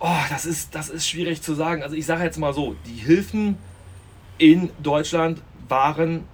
Oh, 0.00 0.20
das 0.30 0.46
ist, 0.46 0.74
das 0.74 0.88
ist 0.88 1.08
schwierig 1.08 1.42
zu 1.42 1.54
sagen. 1.54 1.82
Also 1.82 1.96
ich 1.96 2.06
sage 2.06 2.24
jetzt 2.24 2.38
mal 2.38 2.52
so, 2.54 2.76
die 2.86 3.00
Hilfen 3.00 3.56
in 4.38 4.70
Deutschland 4.82 5.42
waren 5.68 6.24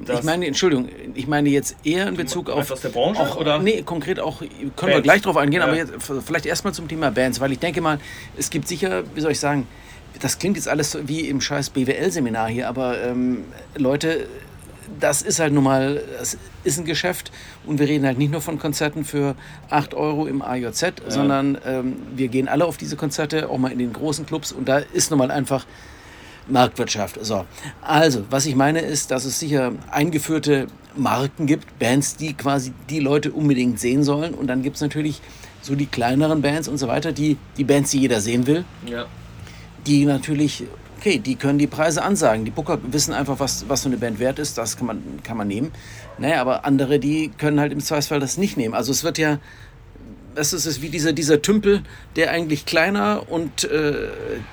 ich 0.00 0.22
meine, 0.22 0.46
Entschuldigung, 0.46 0.88
ich 1.14 1.26
meine 1.26 1.48
jetzt 1.48 1.76
eher 1.84 2.06
in 2.06 2.16
Bezug 2.16 2.50
auf. 2.50 2.70
Aus 2.70 2.80
der 2.80 2.90
Branche? 2.90 3.20
Auch, 3.20 3.36
oder? 3.36 3.58
Nee, 3.58 3.82
konkret 3.82 4.20
auch, 4.20 4.38
können 4.40 4.52
Bands. 4.76 4.94
wir 4.94 5.02
gleich 5.02 5.22
drauf 5.22 5.36
eingehen, 5.36 5.60
ja. 5.60 5.66
aber 5.66 5.76
jetzt 5.76 5.92
vielleicht 6.24 6.46
erstmal 6.46 6.72
zum 6.72 6.86
Thema 6.86 7.10
Bands, 7.10 7.40
weil 7.40 7.52
ich 7.52 7.58
denke 7.58 7.80
mal, 7.80 7.98
es 8.36 8.50
gibt 8.50 8.68
sicher, 8.68 9.02
wie 9.14 9.20
soll 9.20 9.32
ich 9.32 9.40
sagen, 9.40 9.66
das 10.20 10.38
klingt 10.38 10.56
jetzt 10.56 10.68
alles 10.68 10.96
wie 11.08 11.28
im 11.28 11.40
scheiß 11.40 11.70
BWL-Seminar 11.70 12.48
hier, 12.48 12.68
aber 12.68 13.02
ähm, 13.02 13.44
Leute 13.76 14.28
das 15.00 15.22
ist 15.22 15.38
halt 15.38 15.52
nun 15.52 15.64
mal, 15.64 16.02
das 16.18 16.36
ist 16.64 16.78
ein 16.78 16.84
Geschäft 16.84 17.30
und 17.66 17.78
wir 17.78 17.88
reden 17.88 18.06
halt 18.06 18.18
nicht 18.18 18.32
nur 18.32 18.40
von 18.40 18.58
Konzerten 18.58 19.04
für 19.04 19.34
8 19.70 19.94
Euro 19.94 20.26
im 20.26 20.42
AJZ, 20.42 20.82
ja. 20.82 20.92
sondern 21.08 21.58
ähm, 21.66 21.96
wir 22.14 22.28
gehen 22.28 22.48
alle 22.48 22.64
auf 22.64 22.76
diese 22.76 22.96
Konzerte, 22.96 23.48
auch 23.48 23.58
mal 23.58 23.72
in 23.72 23.78
den 23.78 23.92
großen 23.92 24.26
Clubs 24.26 24.52
und 24.52 24.68
da 24.68 24.78
ist 24.78 25.10
nun 25.10 25.18
mal 25.18 25.30
einfach 25.30 25.66
Marktwirtschaft. 26.48 27.18
So. 27.24 27.44
Also, 27.82 28.24
was 28.30 28.46
ich 28.46 28.56
meine 28.56 28.80
ist, 28.80 29.10
dass 29.10 29.24
es 29.24 29.38
sicher 29.38 29.72
eingeführte 29.90 30.66
Marken 30.96 31.46
gibt, 31.46 31.78
Bands, 31.78 32.16
die 32.16 32.34
quasi 32.34 32.72
die 32.90 33.00
Leute 33.00 33.32
unbedingt 33.32 33.78
sehen 33.78 34.02
sollen 34.02 34.34
und 34.34 34.46
dann 34.46 34.62
gibt 34.62 34.76
es 34.76 34.82
natürlich 34.82 35.20
so 35.60 35.74
die 35.74 35.86
kleineren 35.86 36.40
Bands 36.42 36.68
und 36.68 36.78
so 36.78 36.88
weiter, 36.88 37.12
die, 37.12 37.36
die 37.56 37.64
Bands, 37.64 37.90
die 37.90 38.00
jeder 38.00 38.20
sehen 38.20 38.46
will. 38.46 38.64
Ja. 38.86 39.06
Die 39.86 40.04
natürlich 40.04 40.64
okay, 40.98 41.18
die 41.18 41.36
können 41.36 41.58
die 41.58 41.68
Preise 41.68 42.02
ansagen. 42.02 42.44
Die 42.44 42.50
Booker 42.50 42.78
wissen 42.90 43.14
einfach, 43.14 43.38
was, 43.38 43.68
was 43.68 43.82
so 43.82 43.88
eine 43.88 43.96
Band 43.96 44.18
wert 44.18 44.38
ist, 44.38 44.58
das 44.58 44.76
kann 44.76 44.86
man, 44.86 45.02
kann 45.22 45.36
man 45.36 45.46
nehmen. 45.46 45.72
Naja, 46.18 46.40
aber 46.40 46.64
andere, 46.64 46.98
die 46.98 47.30
können 47.38 47.60
halt 47.60 47.72
im 47.72 47.80
Zweifelsfall 47.80 48.18
das 48.18 48.36
nicht 48.36 48.56
nehmen. 48.56 48.74
Also 48.74 48.90
es 48.90 49.04
wird 49.04 49.16
ja, 49.16 49.38
es 50.34 50.52
ist 50.52 50.82
wie 50.82 50.88
dieser, 50.88 51.12
dieser 51.12 51.40
Tümpel, 51.40 51.82
der 52.16 52.32
eigentlich 52.32 52.66
kleiner 52.66 53.22
und 53.28 53.64
äh, 53.64 54.08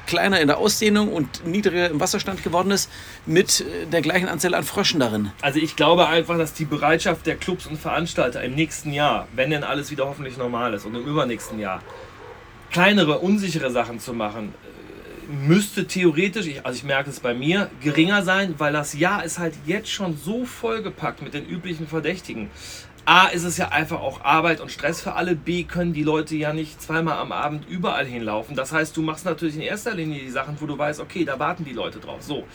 kleiner 0.05 0.39
in 0.39 0.47
der 0.47 0.60
Ausdehnung 0.60 1.12
und 1.12 1.45
niedriger 1.47 1.89
im 1.89 1.99
Wasserstand 1.99 2.43
geworden 2.43 2.69
ist, 2.69 2.91
mit 3.25 3.62
äh, 3.62 3.88
der 3.91 4.01
gleichen 4.01 4.27
Anzahl 4.27 4.53
an 4.53 4.63
Fröschen 4.63 4.99
darin. 4.99 5.31
Also 5.41 5.60
ich 5.60 5.75
glaube 5.75 6.08
einfach, 6.08 6.38
dass 6.38 6.53
die 6.53 6.65
Bereitschaft 6.65 7.25
der 7.25 7.38
Clubs 7.38 7.65
und 7.65 7.79
Veranstalter 7.79 8.43
im 8.43 8.53
nächsten 8.53 8.93
Jahr, 8.93 9.27
wenn 9.36 9.49
denn 9.49 9.63
alles 9.63 9.89
wieder 9.89 10.05
hoffentlich 10.05 10.38
normal 10.38 10.75
ist 10.75 10.86
und 10.86 10.93
im 10.93 11.05
übernächsten 11.05 11.60
Jahr, 11.60 11.81
kleinere, 12.71 13.19
unsichere 13.19 13.71
Sachen 13.71 13.99
zu 13.99 14.13
machen, 14.13 14.53
müsste 15.30 15.88
theoretisch, 15.88 16.48
also 16.64 16.78
ich 16.78 16.84
merke 16.84 17.10
es 17.10 17.20
bei 17.20 17.34
mir, 17.34 17.70
geringer 17.82 18.24
sein, 18.24 18.56
weil 18.58 18.74
das 18.74 18.94
Jahr 18.94 19.24
ist 19.24 19.40
halt 19.40 19.54
jetzt 19.66 19.90
schon 19.90 20.18
so 20.18 20.46
vollgepackt 20.46 21.22
mit 21.22 21.34
den 21.34 21.46
üblichen 21.46 21.88
Verdächtigen. 21.88 22.50
A 23.08 23.28
ist 23.28 23.44
es 23.44 23.58
ja 23.58 23.70
einfach 23.70 24.00
auch 24.00 24.24
Arbeit 24.24 24.62
und 24.62 24.72
Stress 24.72 25.00
für 25.00 25.14
alle. 25.14 25.36
B 25.36 25.64
können 25.64 25.94
die 25.94 26.02
Leute 26.02 26.36
ja 26.36 26.54
nicht 26.54 26.82
zweimal 26.82 27.20
am 27.20 27.32
Abend 27.32 27.70
überall 27.70 28.06
hinlaufen. 28.06 28.56
Das 28.56 28.72
heißt, 28.72 28.98
du 28.98 29.04
machst 29.04 29.26
natürlich 29.26 29.56
in 29.56 29.62
erster 29.62 29.94
Linie 29.94 30.22
die 30.22 30.32
Sachen, 30.32 30.60
wo 30.60 30.66
du 30.66 30.76
weißt, 30.76 31.00
okay, 31.00 31.24
da 31.24 31.38
warten 31.38 31.66
die 31.66 31.74
Leute 31.74 32.00
drauf. 32.00 32.24
So. 32.24 32.46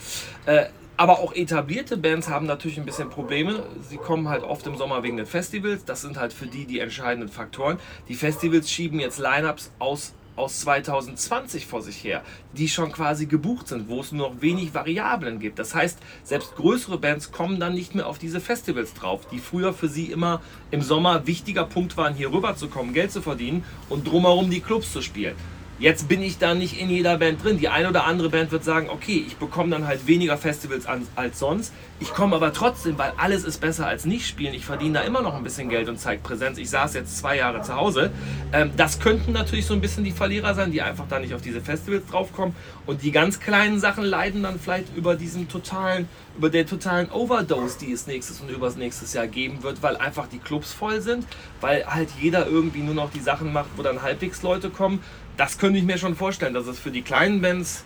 Äh, 0.45 0.65
aber 0.97 1.19
auch 1.19 1.33
etablierte 1.33 1.95
Bands 1.95 2.27
haben 2.27 2.45
natürlich 2.45 2.77
ein 2.77 2.85
bisschen 2.85 3.09
Probleme. 3.09 3.63
Sie 3.81 3.95
kommen 3.95 4.27
halt 4.27 4.43
oft 4.43 4.67
im 4.67 4.75
Sommer 4.75 5.03
wegen 5.03 5.15
den 5.15 5.25
Festivals. 5.25 5.85
Das 5.85 6.01
sind 6.01 6.17
halt 6.17 6.33
für 6.33 6.47
die 6.47 6.65
die 6.65 6.79
entscheidenden 6.79 7.29
Faktoren. 7.29 7.79
Die 8.09 8.15
Festivals 8.15 8.69
schieben 8.69 8.99
jetzt 8.99 9.19
Lineups 9.19 9.71
aus 9.79 10.13
aus 10.41 10.59
2020 10.61 11.67
vor 11.67 11.81
sich 11.81 12.03
her, 12.03 12.23
die 12.53 12.67
schon 12.67 12.91
quasi 12.91 13.27
gebucht 13.27 13.67
sind, 13.67 13.87
wo 13.87 14.01
es 14.01 14.11
nur 14.11 14.29
noch 14.29 14.41
wenig 14.41 14.73
Variablen 14.73 15.39
gibt. 15.39 15.59
Das 15.59 15.75
heißt, 15.75 15.99
selbst 16.23 16.55
größere 16.55 16.97
Bands 16.97 17.31
kommen 17.31 17.59
dann 17.59 17.73
nicht 17.73 17.95
mehr 17.95 18.07
auf 18.07 18.17
diese 18.17 18.41
Festivals 18.41 18.93
drauf, 18.93 19.21
die 19.31 19.39
früher 19.39 19.73
für 19.73 19.87
sie 19.87 20.05
immer 20.05 20.41
im 20.71 20.81
Sommer 20.81 21.27
wichtiger 21.27 21.65
Punkt 21.65 21.95
waren, 21.95 22.15
hier 22.15 22.31
rüber 22.31 22.55
zu 22.55 22.67
kommen, 22.67 22.93
Geld 22.93 23.11
zu 23.11 23.21
verdienen 23.21 23.63
und 23.87 24.07
drumherum 24.07 24.49
die 24.49 24.61
Clubs 24.61 24.91
zu 24.91 25.01
spielen. 25.01 25.35
Jetzt 25.81 26.07
bin 26.07 26.21
ich 26.21 26.37
da 26.37 26.53
nicht 26.53 26.79
in 26.79 26.91
jeder 26.91 27.17
Band 27.17 27.43
drin. 27.43 27.57
Die 27.57 27.67
eine 27.67 27.89
oder 27.89 28.05
andere 28.05 28.29
Band 28.29 28.51
wird 28.51 28.63
sagen, 28.63 28.87
okay, 28.91 29.25
ich 29.25 29.37
bekomme 29.37 29.71
dann 29.71 29.87
halt 29.87 30.05
weniger 30.05 30.37
Festivals 30.37 30.85
an, 30.85 31.07
als 31.15 31.39
sonst. 31.39 31.73
Ich 31.99 32.13
komme 32.13 32.35
aber 32.35 32.53
trotzdem, 32.53 32.99
weil 32.99 33.13
alles 33.17 33.43
ist 33.43 33.59
besser 33.59 33.87
als 33.87 34.05
nicht 34.05 34.27
spielen. 34.27 34.53
Ich 34.53 34.63
verdiene 34.63 34.99
da 34.99 35.01
immer 35.01 35.23
noch 35.23 35.33
ein 35.33 35.43
bisschen 35.43 35.69
Geld 35.69 35.89
und 35.89 35.99
zeige 35.99 36.21
Präsenz. 36.21 36.59
Ich 36.59 36.69
saß 36.69 36.93
jetzt 36.93 37.17
zwei 37.17 37.37
Jahre 37.37 37.63
zu 37.63 37.75
Hause. 37.75 38.11
Ähm, 38.53 38.69
das 38.77 38.99
könnten 38.99 39.31
natürlich 39.31 39.65
so 39.65 39.73
ein 39.73 39.81
bisschen 39.81 40.03
die 40.03 40.11
Verlierer 40.11 40.53
sein, 40.53 40.71
die 40.71 40.83
einfach 40.83 41.05
da 41.09 41.17
nicht 41.17 41.33
auf 41.33 41.41
diese 41.41 41.61
Festivals 41.61 42.05
draufkommen. 42.05 42.55
Und 42.85 43.01
die 43.01 43.11
ganz 43.11 43.39
kleinen 43.39 43.79
Sachen 43.79 44.03
leiden 44.03 44.43
dann 44.43 44.59
vielleicht 44.59 44.95
über 44.95 45.15
diesen 45.15 45.49
totalen, 45.49 46.07
über 46.37 46.51
der 46.51 46.67
totalen 46.67 47.09
Overdose, 47.09 47.79
die 47.79 47.91
es 47.91 48.05
nächstes 48.05 48.39
und 48.39 48.49
übers 48.49 48.75
nächstes 48.75 49.13
Jahr 49.13 49.27
geben 49.27 49.63
wird, 49.63 49.81
weil 49.81 49.97
einfach 49.97 50.27
die 50.27 50.39
Clubs 50.39 50.73
voll 50.73 51.01
sind, 51.01 51.25
weil 51.59 51.85
halt 51.87 52.09
jeder 52.19 52.45
irgendwie 52.45 52.81
nur 52.81 52.95
noch 52.95 53.11
die 53.11 53.19
Sachen 53.19 53.51
macht, 53.51 53.69
wo 53.77 53.81
dann 53.81 54.03
halbwegs 54.03 54.43
Leute 54.43 54.69
kommen 54.69 55.03
das 55.37 55.57
könnte 55.57 55.79
ich 55.79 55.85
mir 55.85 55.97
schon 55.97 56.15
vorstellen, 56.15 56.53
dass 56.53 56.67
es 56.67 56.79
für 56.79 56.91
die 56.91 57.01
kleinen 57.01 57.41
Bands 57.41 57.83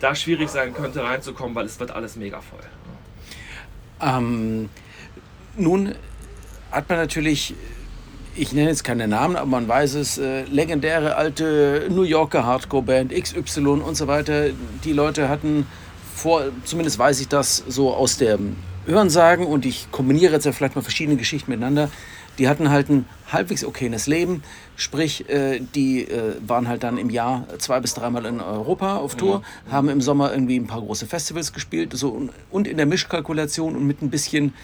da 0.00 0.14
schwierig 0.14 0.50
sein 0.50 0.74
könnte, 0.74 1.02
reinzukommen, 1.02 1.54
weil 1.54 1.66
es 1.66 1.80
wird 1.80 1.90
alles 1.90 2.16
mega 2.16 2.40
voll. 2.40 2.60
Ähm, 4.00 4.68
nun 5.56 5.94
hat 6.70 6.88
man 6.88 6.98
natürlich, 6.98 7.54
ich 8.34 8.52
nenne 8.52 8.68
jetzt 8.68 8.84
keine 8.84 9.08
Namen, 9.08 9.36
aber 9.36 9.46
man 9.46 9.68
weiß 9.68 9.94
es, 9.94 10.18
äh, 10.18 10.42
legendäre 10.44 11.16
alte 11.16 11.88
New 11.90 12.02
Yorker 12.02 12.44
Hardcore-Band 12.44 13.12
XY 13.12 13.60
und 13.60 13.94
so 13.96 14.06
weiter. 14.06 14.50
Die 14.84 14.92
Leute 14.92 15.28
hatten 15.28 15.66
vor, 16.14 16.44
zumindest 16.64 16.98
weiß 16.98 17.20
ich 17.20 17.28
das 17.28 17.64
so 17.68 17.94
aus 17.94 18.18
der 18.18 18.38
Hörensagen 18.86 19.46
und 19.46 19.66
ich 19.66 19.90
kombiniere 19.90 20.34
jetzt 20.34 20.46
ja 20.46 20.52
vielleicht 20.52 20.76
mal 20.76 20.82
verschiedene 20.82 21.16
Geschichten 21.16 21.50
miteinander 21.50 21.90
die 22.38 22.48
hatten 22.48 22.70
halt 22.70 22.88
ein 22.88 23.06
halbwegs 23.32 23.64
okayes 23.64 24.06
Leben. 24.06 24.42
Sprich, 24.76 25.28
äh, 25.28 25.60
die 25.74 26.02
äh, 26.02 26.36
waren 26.46 26.68
halt 26.68 26.82
dann 26.82 26.98
im 26.98 27.10
Jahr 27.10 27.46
zwei 27.58 27.80
bis 27.80 27.94
dreimal 27.94 28.26
in 28.26 28.40
Europa 28.40 28.96
auf 28.96 29.14
Tour, 29.14 29.38
mhm. 29.38 29.72
haben 29.72 29.88
im 29.88 30.00
Sommer 30.00 30.32
irgendwie 30.32 30.56
ein 30.56 30.66
paar 30.66 30.80
große 30.80 31.06
Festivals 31.06 31.52
gespielt. 31.52 31.92
So, 31.94 32.28
und 32.50 32.68
in 32.68 32.76
der 32.76 32.86
Mischkalkulation 32.86 33.74
und 33.74 33.86
mit 33.86 34.02
ein 34.02 34.10
bisschen 34.10 34.54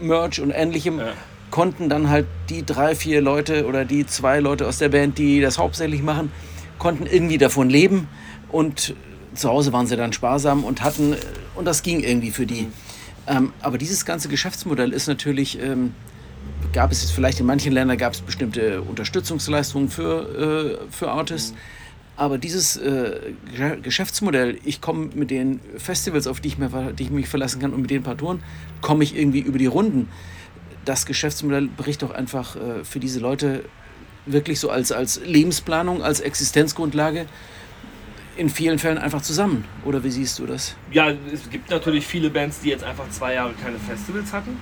Merch 0.00 0.40
und 0.40 0.50
ähnlichem. 0.50 0.98
Ja. 0.98 1.12
konnten 1.50 1.90
dann 1.90 2.08
halt 2.08 2.26
die 2.48 2.64
drei, 2.64 2.94
vier 2.94 3.20
Leute 3.20 3.66
oder 3.66 3.84
die 3.84 4.06
zwei 4.06 4.40
Leute 4.40 4.66
aus 4.66 4.78
der 4.78 4.88
Band, 4.88 5.18
die 5.18 5.40
das 5.40 5.58
hauptsächlich 5.58 6.02
machen, 6.02 6.32
konnten 6.78 7.06
irgendwie 7.06 7.36
davon 7.36 7.68
leben 7.68 8.08
und 8.50 8.94
zu 9.34 9.48
Hause 9.48 9.72
waren 9.72 9.86
sie 9.86 9.96
dann 9.96 10.12
sparsam 10.12 10.64
und 10.64 10.82
hatten, 10.82 11.14
und 11.54 11.64
das 11.66 11.82
ging 11.82 12.00
irgendwie 12.00 12.30
für 12.30 12.46
die. 12.46 12.68
Ähm, 13.26 13.52
aber 13.60 13.78
dieses 13.78 14.04
ganze 14.04 14.28
Geschäftsmodell 14.28 14.92
ist 14.92 15.06
natürlich, 15.06 15.60
ähm, 15.60 15.94
gab 16.72 16.90
es 16.90 17.02
jetzt 17.02 17.12
vielleicht 17.12 17.40
in 17.40 17.46
manchen 17.46 17.72
Ländern 17.72 17.98
gab 17.98 18.14
es 18.14 18.20
bestimmte 18.20 18.82
Unterstützungsleistungen 18.82 19.88
für, 19.88 20.78
äh, 20.80 20.92
für 20.92 21.10
Artists. 21.10 21.54
Aber 22.16 22.38
dieses 22.38 22.76
äh, 22.76 23.32
Geschäftsmodell, 23.82 24.58
ich 24.64 24.80
komme 24.80 25.10
mit 25.14 25.30
den 25.30 25.60
Festivals, 25.78 26.26
auf 26.26 26.40
die 26.40 26.48
ich, 26.48 26.58
mir, 26.58 26.92
die 26.92 27.04
ich 27.04 27.10
mich 27.10 27.28
verlassen 27.28 27.60
kann 27.60 27.72
und 27.72 27.82
mit 27.82 27.90
den 27.90 28.02
paar 28.02 28.16
Touren, 28.16 28.42
komme 28.80 29.02
ich 29.02 29.16
irgendwie 29.16 29.40
über 29.40 29.58
die 29.58 29.66
Runden. 29.66 30.08
Das 30.84 31.06
Geschäftsmodell 31.06 31.68
bricht 31.68 32.02
doch 32.02 32.10
einfach 32.10 32.56
äh, 32.56 32.84
für 32.84 33.00
diese 33.00 33.20
Leute 33.20 33.64
wirklich 34.26 34.60
so 34.60 34.70
als, 34.70 34.92
als 34.92 35.20
Lebensplanung, 35.24 36.02
als 36.02 36.20
Existenzgrundlage 36.20 37.26
in 38.36 38.50
vielen 38.50 38.78
Fällen 38.78 38.98
einfach 38.98 39.22
zusammen. 39.22 39.64
Oder 39.84 40.04
wie 40.04 40.10
siehst 40.10 40.38
du 40.38 40.46
das? 40.46 40.74
Ja, 40.90 41.12
es 41.32 41.50
gibt 41.50 41.70
natürlich 41.70 42.06
viele 42.06 42.30
Bands, 42.30 42.60
die 42.60 42.68
jetzt 42.68 42.84
einfach 42.84 43.08
zwei 43.10 43.34
Jahre 43.34 43.52
keine 43.62 43.78
Festivals 43.78 44.32
hatten 44.32 44.56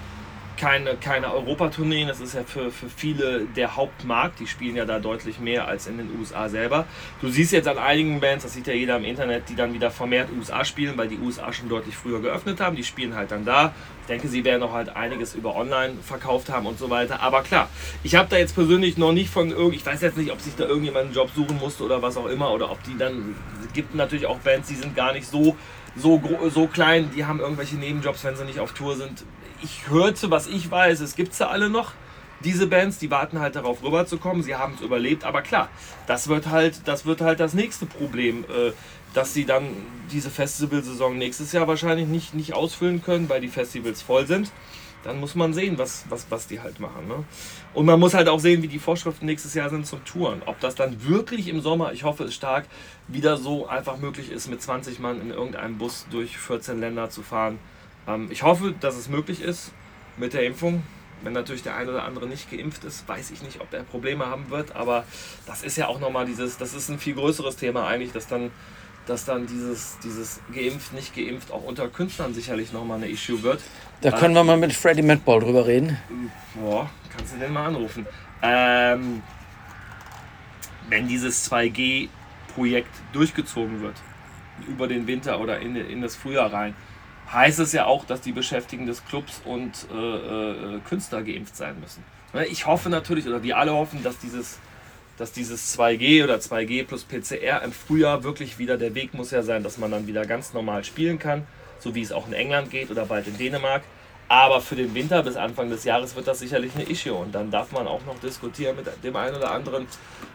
keine, 0.61 0.96
keine 0.96 1.33
Europatourneen. 1.33 2.07
Das 2.07 2.20
ist 2.20 2.35
ja 2.35 2.42
für, 2.44 2.70
für 2.70 2.90
viele 2.90 3.46
der 3.46 3.77
Hauptmarkt. 3.77 4.40
Die 4.40 4.46
spielen 4.46 4.77
ja 4.77 4.85
da 4.85 4.99
deutlich 4.99 5.40
mehr 5.40 5.66
als 5.66 5.87
in 5.87 5.96
den 5.96 6.11
USA 6.18 6.51
selber. 6.51 6.85
Du 7.23 7.31
siehst 7.31 7.53
jetzt 7.53 7.66
an 7.66 7.79
einigen 7.79 8.20
Bands, 8.20 8.44
das 8.44 8.53
sieht 8.53 8.66
ja 8.66 8.75
jeder 8.75 8.99
im 8.99 9.05
Internet, 9.05 9.49
die 9.49 9.57
dann 9.57 9.73
wieder 9.73 9.90
vermehrt 9.90 10.29
USA 10.38 10.64
spielen, 10.64 10.99
weil 10.99 11.09
die 11.09 11.18
USA 11.18 11.51
schon 11.53 11.70
deutlich 11.70 11.96
früher 11.96 12.20
geöffnet 12.20 12.61
haben. 12.61 12.77
Die 12.77 12.85
spielen 12.85 13.14
halt 13.14 13.31
dann 13.31 13.46
da. 13.46 13.73
Ich 14.03 14.07
denke, 14.09 14.29
sie 14.29 14.44
werden 14.44 14.62
auch 14.62 14.73
halt 14.73 14.94
einiges 14.94 15.35
über 15.35 15.57
online 15.57 15.94
verkauft 16.03 16.51
haben 16.51 16.66
und 16.66 16.79
so 16.79 16.90
weiter. 16.90 17.20
Aber 17.23 17.42
klar, 17.42 17.70
ich 18.03 18.14
habe 18.14 18.29
da 18.29 18.37
jetzt 18.37 18.55
persönlich 18.55 18.99
noch 18.99 19.12
nicht 19.12 19.31
von 19.31 19.51
irgend, 19.51 19.75
ich 19.75 19.87
weiß 19.87 20.03
jetzt 20.03 20.18
nicht, 20.18 20.31
ob 20.31 20.42
sich 20.42 20.57
da 20.57 20.64
irgendjemand 20.64 21.07
einen 21.07 21.14
Job 21.14 21.31
suchen 21.35 21.59
musste 21.59 21.85
oder 21.85 22.03
was 22.03 22.18
auch 22.18 22.27
immer 22.27 22.53
oder 22.53 22.70
ob 22.70 22.83
die 22.83 22.99
dann, 22.99 23.35
es 23.66 23.73
gibt 23.73 23.94
natürlich 23.94 24.27
auch 24.27 24.38
Bands, 24.38 24.68
die 24.68 24.75
sind 24.75 24.94
gar 24.94 25.12
nicht 25.14 25.27
so 25.27 25.57
so, 25.96 26.23
so 26.55 26.68
klein, 26.68 27.11
die 27.16 27.25
haben 27.25 27.40
irgendwelche 27.40 27.75
Nebenjobs, 27.75 28.23
wenn 28.23 28.37
sie 28.37 28.44
nicht 28.44 28.61
auf 28.61 28.73
Tour 28.75 28.94
sind 28.94 29.25
ich 29.62 29.88
hörte, 29.88 30.31
was 30.31 30.46
ich 30.46 30.70
weiß, 30.70 31.01
es 31.01 31.16
gibt 31.16 31.35
sie 31.35 31.49
alle 31.49 31.68
noch. 31.68 31.92
Diese 32.42 32.66
Bands, 32.66 32.99
die 32.99 33.11
warten 33.11 33.38
halt 33.38 33.55
darauf 33.55 33.83
rüberzukommen. 33.83 34.42
Sie 34.42 34.57
haben 34.57 34.75
es 34.75 34.81
überlebt, 34.81 35.25
aber 35.25 35.42
klar, 35.42 35.68
das 36.07 36.29
wird 36.29 36.49
halt, 36.49 36.83
das 36.87 37.05
wird 37.05 37.20
halt 37.20 37.38
das 37.38 37.53
nächste 37.53 37.85
Problem, 37.85 38.44
äh, 38.44 38.73
dass 39.12 39.35
sie 39.35 39.44
dann 39.44 39.68
diese 40.11 40.31
Festivalsaison 40.31 41.18
nächstes 41.18 41.53
Jahr 41.53 41.68
wahrscheinlich 41.68 42.07
nicht, 42.07 42.35
nicht 42.35 42.55
ausfüllen 42.55 43.03
können, 43.03 43.29
weil 43.29 43.40
die 43.40 43.49
Festivals 43.49 44.01
voll 44.01 44.27
sind. 44.27 44.51
Dann 45.03 45.18
muss 45.18 45.35
man 45.35 45.55
sehen, 45.55 45.79
was, 45.79 46.05
was, 46.11 46.27
was 46.31 46.46
die 46.46 46.61
halt 46.61 46.79
machen. 46.79 47.09
Ne? 47.09 47.25
Und 47.73 47.87
man 47.87 47.99
muss 47.99 48.14
halt 48.14 48.29
auch 48.29 48.38
sehen, 48.38 48.62
wie 48.62 48.68
die 48.68 48.79
Vorschriften 48.79 49.27
nächstes 49.27 49.55
Jahr 49.55 49.70
sind 49.70 49.87
zum 49.87 50.05
Touren. 50.05 50.42
Ob 50.44 50.61
das 50.61 50.75
dann 50.75 51.07
wirklich 51.09 51.49
im 51.49 51.61
Sommer, 51.61 51.92
ich 51.92 52.05
hoffe 52.05 52.25
es 52.25 52.35
stark, 52.35 52.66
wieder 53.09 53.38
so 53.38 53.66
einfach 53.66 53.99
möglich 53.99 54.31
ist, 54.31 54.49
mit 54.49 54.62
20 54.62 54.99
Mann 54.99 55.20
in 55.20 55.31
irgendeinem 55.31 55.79
Bus 55.79 56.07
durch 56.11 56.37
14 56.37 56.81
Länder 56.81 57.09
zu 57.09 57.23
fahren 57.23 57.59
ähm, 58.07 58.29
ich 58.31 58.43
hoffe, 58.43 58.75
dass 58.81 58.97
es 58.97 59.09
möglich 59.09 59.43
ist 59.43 59.73
mit 60.17 60.33
der 60.33 60.45
Impfung. 60.45 60.83
Wenn 61.23 61.35
natürlich 61.35 61.63
der 61.63 61.77
eine 61.77 61.91
oder 61.91 62.05
andere 62.05 62.27
nicht 62.27 62.51
geimpft 62.51 62.85
ist, 62.85 63.07
weiß 63.07 63.31
ich 63.31 63.43
nicht, 63.43 63.61
ob 63.61 63.73
er 63.75 63.83
Probleme 63.83 64.27
haben 64.27 64.49
wird. 64.49 64.75
Aber 64.75 65.05
das 65.47 65.63
ist 65.63 65.77
ja 65.77 65.87
auch 65.87 66.01
nochmal 66.01 66.25
dieses, 66.25 66.57
das 66.57 66.73
ist 66.73 66.89
ein 66.89 66.99
viel 66.99 67.15
größeres 67.15 67.57
Thema 67.57 67.87
eigentlich, 67.87 68.13
dass 68.13 68.27
dann, 68.27 68.51
dass 69.07 69.27
dann 69.27 69.47
dieses, 69.47 69.99
dieses 70.03 70.41
geimpft, 70.55 70.95
nicht 70.95 71.15
geimpft 71.15 71.53
auch 71.53 71.63
unter 71.63 71.89
Künstlern 71.89 72.33
sicherlich 72.33 72.73
nochmal 72.73 72.97
eine 72.97 73.09
Issue 73.09 73.43
wird. 73.43 73.61
Da 74.01 74.13
können 74.13 74.35
wir 74.35 74.45
mal 74.45 74.57
mit 74.57 74.73
Freddy 74.73 75.03
Madball 75.03 75.41
drüber 75.41 75.67
reden. 75.67 75.99
Boah, 76.55 76.89
kannst 77.15 77.35
du 77.35 77.39
den 77.39 77.53
mal 77.53 77.67
anrufen. 77.67 78.07
Ähm, 78.43 79.23
wenn 80.89 81.07
dieses 81.07 81.51
2G-Projekt 81.51 82.95
durchgezogen 83.13 83.83
wird, 83.83 83.97
über 84.67 84.89
den 84.89 85.07
Winter 85.07 85.39
oder 85.41 85.61
in, 85.61 85.77
in 85.77 86.01
das 86.01 86.17
Frühjahr 86.17 86.53
rein, 86.53 86.75
heißt 87.33 87.61
es 87.61 87.73
ja 87.73 87.87
auch, 87.87 88.05
dass 88.05 88.21
die 88.21 88.33
Beschäftigten 88.33 88.87
des 88.87 89.05
Clubs 89.05 89.40
und 89.45 89.73
äh, 89.93 89.97
äh, 89.97 90.81
Künstler 90.88 91.23
geimpft 91.23 91.57
sein 91.57 91.79
müssen. 91.81 92.03
Ne, 92.33 92.47
ich 92.47 92.66
hoffe 92.66 92.88
natürlich, 92.88 93.27
oder 93.27 93.43
wir 93.43 93.57
alle 93.57 93.73
hoffen, 93.73 94.03
dass 94.03 94.19
dieses, 94.19 94.59
dass 95.16 95.33
dieses 95.33 95.79
2G 95.79 96.25
oder 96.25 96.37
2G 96.37 96.87
plus 96.87 97.05
PCR 97.05 97.62
im 97.62 97.73
Frühjahr 97.73 98.25
wirklich 98.25 98.59
wieder 98.59 98.77
der 98.77 98.95
Weg 98.95 99.14
muss 99.14 99.31
ja 99.31 99.43
sein, 99.43 99.62
dass 99.62 99.79
man 99.79 99.90
dann 99.90 100.07
wieder 100.07 100.25
ganz 100.27 100.53
normal 100.53 100.85
spielen 100.85 101.19
kann, 101.19 101.47
so 101.79 101.95
wie 101.95 102.03
es 102.03 102.12
auch 102.12 102.27
in 102.27 102.33
England 102.33 102.71
geht 102.71 102.90
oder 102.90 103.07
bald 103.07 103.27
in 103.27 103.38
Dänemark. 103.38 103.83
Aber 104.29 104.61
für 104.61 104.77
den 104.77 104.95
Winter 104.95 105.25
bis 105.25 105.35
Anfang 105.35 105.71
des 105.71 105.83
Jahres 105.83 106.14
wird 106.14 106.29
das 106.29 106.38
sicherlich 106.38 106.73
eine 106.77 106.85
Issue. 106.85 107.14
Und 107.14 107.35
dann 107.35 107.51
darf 107.51 107.73
man 107.73 107.88
auch 107.88 108.05
noch 108.07 108.16
diskutieren 108.21 108.77
mit 108.77 108.87
dem 109.03 109.16
einen 109.16 109.35
oder 109.35 109.51
anderen, 109.51 109.88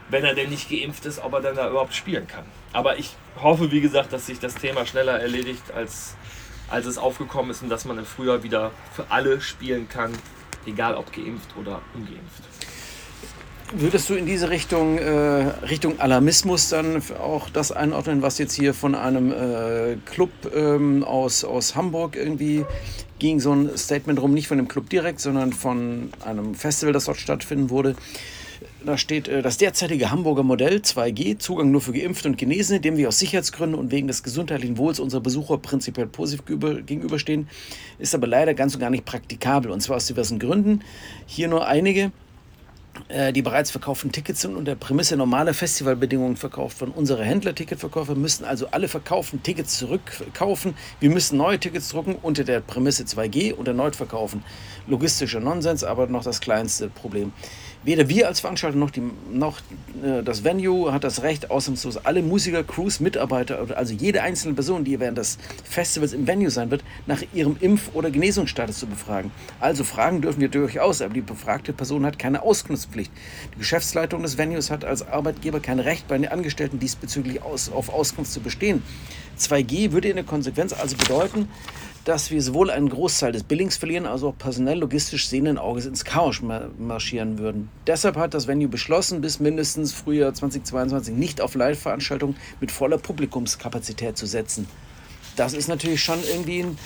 wenn 0.10 0.25
er 0.25 0.36
denn 0.36 0.49
nicht 0.49 0.69
geimpft 0.69 1.05
ist, 1.05 1.23
ob 1.23 1.31
er 1.31 1.39
dann 1.39 1.55
da 1.55 1.69
überhaupt 1.69 1.93
spielen 1.93 2.27
kann. 2.27 2.43
Aber 2.73 2.99
ich 2.99 3.15
hoffe, 3.41 3.71
wie 3.71 3.79
gesagt, 3.79 4.12
dass 4.12 4.25
sich 4.25 4.38
das 4.38 4.55
Thema 4.55 4.86
schneller 4.86 5.21
erledigt, 5.21 5.71
als 5.73 6.17
als 6.69 6.86
es 6.86 6.97
aufgekommen 6.97 7.51
ist 7.51 7.62
und 7.62 7.69
dass 7.69 7.86
man 7.86 7.97
im 7.97 8.06
Frühjahr 8.06 8.43
wieder 8.43 8.71
für 8.93 9.06
alle 9.10 9.41
spielen 9.41 9.88
kann, 9.89 10.12
egal 10.65 10.95
ob 10.95 11.12
geimpft 11.13 11.56
oder 11.58 11.82
ungeimpft. 11.93 12.43
Würdest 13.73 14.10
du 14.10 14.13
in 14.13 14.28
diese 14.28 14.51
Richtung, 14.51 14.99
äh, 14.99 15.12
Richtung 15.67 15.99
Alarmismus 15.99 16.69
dann 16.69 17.01
auch 17.19 17.49
das 17.49 17.71
einordnen, 17.71 18.21
was 18.21 18.38
jetzt 18.38 18.54
hier 18.54 18.75
von 18.75 18.93
einem 18.93 19.32
äh, 19.32 19.97
Club 20.06 20.30
ähm, 20.54 21.04
aus, 21.04 21.43
aus 21.43 21.75
Hamburg 21.75 22.15
irgendwie 22.15 22.63
ging, 23.17 23.39
so 23.39 23.54
ein 23.54 23.75
Statement 23.75 24.21
rum, 24.21 24.34
nicht 24.34 24.47
von 24.47 24.58
dem 24.58 24.67
Club 24.67 24.89
direkt, 24.89 25.19
sondern 25.19 25.51
von 25.51 26.12
einem 26.23 26.54
Festival, 26.54 26.93
das 26.93 27.06
dort 27.06 27.17
stattfinden 27.17 27.71
wurde, 27.71 27.95
da 28.85 28.97
steht 28.97 29.27
äh, 29.27 29.41
das 29.41 29.57
derzeitige 29.57 30.11
Hamburger 30.11 30.43
Modell 30.43 30.77
2G, 30.77 31.37
Zugang 31.37 31.71
nur 31.71 31.81
für 31.81 31.93
Geimpfte 31.93 32.29
und 32.29 32.37
Genesene, 32.37 32.79
dem 32.79 32.97
wir 32.97 33.07
aus 33.07 33.19
Sicherheitsgründen 33.19 33.77
und 33.77 33.91
wegen 33.91 34.07
des 34.07 34.23
gesundheitlichen 34.23 34.77
Wohls 34.77 34.99
unserer 34.99 35.21
Besucher 35.21 35.57
prinzipiell 35.57 36.07
positiv 36.07 36.45
gegenüberstehen, 36.85 37.47
ist 37.99 38.15
aber 38.15 38.27
leider 38.27 38.53
ganz 38.53 38.75
und 38.75 38.81
gar 38.81 38.89
nicht 38.89 39.05
praktikabel. 39.05 39.71
Und 39.71 39.81
zwar 39.81 39.97
aus 39.97 40.07
diversen 40.07 40.39
Gründen. 40.39 40.81
Hier 41.25 41.47
nur 41.47 41.67
einige. 41.67 42.11
Äh, 43.09 43.33
die 43.33 43.41
bereits 43.41 43.71
verkauften 43.71 44.11
Tickets 44.11 44.41
sind 44.41 44.55
unter 44.55 44.75
Prämisse 44.75 45.17
normale 45.17 45.53
Festivalbedingungen 45.53 46.37
verkauft 46.37 46.81
worden. 46.81 46.93
Unsere 46.95 47.23
Händler-Ticketverkäufer 47.23 48.15
müssen 48.15 48.45
also 48.45 48.67
alle 48.67 48.87
verkauften 48.87 49.43
Tickets 49.43 49.77
zurückkaufen. 49.77 50.75
Wir 50.99 51.09
müssen 51.09 51.37
neue 51.37 51.59
Tickets 51.59 51.89
drucken 51.89 52.15
unter 52.21 52.43
der 52.43 52.61
Prämisse 52.61 53.03
2G 53.03 53.53
und 53.53 53.67
erneut 53.67 53.95
verkaufen. 53.95 54.43
Logistischer 54.87 55.39
Nonsens, 55.39 55.83
aber 55.83 56.07
noch 56.07 56.23
das 56.23 56.41
kleinste 56.41 56.89
Problem. 56.89 57.33
Weder 57.85 58.09
wir 58.09 58.27
als 58.27 58.39
Veranstalter 58.39 58.79
noch, 58.79 58.89
die, 58.89 59.03
noch 59.31 59.59
äh, 60.03 60.23
das 60.23 60.43
Venue 60.43 60.91
hat 60.91 61.03
das 61.03 61.21
Recht, 61.21 61.51
ausnahmslos 61.51 61.97
alle 61.97 62.23
Musiker, 62.23 62.63
Crews, 62.63 62.99
Mitarbeiter, 62.99 63.63
also 63.77 63.93
jede 63.93 64.23
einzelne 64.23 64.55
Person, 64.55 64.83
die 64.83 64.99
während 64.99 65.19
des 65.19 65.37
Festivals 65.63 66.11
im 66.11 66.25
Venue 66.25 66.49
sein 66.49 66.71
wird, 66.71 66.83
nach 67.05 67.21
ihrem 67.35 67.57
Impf- 67.61 67.93
oder 67.93 68.09
Genesungsstatus 68.09 68.79
zu 68.79 68.87
befragen. 68.87 69.29
Also 69.59 69.83
fragen 69.83 70.21
dürfen 70.21 70.41
wir 70.41 70.49
durchaus, 70.49 71.03
aber 71.03 71.13
die 71.13 71.21
befragte 71.21 71.73
Person 71.73 72.07
hat 72.07 72.17
keine 72.17 72.41
Auskunftspflicht. 72.41 73.11
Die 73.53 73.59
Geschäftsleitung 73.59 74.23
des 74.23 74.39
Venues 74.39 74.71
hat 74.71 74.83
als 74.83 75.07
Arbeitgeber 75.07 75.59
kein 75.59 75.79
Recht, 75.79 76.07
bei 76.07 76.17
den 76.17 76.27
Angestellten 76.27 76.79
diesbezüglich 76.79 77.43
aus, 77.43 77.71
auf 77.71 77.93
Auskunft 77.93 78.31
zu 78.31 78.39
bestehen. 78.39 78.81
2G 79.37 79.91
würde 79.91 80.09
in 80.09 80.15
der 80.15 80.25
Konsequenz 80.25 80.73
also 80.73 80.95
bedeuten, 80.95 81.47
dass 82.05 82.29
wir 82.29 82.41
sowohl 82.41 82.69
einen 82.69 82.89
Großteil 82.89 83.31
des 83.31 83.43
Billings 83.43 83.77
verlieren, 83.77 84.05
als 84.05 84.23
auch 84.23 84.37
personell 84.37 84.79
logistisch 84.79 85.27
sehenden 85.27 85.57
Auges 85.57 85.87
ins 85.87 86.05
Chaos 86.05 86.41
marschieren 86.77 87.39
würden. 87.39 87.69
Deshalb 87.87 88.15
hat 88.15 88.33
das 88.35 88.47
Venue 88.47 88.67
beschlossen, 88.67 89.21
bis 89.21 89.39
mindestens 89.39 89.91
Frühjahr 89.91 90.33
2022 90.33 91.15
nicht 91.15 91.41
auf 91.41 91.55
Live-Veranstaltungen 91.55 92.35
mit 92.61 92.71
voller 92.71 92.99
Publikumskapazität 92.99 94.17
zu 94.17 94.27
setzen. 94.27 94.67
Das 95.35 95.53
ist 95.53 95.67
natürlich 95.67 96.03
schon 96.03 96.19
irgendwie 96.31 96.63
ein, 96.63 96.77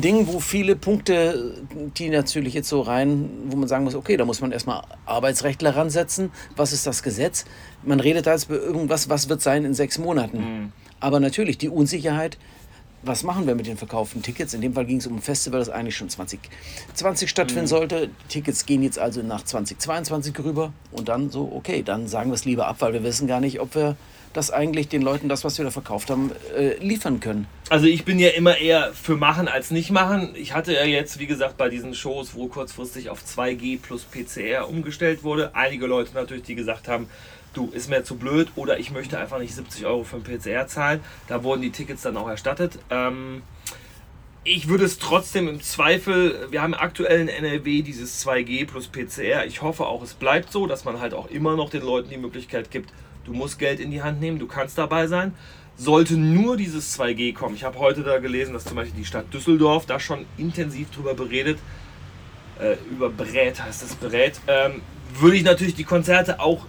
Ding, 0.00 0.26
wo 0.26 0.40
viele 0.40 0.74
Punkte, 0.74 1.54
die 1.98 2.08
natürlich 2.08 2.54
jetzt 2.54 2.68
so 2.68 2.80
rein, 2.80 3.28
wo 3.48 3.56
man 3.56 3.68
sagen 3.68 3.84
muss, 3.84 3.94
okay, 3.94 4.16
da 4.16 4.24
muss 4.24 4.40
man 4.40 4.50
erstmal 4.50 4.82
Arbeitsrechtler 5.04 5.76
ransetzen. 5.76 6.30
Was 6.56 6.72
ist 6.72 6.86
das 6.86 7.02
Gesetz? 7.02 7.44
Man 7.82 8.00
redet 8.00 8.26
da 8.26 8.32
jetzt 8.32 8.48
über 8.48 8.58
irgendwas, 8.58 9.10
was 9.10 9.28
wird 9.28 9.42
sein 9.42 9.64
in 9.64 9.74
sechs 9.74 9.98
Monaten. 9.98 10.38
Mhm. 10.38 10.72
Aber 11.02 11.20
natürlich, 11.20 11.58
die 11.58 11.68
Unsicherheit 11.68 12.38
was 13.02 13.24
machen 13.24 13.46
wir 13.46 13.54
mit 13.54 13.66
den 13.66 13.76
verkauften 13.76 14.22
Tickets? 14.22 14.54
In 14.54 14.60
dem 14.60 14.74
Fall 14.74 14.86
ging 14.86 14.98
es 14.98 15.06
um 15.06 15.16
ein 15.16 15.22
Festival, 15.22 15.58
das 15.58 15.68
eigentlich 15.68 15.96
schon 15.96 16.08
2020 16.08 17.28
stattfinden 17.28 17.64
mhm. 17.64 17.68
sollte. 17.68 18.08
Die 18.08 18.28
Tickets 18.28 18.64
gehen 18.64 18.82
jetzt 18.82 18.98
also 18.98 19.22
nach 19.22 19.42
2022 19.42 20.38
rüber 20.38 20.72
und 20.92 21.08
dann 21.08 21.30
so, 21.30 21.52
okay, 21.54 21.82
dann 21.82 22.06
sagen 22.06 22.30
wir 22.30 22.34
es 22.34 22.44
lieber 22.44 22.68
ab, 22.68 22.76
weil 22.80 22.92
wir 22.92 23.02
wissen 23.02 23.26
gar 23.26 23.40
nicht, 23.40 23.60
ob 23.60 23.74
wir 23.74 23.96
das 24.32 24.50
eigentlich 24.50 24.88
den 24.88 25.02
Leuten, 25.02 25.28
das, 25.28 25.44
was 25.44 25.58
wir 25.58 25.64
da 25.64 25.70
verkauft 25.70 26.08
haben, 26.08 26.30
äh, 26.56 26.76
liefern 26.78 27.20
können. 27.20 27.46
Also 27.68 27.86
ich 27.86 28.04
bin 28.04 28.18
ja 28.18 28.30
immer 28.30 28.56
eher 28.56 28.92
für 28.94 29.16
machen 29.16 29.46
als 29.46 29.70
nicht 29.70 29.90
machen. 29.90 30.34
Ich 30.36 30.54
hatte 30.54 30.72
ja 30.72 30.84
jetzt, 30.84 31.18
wie 31.18 31.26
gesagt, 31.26 31.58
bei 31.58 31.68
diesen 31.68 31.94
Shows, 31.94 32.34
wo 32.34 32.46
kurzfristig 32.46 33.10
auf 33.10 33.20
2G 33.22 33.78
plus 33.80 34.04
PCR 34.04 34.68
umgestellt 34.68 35.22
wurde, 35.22 35.54
einige 35.54 35.86
Leute 35.86 36.14
natürlich, 36.14 36.44
die 36.44 36.54
gesagt 36.54 36.88
haben, 36.88 37.08
du, 37.52 37.70
ist 37.72 37.88
mir 37.88 38.04
zu 38.04 38.16
blöd 38.16 38.48
oder 38.56 38.78
ich 38.78 38.90
möchte 38.90 39.18
einfach 39.18 39.38
nicht 39.38 39.54
70 39.54 39.86
Euro 39.86 40.04
für 40.04 40.16
ein 40.16 40.22
PCR 40.22 40.66
zahlen. 40.66 41.00
Da 41.28 41.42
wurden 41.42 41.62
die 41.62 41.70
Tickets 41.70 42.02
dann 42.02 42.16
auch 42.16 42.28
erstattet. 42.28 42.78
Ähm, 42.90 43.42
ich 44.44 44.66
würde 44.66 44.84
es 44.84 44.98
trotzdem 44.98 45.46
im 45.46 45.60
Zweifel, 45.60 46.48
wir 46.50 46.62
haben 46.62 46.74
aktuell 46.74 47.20
in 47.20 47.28
NRW 47.28 47.82
dieses 47.82 48.26
2G 48.26 48.66
plus 48.66 48.88
PCR. 48.88 49.46
Ich 49.46 49.62
hoffe 49.62 49.86
auch, 49.86 50.02
es 50.02 50.14
bleibt 50.14 50.50
so, 50.50 50.66
dass 50.66 50.84
man 50.84 51.00
halt 51.00 51.14
auch 51.14 51.30
immer 51.30 51.54
noch 51.54 51.70
den 51.70 51.82
Leuten 51.82 52.10
die 52.10 52.16
Möglichkeit 52.16 52.70
gibt, 52.72 52.92
du 53.24 53.32
musst 53.32 53.60
Geld 53.60 53.78
in 53.78 53.92
die 53.92 54.02
Hand 54.02 54.20
nehmen, 54.20 54.40
du 54.40 54.48
kannst 54.48 54.78
dabei 54.78 55.06
sein. 55.06 55.34
Sollte 55.76 56.14
nur 56.14 56.56
dieses 56.56 56.98
2G 56.98 57.34
kommen. 57.34 57.54
Ich 57.54 57.64
habe 57.64 57.78
heute 57.78 58.02
da 58.02 58.18
gelesen, 58.18 58.52
dass 58.52 58.64
zum 58.64 58.76
Beispiel 58.76 58.98
die 58.98 59.06
Stadt 59.06 59.32
Düsseldorf 59.32 59.86
da 59.86 60.00
schon 60.00 60.26
intensiv 60.36 60.90
drüber 60.90 61.14
beredet, 61.14 61.58
äh, 62.60 62.76
über 62.90 63.10
berät 63.10 63.62
heißt 63.62 63.82
das 63.82 63.94
berät, 63.94 64.40
ähm, 64.48 64.82
würde 65.18 65.36
ich 65.36 65.44
natürlich 65.44 65.74
die 65.74 65.84
Konzerte 65.84 66.40
auch 66.40 66.66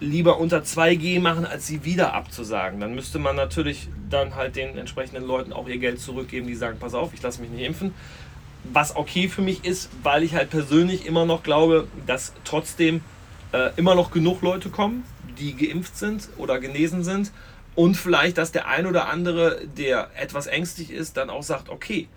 lieber 0.00 0.38
unter 0.38 0.58
2G 0.58 1.20
machen, 1.20 1.46
als 1.46 1.66
sie 1.66 1.84
wieder 1.84 2.14
abzusagen. 2.14 2.80
Dann 2.80 2.94
müsste 2.94 3.18
man 3.18 3.36
natürlich 3.36 3.88
dann 4.10 4.34
halt 4.34 4.56
den 4.56 4.76
entsprechenden 4.76 5.24
Leuten 5.24 5.52
auch 5.52 5.68
ihr 5.68 5.78
Geld 5.78 6.00
zurückgeben, 6.00 6.46
die 6.46 6.54
sagen, 6.54 6.78
pass 6.78 6.94
auf, 6.94 7.14
ich 7.14 7.22
lasse 7.22 7.40
mich 7.40 7.50
nicht 7.50 7.64
impfen. 7.64 7.94
Was 8.72 8.96
okay 8.96 9.28
für 9.28 9.42
mich 9.42 9.64
ist, 9.64 9.90
weil 10.02 10.22
ich 10.22 10.34
halt 10.34 10.50
persönlich 10.50 11.06
immer 11.06 11.24
noch 11.24 11.42
glaube, 11.42 11.86
dass 12.06 12.32
trotzdem 12.44 13.00
äh, 13.52 13.70
immer 13.76 13.94
noch 13.94 14.10
genug 14.10 14.42
Leute 14.42 14.68
kommen, 14.68 15.04
die 15.38 15.54
geimpft 15.54 15.96
sind 15.96 16.28
oder 16.36 16.58
genesen 16.58 17.04
sind. 17.04 17.30
Und 17.74 17.94
vielleicht, 17.96 18.38
dass 18.38 18.52
der 18.52 18.68
ein 18.68 18.86
oder 18.86 19.08
andere, 19.08 19.60
der 19.76 20.10
etwas 20.16 20.46
ängstlich 20.46 20.90
ist, 20.90 21.16
dann 21.16 21.30
auch 21.30 21.42
sagt, 21.42 21.68
okay, 21.68 22.08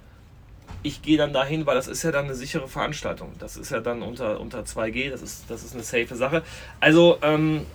ich 0.84 1.02
gehe 1.02 1.18
dann 1.18 1.34
dahin, 1.34 1.66
weil 1.66 1.76
das 1.76 1.88
ist 1.88 2.04
ja 2.04 2.12
dann 2.12 2.26
eine 2.26 2.36
sichere 2.36 2.68
Veranstaltung. 2.68 3.34
Das 3.40 3.58
ist 3.58 3.72
ja 3.72 3.80
dann 3.80 4.02
unter, 4.02 4.40
unter 4.40 4.62
2G, 4.62 5.10
das 5.10 5.22
ist, 5.22 5.46
das 5.50 5.64
ist 5.64 5.74
eine 5.74 5.84
safe 5.84 6.16
Sache. 6.16 6.44
Also, 6.80 7.18
ähm, 7.22 7.66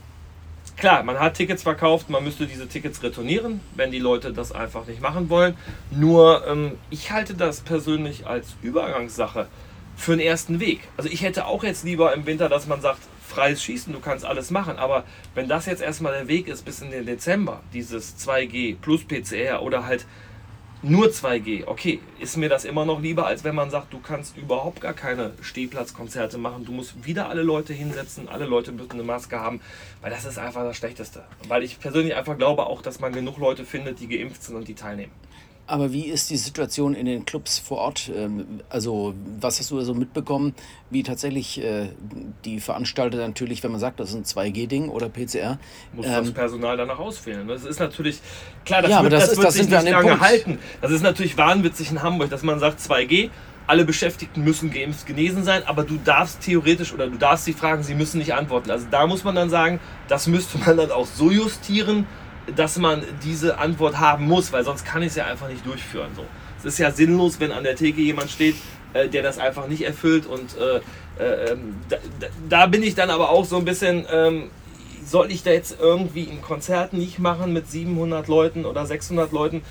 klar, 0.77 1.03
man 1.03 1.19
hat 1.19 1.35
Tickets 1.35 1.63
verkauft, 1.63 2.11
man 2.11 2.25
müsste 2.25 2.47
diese 2.47 2.69
Tickets 2.69 3.03
retournieren, 3.03 3.61
wenn 3.75 3.91
die 3.91 3.99
Leute 3.99 4.33
das 4.33 4.53
einfach 4.53 4.87
nicht 4.87 5.01
machen 5.01 5.29
wollen. 5.29 5.57
Nur, 5.91 6.47
ähm, 6.47 6.73
ich 6.91 7.11
halte 7.11 7.35
das 7.35 7.61
persönlich 7.61 8.27
als 8.27 8.55
Übergangssache 8.63 9.47
für 9.97 10.13
den 10.13 10.21
ersten 10.21 10.61
Weg. 10.61 10.81
Also, 10.97 11.11
ich 11.11 11.23
hätte 11.23 11.47
auch 11.47 11.65
jetzt 11.65 11.85
lieber 11.85 12.15
im 12.15 12.27
Winter, 12.27 12.49
dass 12.49 12.67
man 12.67 12.81
sagt, 12.81 13.01
freies 13.35 13.63
Schießen, 13.63 13.93
du 13.93 14.01
kannst 14.01 14.25
alles 14.25 14.51
machen. 14.51 14.79
Aber 14.79 15.05
wenn 15.35 15.49
das 15.49 15.67
jetzt 15.67 15.83
erstmal 15.83 16.13
der 16.13 16.29
Weg 16.29 16.49
ist 16.49 16.65
bis 16.65 16.81
in 16.81 16.91
den 16.91 17.07
Dezember, 17.07 17.61
dieses 17.73 18.17
2G 18.19 18.77
plus 18.81 19.05
PCR 19.05 19.63
oder 19.63 19.87
halt 19.87 20.07
nur 20.85 21.07
2G, 21.07 21.67
okay, 21.67 22.01
ist 22.19 22.37
mir 22.37 22.49
das 22.49 22.65
immer 22.65 22.85
noch 22.85 23.01
lieber, 23.01 23.27
als 23.27 23.43
wenn 23.43 23.55
man 23.55 23.71
sagt, 23.71 23.93
du 23.93 24.01
kannst 24.01 24.37
überhaupt 24.37 24.83
gar 24.83 24.93
keine 24.93 25.33
Stehplatzkonzerte 25.41 26.37
machen. 26.37 26.65
Du 26.65 26.73
musst 26.73 27.07
wieder 27.07 27.29
alle 27.29 27.43
Leute 27.43 27.73
hinsetzen, 27.73 28.29
alle 28.29 28.45
Leute 28.45 28.71
müssen 28.71 28.93
eine 28.93 29.03
Maske 29.03 29.41
haben, 29.41 29.61
weil 30.03 30.11
das 30.11 30.27
ist 30.27 30.39
einfach 30.39 30.63
das 30.63 30.77
Schlechteste. 30.77 31.25
Weil 31.49 31.63
ich 31.63 31.81
persönlich 31.81 32.15
einfach 32.15 32.37
glaube 32.37 32.67
auch, 32.67 32.83
dass 32.83 33.01
man 33.01 33.13
genug 33.13 33.39
Leute 33.39 33.65
findet, 33.65 34.01
die 34.01 34.09
geimpft 34.09 34.43
sind 34.43 34.57
und 34.57 34.69
die 34.69 34.75
teilnehmen. 34.75 35.13
Aber 35.67 35.93
wie 35.93 36.07
ist 36.07 36.29
die 36.29 36.37
Situation 36.37 36.95
in 36.95 37.07
den 37.07 37.25
Clubs 37.25 37.59
vor 37.59 37.79
Ort? 37.79 38.11
Ähm, 38.15 38.61
also, 38.69 39.15
was 39.41 39.59
hast 39.59 39.71
du 39.71 39.79
also 39.79 39.95
mitbekommen, 39.95 40.55
wie 40.91 41.03
tatsächlich 41.03 41.63
äh, 41.63 41.89
die 42.45 42.61
Veranstalter 42.61 43.17
natürlich, 43.17 43.63
wenn 43.63 43.71
man 43.71 43.81
sagt, 43.81 43.99
das 43.99 44.11
ist 44.11 44.17
ein 44.17 44.25
2G-Ding 44.25 44.91
oder 44.91 45.09
PCR. 45.09 45.59
Muss 45.95 46.07
ähm, 46.07 46.13
das 46.13 46.33
Personal 46.33 46.77
danach 46.77 46.99
ausfehlen. 46.99 47.49
Das 47.49 47.65
ist 47.65 47.81
natürlich, 47.81 48.21
klar, 48.67 48.83
das 48.83 48.91
ja, 48.91 49.03
wird, 49.03 49.15
das, 49.15 49.23
das 49.23 49.31
ist, 49.33 49.37
wird 49.39 49.47
das 49.47 49.55
sich 49.55 49.69
nicht 49.69 49.91
lange 49.91 50.09
Punkt. 50.09 50.21
halten. 50.21 50.59
Das 50.83 50.91
ist 50.91 51.03
natürlich 51.03 51.39
wahnwitzig 51.39 51.91
in 51.91 52.03
Hamburg, 52.03 52.29
dass 52.29 52.43
man 52.43 52.59
sagt 52.59 52.81
2G, 52.81 53.31
alle 53.67 53.87
Beschäftigten 53.87 54.45
müssen 54.45 54.71
geimpft 54.71 55.07
genesen 55.07 55.45
sein, 55.45 55.63
aber 55.67 55.85
du 55.85 55.99
darfst 56.05 56.43
theoretisch 56.43 56.93
oder 56.93 57.07
du 57.09 57.17
darfst 57.17 57.47
sie 57.47 57.55
fragen, 57.55 57.83
sie 57.83 57.95
müssen 57.95 58.19
nicht 58.19 58.35
antworten. 58.35 58.71
Also 58.71 58.87
da 58.91 59.07
muss 59.07 59.25
man 59.25 59.35
dann 59.35 59.49
sagen, 59.49 59.81
das 60.09 60.27
müsste 60.27 60.59
man 60.59 60.77
dann 60.77 60.91
auch 60.91 61.07
so 61.07 61.31
justieren, 61.31 62.07
dass 62.55 62.79
man 62.79 63.03
diese 63.23 63.59
Antwort 63.59 63.99
haben 63.99 64.27
muss, 64.27 64.53
weil 64.53 64.65
sonst 64.65 64.85
kann 64.85 65.03
ich 65.03 65.09
es 65.09 65.17
ja 65.17 65.27
einfach 65.27 65.49
nicht 65.49 65.65
durchführen. 65.67 66.11
So. 66.17 66.25
Es 66.59 66.65
ist 66.65 66.79
ja 66.79 66.91
sinnlos, 66.91 67.41
wenn 67.41 67.53
an 67.53 67.65
der 67.65 67.77
Theke 67.77 68.01
jemand 68.01 68.31
steht, 68.31 68.57
äh, 68.93 69.09
der 69.09 69.23
das 69.23 69.39
einfach 69.39 69.67
nicht 69.67 69.83
erfüllt. 69.83 70.27
Und 70.27 70.57
äh, 70.57 71.23
äh, 71.23 71.53
ähm, 71.53 71.77
da, 71.89 71.97
da, 72.49 72.67
bin 72.67 72.83
ich 72.83 72.95
dann 72.95 73.11
aber 73.11 73.31
auch 73.31 73.45
so 73.45 73.57
ein 73.57 73.65
bisschen, 73.65 74.07
ähm, 74.11 74.51
soll 75.05 75.31
ich 75.31 75.43
da 75.43 75.51
jetzt 75.51 75.79
irgendwie 75.81 76.29
ein 76.31 76.43
Konzert 76.43 76.93
nicht 76.93 77.19
machen 77.19 77.53
mit 77.53 77.71
700 77.71 78.29
Leuten 78.29 78.65
oder 78.65 78.87
600 78.87 79.33
Leuten? 79.33 79.63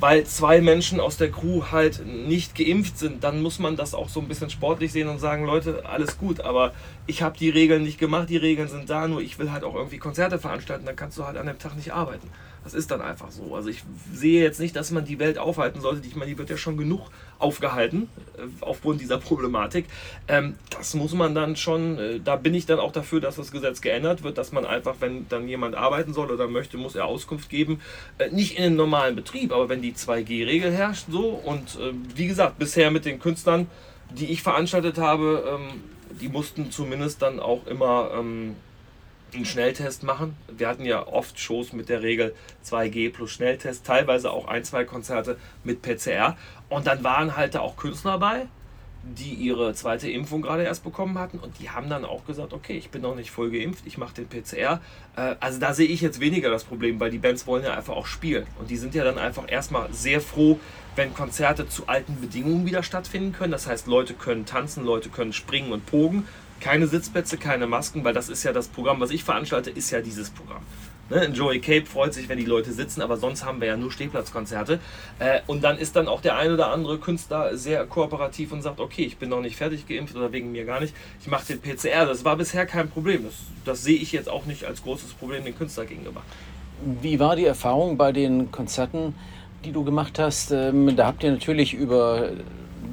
Weil 0.00 0.24
zwei 0.24 0.60
Menschen 0.62 0.98
aus 0.98 1.18
der 1.18 1.30
Crew 1.30 1.64
halt 1.70 2.04
nicht 2.06 2.54
geimpft 2.54 2.98
sind, 2.98 3.22
dann 3.22 3.42
muss 3.42 3.58
man 3.58 3.76
das 3.76 3.94
auch 3.94 4.08
so 4.08 4.20
ein 4.20 4.28
bisschen 4.28 4.50
sportlich 4.50 4.92
sehen 4.92 5.08
und 5.08 5.18
sagen, 5.18 5.44
Leute, 5.44 5.84
alles 5.86 6.18
gut, 6.18 6.40
aber 6.40 6.72
ich 7.06 7.22
habe 7.22 7.36
die 7.38 7.50
Regeln 7.50 7.82
nicht 7.82 7.98
gemacht, 7.98 8.30
die 8.30 8.38
Regeln 8.38 8.68
sind 8.68 8.88
da, 8.88 9.06
nur 9.06 9.20
ich 9.20 9.38
will 9.38 9.52
halt 9.52 9.62
auch 9.62 9.74
irgendwie 9.74 9.98
Konzerte 9.98 10.38
veranstalten, 10.38 10.86
dann 10.86 10.96
kannst 10.96 11.18
du 11.18 11.26
halt 11.26 11.36
an 11.36 11.46
dem 11.46 11.58
Tag 11.58 11.76
nicht 11.76 11.92
arbeiten. 11.92 12.28
Das 12.64 12.74
ist 12.74 12.90
dann 12.90 13.00
einfach 13.00 13.30
so. 13.30 13.54
Also 13.54 13.68
ich 13.68 13.82
sehe 14.12 14.42
jetzt 14.42 14.60
nicht, 14.60 14.76
dass 14.76 14.90
man 14.90 15.04
die 15.04 15.18
Welt 15.18 15.38
aufhalten 15.38 15.80
sollte. 15.80 16.06
Ich 16.06 16.14
meine, 16.14 16.30
die 16.30 16.38
wird 16.38 16.50
ja 16.50 16.56
schon 16.56 16.76
genug 16.76 17.08
aufgehalten 17.38 18.08
äh, 18.36 18.42
aufgrund 18.60 19.00
dieser 19.00 19.18
Problematik. 19.18 19.86
Ähm, 20.28 20.56
das 20.70 20.94
muss 20.94 21.14
man 21.14 21.34
dann 21.34 21.56
schon, 21.56 21.98
äh, 21.98 22.20
da 22.20 22.36
bin 22.36 22.54
ich 22.54 22.66
dann 22.66 22.78
auch 22.78 22.92
dafür, 22.92 23.20
dass 23.20 23.36
das 23.36 23.50
Gesetz 23.50 23.80
geändert 23.80 24.22
wird, 24.22 24.36
dass 24.36 24.52
man 24.52 24.66
einfach, 24.66 24.96
wenn 25.00 25.26
dann 25.28 25.48
jemand 25.48 25.74
arbeiten 25.74 26.12
soll 26.12 26.30
oder 26.30 26.48
möchte, 26.48 26.76
muss 26.76 26.94
er 26.94 27.06
Auskunft 27.06 27.48
geben. 27.48 27.80
Äh, 28.18 28.30
nicht 28.30 28.58
in 28.58 28.64
einem 28.64 28.76
normalen 28.76 29.16
Betrieb, 29.16 29.52
aber 29.52 29.68
wenn 29.68 29.80
die 29.80 29.94
2G-Regel 29.94 30.70
herrscht 30.70 31.06
so 31.10 31.28
und 31.30 31.78
wie 32.14 32.26
gesagt, 32.26 32.58
bisher 32.58 32.90
mit 32.90 33.04
den 33.04 33.18
Künstlern, 33.18 33.66
die 34.10 34.26
ich 34.26 34.42
veranstaltet 34.42 34.98
habe, 34.98 35.58
ähm, 35.58 35.80
die 36.20 36.28
mussten 36.28 36.70
zumindest 36.70 37.22
dann 37.22 37.40
auch 37.40 37.66
immer 37.66 38.10
ähm, 38.18 38.56
einen 39.38 39.46
Schnelltest 39.46 40.02
machen. 40.02 40.36
Wir 40.48 40.68
hatten 40.68 40.84
ja 40.84 41.06
oft 41.06 41.38
Shows 41.38 41.72
mit 41.72 41.88
der 41.88 42.02
Regel 42.02 42.34
2G 42.64 43.12
plus 43.12 43.32
Schnelltest, 43.32 43.86
teilweise 43.86 44.30
auch 44.30 44.48
ein, 44.48 44.64
zwei 44.64 44.84
Konzerte 44.84 45.38
mit 45.64 45.82
PCR. 45.82 46.36
Und 46.68 46.86
dann 46.86 47.04
waren 47.04 47.36
halt 47.36 47.54
da 47.54 47.60
auch 47.60 47.76
Künstler 47.76 48.12
dabei, 48.12 48.46
die 49.02 49.32
ihre 49.32 49.72
zweite 49.74 50.10
Impfung 50.10 50.42
gerade 50.42 50.62
erst 50.62 50.84
bekommen 50.84 51.18
hatten 51.18 51.38
und 51.38 51.58
die 51.58 51.70
haben 51.70 51.88
dann 51.88 52.04
auch 52.04 52.26
gesagt, 52.26 52.52
okay, 52.52 52.76
ich 52.76 52.90
bin 52.90 53.02
noch 53.02 53.14
nicht 53.14 53.30
voll 53.30 53.50
geimpft, 53.50 53.86
ich 53.86 53.96
mache 53.96 54.14
den 54.14 54.28
PCR. 54.28 54.80
Äh, 55.16 55.36
also 55.40 55.58
da 55.58 55.72
sehe 55.72 55.86
ich 55.86 56.00
jetzt 56.00 56.20
weniger 56.20 56.50
das 56.50 56.64
Problem, 56.64 57.00
weil 57.00 57.10
die 57.10 57.18
Bands 57.18 57.46
wollen 57.46 57.64
ja 57.64 57.74
einfach 57.74 57.96
auch 57.96 58.06
spielen 58.06 58.46
und 58.58 58.70
die 58.70 58.76
sind 58.76 58.94
ja 58.94 59.04
dann 59.04 59.18
einfach 59.18 59.44
erstmal 59.50 59.92
sehr 59.92 60.20
froh, 60.20 60.60
wenn 60.96 61.14
Konzerte 61.14 61.68
zu 61.68 61.88
alten 61.88 62.20
Bedingungen 62.20 62.66
wieder 62.66 62.82
stattfinden 62.82 63.32
können. 63.32 63.52
Das 63.52 63.66
heißt, 63.66 63.86
Leute 63.86 64.12
können 64.12 64.44
tanzen, 64.44 64.84
Leute 64.84 65.08
können 65.08 65.32
springen 65.32 65.72
und 65.72 65.86
pogen 65.86 66.26
keine 66.60 66.86
Sitzplätze, 66.86 67.36
keine 67.36 67.66
Masken, 67.66 68.04
weil 68.04 68.14
das 68.14 68.28
ist 68.28 68.44
ja 68.44 68.52
das 68.52 68.68
Programm, 68.68 69.00
was 69.00 69.10
ich 69.10 69.24
veranstalte, 69.24 69.70
ist 69.70 69.90
ja 69.90 70.00
dieses 70.00 70.30
Programm. 70.30 70.62
Ne? 71.10 71.28
Joey 71.32 71.60
Cape 71.60 71.86
freut 71.86 72.14
sich, 72.14 72.28
wenn 72.28 72.38
die 72.38 72.44
Leute 72.44 72.72
sitzen, 72.72 73.02
aber 73.02 73.16
sonst 73.16 73.44
haben 73.44 73.60
wir 73.60 73.68
ja 73.68 73.76
nur 73.76 73.90
Stehplatzkonzerte. 73.90 74.78
Äh, 75.18 75.40
und 75.46 75.62
dann 75.64 75.76
ist 75.76 75.96
dann 75.96 76.06
auch 76.06 76.20
der 76.20 76.36
ein 76.36 76.52
oder 76.52 76.70
andere 76.70 76.98
Künstler 76.98 77.56
sehr 77.56 77.84
kooperativ 77.84 78.52
und 78.52 78.62
sagt, 78.62 78.78
okay, 78.78 79.02
ich 79.02 79.16
bin 79.16 79.28
noch 79.28 79.40
nicht 79.40 79.56
fertig 79.56 79.86
geimpft 79.88 80.14
oder 80.14 80.32
wegen 80.32 80.52
mir 80.52 80.64
gar 80.64 80.80
nicht, 80.80 80.94
ich 81.20 81.26
mache 81.26 81.46
den 81.46 81.60
PCR. 81.60 82.06
Das 82.06 82.24
war 82.24 82.36
bisher 82.36 82.64
kein 82.64 82.88
Problem. 82.88 83.24
Das, 83.24 83.34
das 83.64 83.82
sehe 83.82 83.96
ich 83.96 84.12
jetzt 84.12 84.28
auch 84.28 84.46
nicht 84.46 84.64
als 84.64 84.82
großes 84.82 85.14
Problem 85.14 85.44
den 85.44 85.56
Künstler 85.56 85.84
gegenüber. 85.84 86.22
Wie 87.02 87.18
war 87.18 87.36
die 87.36 87.44
Erfahrung 87.44 87.96
bei 87.96 88.12
den 88.12 88.52
Konzerten, 88.52 89.14
die 89.64 89.72
du 89.72 89.84
gemacht 89.84 90.18
hast? 90.18 90.52
Ähm, 90.52 90.96
da 90.96 91.06
habt 91.06 91.24
ihr 91.24 91.32
natürlich 91.32 91.74
über 91.74 92.30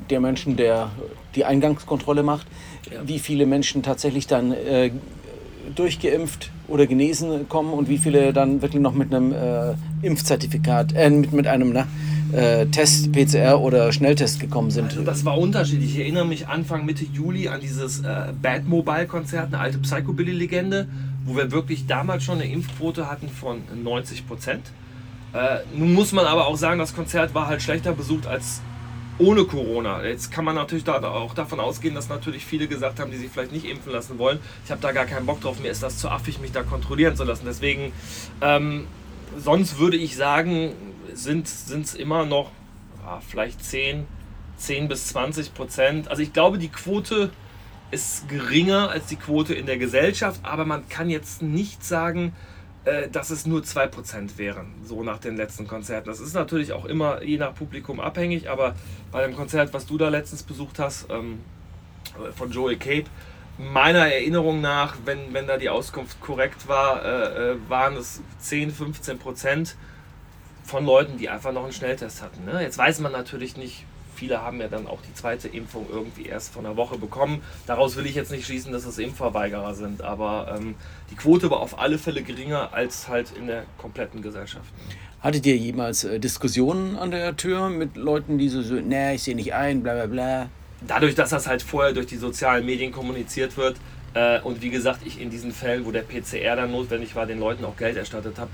der 0.10 0.20
Menschen, 0.20 0.58
der 0.58 0.92
die 1.36 1.46
Eingangskontrolle 1.46 2.24
macht. 2.24 2.48
Wie 3.06 3.20
viele 3.20 3.46
Menschen 3.46 3.84
tatsächlich 3.84 4.28
dann 4.28 4.52
äh, 4.52 4.92
durchgeimpft 5.76 6.52
oder 6.68 6.88
genesen 6.88 7.48
kommen 7.50 7.74
und 7.74 7.90
wie 7.90 7.98
viele 7.98 8.34
dann 8.34 8.62
wirklich 8.62 8.82
noch 8.82 8.94
mit 8.94 9.14
einem 9.14 9.32
äh, 9.32 9.74
Impfzertifikat, 10.02 10.94
äh, 10.96 11.10
mit, 11.10 11.34
mit 11.34 11.48
einem 11.48 11.74
na, 11.74 11.88
äh, 12.34 12.66
Test, 12.68 13.12
PCR 13.12 13.60
oder 13.60 13.92
Schnelltest 13.92 14.40
gekommen 14.40 14.72
sind. 14.72 14.86
Also 14.86 15.04
das 15.04 15.24
war 15.26 15.38
unterschiedlich. 15.38 15.96
Ich 15.96 16.00
erinnere 16.00 16.26
mich 16.26 16.48
Anfang 16.48 16.86
Mitte 16.86 17.06
Juli 17.06 17.48
an 17.48 17.62
dieses 17.62 18.00
äh, 18.00 18.34
Bad 18.42 18.66
Mobile 18.66 19.08
Konzert, 19.08 19.48
eine 19.48 19.60
alte 19.60 19.78
Psychobilly-Legende, 19.78 20.88
wo 21.26 21.36
wir 21.36 21.52
wirklich 21.52 21.88
damals 21.88 22.24
schon 22.24 22.40
eine 22.40 22.52
Impfquote 22.52 23.10
hatten 23.10 23.30
von 23.30 23.62
90 23.84 24.28
Prozent. 24.28 24.64
Äh, 25.34 25.60
nun 25.78 25.94
muss 25.94 26.12
man 26.12 26.26
aber 26.26 26.48
auch 26.48 26.58
sagen, 26.58 26.80
das 26.80 26.96
Konzert 26.96 27.34
war 27.34 27.48
halt 27.48 27.62
schlechter 27.62 27.94
besucht 27.94 28.28
als 28.28 28.62
ohne 29.20 29.46
Corona. 29.46 30.04
Jetzt 30.06 30.32
kann 30.32 30.46
man 30.46 30.56
natürlich 30.56 30.84
da 30.84 31.02
auch 31.04 31.34
davon 31.34 31.60
ausgehen, 31.60 31.96
dass 31.96 32.10
natürlich 32.10 32.46
viele 32.46 32.68
gesagt 32.68 33.00
haben, 33.00 33.12
die 33.12 33.18
sich 33.18 33.32
vielleicht 33.32 33.52
nicht 33.52 33.66
impfen 33.66 33.92
lassen 33.92 34.18
wollen. 34.20 34.40
Ich 34.66 34.72
habe 34.72 34.82
da 34.82 34.92
gar 34.92 35.06
keinen 35.06 35.26
Bock 35.26 35.42
drauf, 35.42 35.60
mir 35.60 35.72
ist 35.72 35.84
das 35.84 35.98
zu 35.98 36.10
affig, 36.10 36.40
mich 36.40 36.52
da 36.52 36.64
kontrollieren 36.64 37.16
zu 37.16 37.24
lassen. 37.24 37.46
Deswegen, 37.46 37.92
ähm, 38.42 38.88
sonst 39.38 39.80
würde 39.80 39.98
ich 39.98 40.16
sagen, 40.16 40.74
sind 41.14 41.48
es 41.48 41.96
immer 41.96 42.26
noch 42.26 42.52
ja, 43.04 43.22
vielleicht 43.28 43.64
10, 43.64 44.06
10 44.58 44.88
bis 44.88 45.08
20 45.08 45.54
Prozent. 45.54 46.08
Also 46.10 46.22
ich 46.22 46.34
glaube, 46.34 46.58
die 46.58 46.70
Quote 46.70 47.32
ist 47.90 48.28
geringer 48.28 48.90
als 48.90 49.08
die 49.08 49.16
Quote 49.16 49.54
in 49.54 49.66
der 49.66 49.78
Gesellschaft, 49.78 50.42
aber 50.44 50.66
man 50.66 50.90
kann 50.90 51.10
jetzt 51.10 51.42
nicht 51.42 51.84
sagen, 51.86 52.34
äh, 52.88 53.10
dass 53.10 53.32
es 53.32 53.46
nur 53.46 53.64
2% 53.64 54.38
wären, 54.38 54.74
so 54.86 55.04
nach 55.04 55.18
den 55.18 55.36
letzten 55.36 55.68
Konzerten. 55.68 56.08
Das 56.08 56.22
ist 56.22 56.34
natürlich 56.34 56.72
auch 56.72 56.86
immer 56.86 57.22
je 57.22 57.38
nach 57.38 57.54
Publikum 57.54 58.00
abhängig, 58.00 58.50
aber 58.50 58.76
bei 59.12 59.28
dem 59.28 59.36
Konzert, 59.36 59.74
was 59.74 59.86
du 59.86 59.98
da 59.98 60.08
letztens 60.08 60.44
besucht 60.44 60.80
hast, 60.80 61.10
ähm, 61.10 61.40
von 62.36 62.50
Joey 62.50 62.78
Cape, 62.78 63.06
meiner 63.58 64.08
Erinnerung 64.08 64.62
nach, 64.62 64.96
wenn, 65.04 65.34
wenn 65.34 65.48
da 65.48 65.58
die 65.58 65.70
Auskunft 65.70 66.22
korrekt 66.22 66.70
war, 66.70 67.04
äh, 67.04 67.52
äh 67.52 67.58
waren 67.68 67.98
es 67.98 68.22
10, 68.40 68.72
15 68.72 69.20
Prozent 69.20 69.76
von 70.64 70.86
Leuten, 70.86 71.18
die 71.18 71.28
einfach 71.28 71.52
noch 71.52 71.64
einen 71.64 71.74
Schnelltest 71.74 72.22
hatten. 72.22 72.46
Ne? 72.46 72.62
Jetzt 72.62 72.78
weiß 72.78 73.00
man 73.00 73.12
natürlich 73.12 73.58
nicht, 73.58 73.84
viele 74.18 74.42
haben 74.42 74.60
ja 74.60 74.68
dann 74.68 74.88
auch 74.88 75.00
die 75.02 75.14
zweite 75.14 75.48
Impfung 75.48 75.86
irgendwie 75.92 76.26
erst 76.26 76.54
vor 76.54 76.64
einer 76.64 76.76
Woche 76.76 76.98
bekommen. 76.98 77.42
Daraus 77.68 77.96
will 77.96 78.06
ich 78.06 78.16
jetzt 78.16 78.32
nicht 78.32 78.46
schließen, 78.46 78.72
dass 78.72 78.86
es 78.86 78.98
Impfverweigerer 78.98 79.76
sind, 79.76 80.02
aber 80.02 80.56
ähm, 80.58 80.76
die 81.12 81.16
Quote 81.16 81.50
war 81.52 81.60
auf 81.60 81.80
alle 81.80 81.98
Fälle 81.98 82.24
geringer 82.24 82.74
als 82.74 83.08
halt 83.08 83.32
in 83.38 83.48
der 83.48 83.64
kompletten 83.78 84.22
Gesellschaft. 84.22 84.66
Hattet 85.22 85.46
ihr 85.46 85.56
jemals 85.56 86.04
äh, 86.04 86.20
Diskussionen 86.20 86.96
an 86.96 87.12
der 87.12 87.36
Tür 87.38 87.70
mit 87.70 87.96
Leuten, 87.96 88.38
die 88.38 88.50
so, 88.50 88.62
so 88.62 88.76
nee, 88.76 89.16
ich 89.16 89.24
sehe 89.24 89.36
nicht 89.36 89.54
ein, 89.54 89.84
bla 89.84 89.94
bla 89.94 90.06
bla? 90.08 90.50
Dadurch, 90.86 91.16
dass 91.16 91.32
das 91.32 91.48
halt 91.48 91.62
vorher 91.62 91.94
durch 91.94 92.08
die 92.08 92.18
sozialen 92.18 92.66
Medien 92.66 92.92
kommuniziert 92.92 93.58
wird 93.58 93.78
äh, 94.14 94.40
und 94.42 94.62
wie 94.62 94.70
gesagt, 94.70 95.02
ich 95.06 95.22
in 95.22 95.30
diesen 95.30 95.52
Fällen, 95.52 95.86
wo 95.86 95.92
der 95.92 96.02
PCR 96.02 96.56
dann 96.56 96.72
notwendig 96.72 97.16
war, 97.16 97.26
den 97.26 97.40
Leuten 97.40 97.66
auch 97.66 97.78
Geld 97.78 97.98
erstattet 97.98 98.38
habe, 98.40 98.52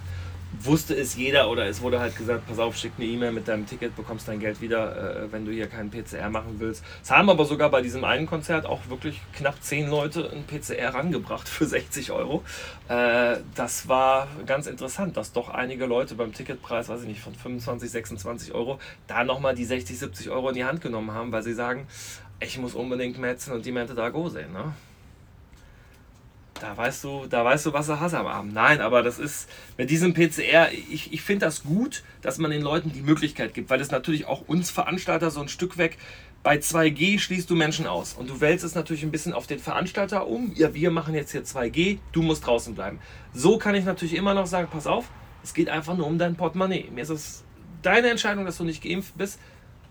wusste 0.60 0.95
es 0.95 1.16
jeder 1.16 1.49
oder 1.49 1.68
es 1.68 1.82
wurde 1.82 1.99
halt 1.99 2.16
gesagt, 2.16 2.47
pass 2.47 2.60
auf, 2.60 2.76
schick 2.76 2.93
eine 2.97 3.06
E-Mail 3.08 3.32
mit 3.32 3.47
deinem 3.47 3.66
Ticket, 3.66 3.95
bekommst 3.95 4.28
dein 4.28 4.39
Geld 4.39 4.62
wieder, 4.62 5.24
äh, 5.26 5.32
wenn 5.32 5.45
du 5.45 5.51
hier 5.51 5.68
keinen 5.68 5.89
PCR 5.89 6.30
machen 6.30 6.56
willst. 6.60 6.84
Es 7.01 7.12
haben 7.12 7.30
aber 7.30 7.45
sogar 7.45 7.70
bei 7.70 7.82
diesem 7.82 8.04
einen 8.04 8.26
Konzert 8.26 8.66
auch 8.66 8.82
wirklich 8.89 9.22
knapp 9.34 9.62
zehn 9.62 9.89
Leute 9.89 10.32
ein 10.32 10.45
PCR 10.45 10.93
rangebracht 10.93 11.47
für 11.47 11.66
60 11.66 12.12
Euro. 12.12 12.43
Äh, 12.88 13.38
das 13.56 13.88
war 13.88 14.28
ganz 14.45 14.68
interessant, 14.68 15.18
dass 15.18 15.32
doch 15.32 15.49
einige 15.49 15.86
Leute 15.86 16.16
beim 16.16 16.34
Ticketpreis, 16.34 16.89
weiß 16.89 17.01
ich 17.01 17.08
nicht, 17.08 17.22
von 17.22 17.34
25, 17.36 17.89
26 17.89 18.54
Euro, 18.54 18.80
da 19.08 19.24
nochmal 19.24 19.56
die 19.56 19.66
60, 19.66 19.97
70 19.97 20.30
Euro 20.30 20.49
in 20.49 20.56
die 20.56 20.66
Hand 20.66 20.82
genommen 20.82 21.12
haben, 21.12 21.32
weil 21.32 21.43
sie 21.43 21.54
sagen, 21.54 21.88
ich 22.39 22.58
muss 22.58 22.76
unbedingt 22.76 23.18
Metzen 23.18 23.54
und 23.54 23.66
die 23.66 23.72
Mente 23.72 23.95
da 23.95 24.10
go 24.10 24.30
sehen. 24.30 24.51
Ne? 24.51 24.74
Da 26.64 26.78
weißt 26.78 27.03
du, 27.03 27.26
da 27.30 27.43
weißt 27.43 27.66
du, 27.66 27.74
was 27.74 27.88
du 27.88 27.99
hast 27.99 28.14
am 28.14 28.26
Abend. 28.26 28.53
Nein, 28.53 28.80
aber 28.80 29.03
das 29.03 29.20
ist 29.20 29.49
mit 29.78 29.89
diesem 29.89 30.14
PCR, 30.14 30.72
ich, 30.72 31.11
ich 31.11 31.22
finde 31.22 31.45
das 31.45 31.64
gut, 31.64 32.03
dass 32.22 32.38
man 32.38 32.51
den 32.51 32.61
Leuten 32.61 32.93
die 32.93 33.01
Möglichkeit 33.01 33.53
gibt, 33.53 33.70
weil 33.70 33.82
es 33.82 33.91
natürlich 33.91 34.28
auch 34.28 34.47
uns 34.47 34.72
Veranstalter 34.72 35.30
so 35.30 35.41
ein 35.41 35.49
Stück 35.49 35.78
weg 35.78 35.97
bei 36.41 36.55
2G 36.55 37.20
schließt 37.20 37.49
du 37.49 37.55
Menschen 37.55 37.86
aus 37.86 38.14
und 38.14 38.30
du 38.30 38.39
wälzt 38.39 38.64
es 38.64 38.76
natürlich 38.76 39.03
ein 39.03 39.11
bisschen 39.11 39.34
auf 39.34 39.45
den 39.45 39.59
Veranstalter 39.59 40.26
um. 40.26 40.53
Ja, 40.55 40.74
wir 40.74 40.89
machen 40.89 41.14
jetzt 41.16 41.32
hier 41.32 41.43
2G, 41.43 41.99
du 42.14 42.22
musst 42.22 42.47
draußen 42.47 42.76
bleiben. 42.76 42.99
So 43.34 43.57
kann 43.57 43.76
ich 43.76 43.84
natürlich 43.84 44.16
immer 44.16 44.34
noch 44.34 44.47
sagen, 44.47 44.70
pass 44.72 44.88
auf, 44.88 45.09
es 45.43 45.53
geht 45.53 45.68
einfach 45.68 45.97
nur 45.97 46.07
um 46.07 46.18
dein 46.18 46.36
Portemonnaie. 46.36 46.89
Mir 46.93 47.01
ist 47.01 47.09
es 47.09 47.43
deine 47.82 48.09
Entscheidung, 48.09 48.45
dass 48.45 48.57
du 48.57 48.64
nicht 48.64 48.82
geimpft 48.82 49.18
bist 49.18 49.38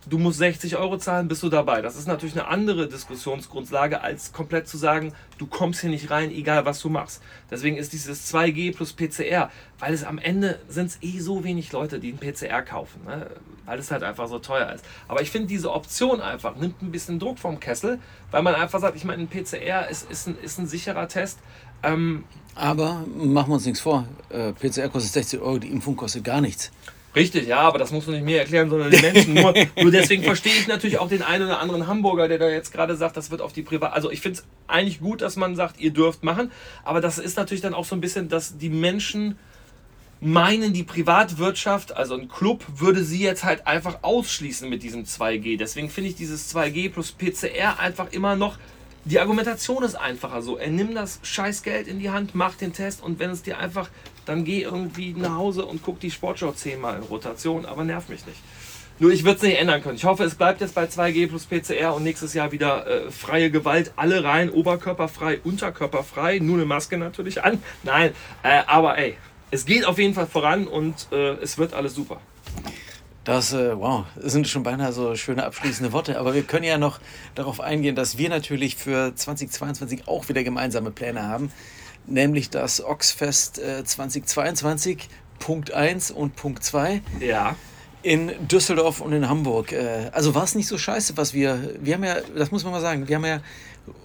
du 0.06 0.18
musst 0.18 0.38
60 0.38 0.76
Euro 0.76 0.98
zahlen, 0.98 1.28
bist 1.28 1.42
du 1.42 1.48
dabei. 1.48 1.82
Das 1.82 1.96
ist 1.96 2.08
natürlich 2.08 2.34
eine 2.34 2.48
andere 2.48 2.88
Diskussionsgrundlage, 2.88 4.00
als 4.00 4.32
komplett 4.32 4.68
zu 4.68 4.76
sagen, 4.76 5.12
du 5.38 5.46
kommst 5.46 5.80
hier 5.80 5.90
nicht 5.90 6.10
rein, 6.10 6.30
egal 6.30 6.64
was 6.64 6.80
du 6.80 6.88
machst. 6.88 7.22
Deswegen 7.50 7.76
ist 7.76 7.92
dieses 7.92 8.32
2G 8.32 8.74
plus 8.74 8.92
PCR, 8.92 9.50
weil 9.78 9.94
es 9.94 10.04
am 10.04 10.18
Ende 10.18 10.58
sind 10.68 10.86
es 10.86 10.98
eh 11.02 11.20
so 11.20 11.44
wenig 11.44 11.72
Leute, 11.72 12.00
die 12.00 12.08
einen 12.08 12.18
PCR 12.18 12.62
kaufen, 12.62 13.04
ne? 13.06 13.30
weil 13.64 13.78
es 13.78 13.90
halt 13.90 14.02
einfach 14.02 14.28
so 14.28 14.38
teuer 14.38 14.72
ist. 14.72 14.84
Aber 15.08 15.22
ich 15.22 15.30
finde 15.30 15.48
diese 15.48 15.70
Option 15.72 16.20
einfach, 16.20 16.56
nimmt 16.56 16.82
ein 16.82 16.90
bisschen 16.90 17.18
Druck 17.18 17.38
vom 17.38 17.60
Kessel, 17.60 17.98
weil 18.30 18.42
man 18.42 18.54
einfach 18.54 18.80
sagt, 18.80 18.96
ich 18.96 19.04
meine, 19.04 19.22
ein 19.22 19.28
PCR 19.28 19.88
ist, 19.88 20.10
ist, 20.10 20.26
ein, 20.26 20.36
ist 20.42 20.58
ein 20.58 20.66
sicherer 20.66 21.08
Test. 21.08 21.38
Ähm, 21.82 22.24
aber 22.54 23.04
machen 23.16 23.48
wir 23.48 23.54
uns 23.54 23.64
nichts 23.64 23.80
vor, 23.80 24.06
äh, 24.28 24.52
PCR 24.52 24.88
kostet 24.88 25.12
60 25.12 25.40
Euro, 25.40 25.58
die 25.58 25.68
Impfung 25.68 25.96
kostet 25.96 26.24
gar 26.24 26.40
nichts. 26.40 26.70
Richtig, 27.14 27.46
ja, 27.46 27.58
aber 27.58 27.78
das 27.78 27.92
muss 27.92 28.06
man 28.06 28.16
nicht 28.16 28.24
mir 28.24 28.38
erklären, 28.38 28.70
sondern 28.70 28.90
die 28.90 29.00
Menschen. 29.00 29.34
Nur, 29.34 29.52
nur 29.80 29.90
deswegen 29.90 30.22
verstehe 30.22 30.52
ich 30.52 30.66
natürlich 30.66 30.98
auch 30.98 31.08
den 31.08 31.22
einen 31.22 31.44
oder 31.44 31.60
anderen 31.60 31.86
Hamburger, 31.86 32.26
der 32.26 32.38
da 32.38 32.48
jetzt 32.48 32.72
gerade 32.72 32.96
sagt, 32.96 33.16
das 33.16 33.30
wird 33.30 33.42
auf 33.42 33.52
die 33.52 33.62
Privat. 33.62 33.92
Also 33.92 34.10
ich 34.10 34.20
finde 34.22 34.38
es 34.38 34.44
eigentlich 34.66 35.00
gut, 35.00 35.20
dass 35.20 35.36
man 35.36 35.54
sagt, 35.54 35.78
ihr 35.78 35.90
dürft 35.90 36.24
machen, 36.24 36.50
aber 36.84 37.00
das 37.02 37.18
ist 37.18 37.36
natürlich 37.36 37.60
dann 37.60 37.74
auch 37.74 37.84
so 37.84 37.94
ein 37.94 38.00
bisschen, 38.00 38.28
dass 38.28 38.56
die 38.56 38.70
Menschen 38.70 39.38
meinen, 40.20 40.72
die 40.72 40.84
Privatwirtschaft, 40.84 41.94
also 41.96 42.14
ein 42.14 42.28
Club, 42.28 42.64
würde 42.76 43.04
sie 43.04 43.22
jetzt 43.22 43.44
halt 43.44 43.66
einfach 43.66 43.98
ausschließen 44.02 44.70
mit 44.70 44.82
diesem 44.82 45.04
2G. 45.04 45.58
Deswegen 45.58 45.90
finde 45.90 46.10
ich 46.10 46.16
dieses 46.16 46.54
2G 46.54 46.90
plus 46.90 47.12
PCR 47.12 47.78
einfach 47.78 48.12
immer 48.12 48.36
noch 48.36 48.56
die 49.04 49.18
Argumentation 49.18 49.82
ist 49.82 49.96
einfacher 49.96 50.42
so. 50.42 50.56
Er 50.56 50.70
nimmt 50.70 50.96
das 50.96 51.18
Scheißgeld 51.22 51.88
in 51.88 51.98
die 51.98 52.10
Hand, 52.10 52.34
macht 52.34 52.60
den 52.60 52.72
Test 52.72 53.02
und 53.02 53.18
wenn 53.18 53.30
es 53.30 53.42
dir 53.42 53.58
einfach, 53.58 53.90
dann 54.26 54.44
geh 54.44 54.62
irgendwie 54.62 55.12
nach 55.12 55.36
Hause 55.36 55.64
und 55.64 55.82
guck 55.82 56.00
die 56.00 56.10
Sportschau 56.10 56.52
zehnmal 56.52 56.96
in 56.96 57.02
Rotation, 57.02 57.66
aber 57.66 57.84
nerv 57.84 58.08
mich 58.08 58.26
nicht. 58.26 58.38
Nur 58.98 59.10
ich 59.10 59.24
würde 59.24 59.36
es 59.36 59.42
nicht 59.42 59.58
ändern 59.58 59.82
können. 59.82 59.96
Ich 59.96 60.04
hoffe, 60.04 60.22
es 60.24 60.34
bleibt 60.34 60.60
jetzt 60.60 60.74
bei 60.74 60.84
2G 60.84 61.28
plus 61.28 61.46
PCR 61.46 61.94
und 61.94 62.04
nächstes 62.04 62.34
Jahr 62.34 62.52
wieder 62.52 62.86
äh, 62.86 63.10
freie 63.10 63.50
Gewalt. 63.50 63.92
Alle 63.96 64.22
rein, 64.22 64.50
oberkörperfrei, 64.50 65.40
unterkörperfrei. 65.42 66.38
Nur 66.38 66.56
eine 66.56 66.66
Maske 66.66 66.98
natürlich 66.98 67.42
an. 67.42 67.60
Nein, 67.82 68.12
äh, 68.42 68.62
aber 68.66 68.98
ey, 68.98 69.16
es 69.50 69.64
geht 69.64 69.86
auf 69.86 69.98
jeden 69.98 70.14
Fall 70.14 70.26
voran 70.26 70.66
und 70.66 71.08
äh, 71.10 71.32
es 71.42 71.58
wird 71.58 71.74
alles 71.74 71.94
super. 71.94 72.20
Das, 73.24 73.52
äh, 73.52 73.78
wow, 73.78 74.04
sind 74.16 74.48
schon 74.48 74.64
beinahe 74.64 74.92
so 74.92 75.14
schöne 75.14 75.44
abschließende 75.44 75.92
Worte. 75.92 76.18
Aber 76.18 76.34
wir 76.34 76.42
können 76.42 76.64
ja 76.64 76.78
noch 76.78 76.98
darauf 77.34 77.60
eingehen, 77.60 77.94
dass 77.94 78.18
wir 78.18 78.28
natürlich 78.28 78.76
für 78.76 79.14
2022 79.14 80.08
auch 80.08 80.28
wieder 80.28 80.42
gemeinsame 80.42 80.90
Pläne 80.90 81.28
haben. 81.28 81.52
Nämlich 82.06 82.50
das 82.50 82.84
Oxfest 82.84 83.58
äh, 83.58 83.84
2022, 83.84 85.08
Punkt 85.38 85.72
1 85.72 86.10
und 86.10 86.36
Punkt 86.36 86.64
2. 86.64 87.00
Ja. 87.20 87.56
In 88.02 88.32
Düsseldorf 88.48 89.00
und 89.00 89.12
in 89.12 89.28
Hamburg. 89.28 89.72
Äh, 89.72 90.10
also 90.12 90.34
war 90.34 90.44
es 90.44 90.54
nicht 90.54 90.68
so 90.68 90.78
scheiße, 90.78 91.16
was 91.16 91.34
wir. 91.34 91.76
Wir 91.80 91.94
haben 91.94 92.04
ja, 92.04 92.16
das 92.36 92.50
muss 92.50 92.64
man 92.64 92.72
mal 92.72 92.80
sagen, 92.80 93.08
wir 93.08 93.16
haben 93.16 93.24
ja 93.24 93.40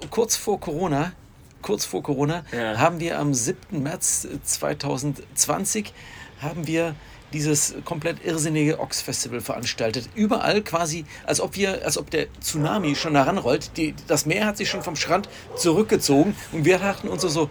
kurz 0.09 0.35
vor 0.35 0.59
Corona 0.59 1.13
kurz 1.61 1.85
vor 1.85 2.03
Corona, 2.03 2.43
ja. 2.51 2.77
haben 2.77 2.99
wir 2.99 3.19
am 3.19 3.33
7. 3.33 3.83
März 3.83 4.27
2020 4.43 5.93
haben 6.41 6.67
wir 6.67 6.95
dieses 7.33 7.75
komplett 7.83 8.23
irrsinnige 8.23 8.79
Ox-Festival 8.79 9.41
veranstaltet. 9.41 10.07
Überall 10.15 10.61
quasi, 10.61 11.05
als 11.25 11.41
ob 11.41 11.57
wir, 11.57 11.83
als 11.83 11.97
ob 11.97 12.09
der 12.09 12.27
Tsunami 12.39 12.95
schon 12.95 13.15
heranrollt. 13.15 13.71
Die, 13.75 13.93
das 14.07 14.25
Meer 14.25 14.45
hat 14.45 14.55
sich 14.55 14.69
schon 14.69 14.81
vom 14.81 14.95
Strand 14.95 15.27
zurückgezogen 15.57 16.35
und 16.53 16.63
wir 16.63 16.77
dachten 16.79 17.09
uns 17.09 17.21
so, 17.21 17.27
so 17.27 17.49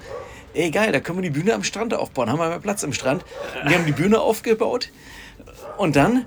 ey 0.57 0.71
geil, 0.71 0.93
da 0.93 1.01
können 1.01 1.19
wir 1.19 1.31
die 1.31 1.39
Bühne 1.39 1.55
am 1.55 1.63
Strand 1.63 1.95
aufbauen, 1.95 2.31
haben 2.31 2.39
wir 2.39 2.49
mehr 2.49 2.59
Platz 2.59 2.83
im 2.83 2.93
Strand. 2.93 3.25
Und 3.63 3.71
wir 3.71 3.79
haben 3.79 3.87
die 3.87 3.93
Bühne 3.93 4.21
aufgebaut 4.21 4.91
und 5.77 5.97
dann 5.97 6.27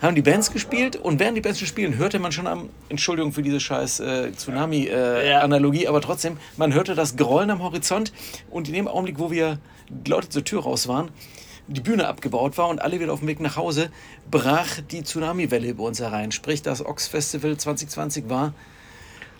haben 0.00 0.14
die 0.14 0.22
Bands 0.22 0.52
gespielt 0.52 0.96
und 0.96 1.20
während 1.20 1.36
die 1.36 1.42
Bands 1.42 1.60
spielen, 1.60 1.98
hörte 1.98 2.18
man 2.18 2.32
schon 2.32 2.46
am, 2.46 2.70
Entschuldigung 2.88 3.32
für 3.32 3.42
diese 3.42 3.60
scheiß 3.60 4.00
äh, 4.00 4.32
Tsunami-Analogie, 4.32 5.80
äh, 5.80 5.84
ja. 5.84 5.88
aber 5.90 6.00
trotzdem, 6.00 6.38
man 6.56 6.72
hörte 6.72 6.94
das 6.94 7.16
Grollen 7.16 7.50
am 7.50 7.62
Horizont 7.62 8.12
und 8.50 8.68
in 8.68 8.74
dem 8.74 8.88
Augenblick, 8.88 9.18
wo 9.18 9.30
wir 9.30 9.58
die 9.88 10.10
Leute 10.10 10.30
zur 10.30 10.44
Tür 10.44 10.62
raus 10.62 10.88
waren, 10.88 11.10
die 11.66 11.80
Bühne 11.80 12.08
abgebaut 12.08 12.56
war 12.56 12.68
und 12.68 12.80
alle 12.80 12.98
wieder 12.98 13.12
auf 13.12 13.20
dem 13.20 13.28
Weg 13.28 13.40
nach 13.40 13.56
Hause, 13.56 13.90
brach 14.30 14.80
die 14.90 15.02
Tsunami-Welle 15.02 15.68
über 15.68 15.84
uns 15.84 16.00
herein. 16.00 16.32
Sprich, 16.32 16.62
das 16.62 16.84
Ox 16.84 17.06
Festival 17.06 17.56
2020 17.56 18.28
war 18.28 18.54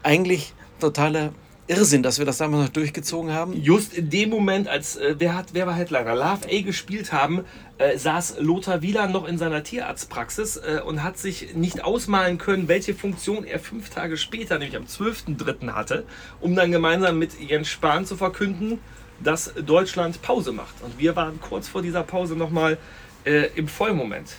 eigentlich 0.02 0.52
totaler 0.78 1.32
Irrsinn, 1.66 2.02
dass 2.02 2.18
wir 2.18 2.26
das 2.26 2.38
damals 2.38 2.64
noch 2.64 2.72
durchgezogen 2.72 3.32
haben. 3.32 3.54
Just 3.54 3.94
in 3.94 4.10
dem 4.10 4.30
Moment, 4.30 4.66
als 4.66 4.96
äh, 4.96 5.14
wer, 5.18 5.36
hat, 5.36 5.48
wer 5.52 5.66
war 5.66 5.74
Headliner? 5.74 6.16
Love 6.16 6.48
A 6.50 6.62
gespielt 6.62 7.12
haben, 7.12 7.44
äh, 7.78 7.96
saß 7.96 8.36
Lothar 8.40 8.82
Wieland 8.82 9.12
noch 9.12 9.26
in 9.26 9.38
seiner 9.38 9.62
Tierarztpraxis 9.62 10.56
äh, 10.56 10.80
und 10.84 11.04
hat 11.04 11.16
sich 11.18 11.54
nicht 11.54 11.84
ausmalen 11.84 12.38
können, 12.38 12.66
welche 12.66 12.94
Funktion 12.94 13.44
er 13.44 13.60
fünf 13.60 13.90
Tage 13.90 14.16
später, 14.16 14.58
nämlich 14.58 14.76
am 14.76 14.84
12.03. 14.84 15.72
hatte, 15.72 16.04
um 16.40 16.56
dann 16.56 16.72
gemeinsam 16.72 17.18
mit 17.18 17.38
Jens 17.40 17.68
Spahn 17.68 18.04
zu 18.04 18.16
verkünden, 18.16 18.80
dass 19.22 19.52
Deutschland 19.54 20.22
Pause 20.22 20.52
macht. 20.52 20.82
Und 20.82 20.98
wir 20.98 21.14
waren 21.14 21.40
kurz 21.40 21.68
vor 21.68 21.82
dieser 21.82 22.02
Pause 22.02 22.34
nochmal 22.34 22.78
äh, 23.24 23.48
im 23.54 23.68
Vollmoment. 23.68 24.34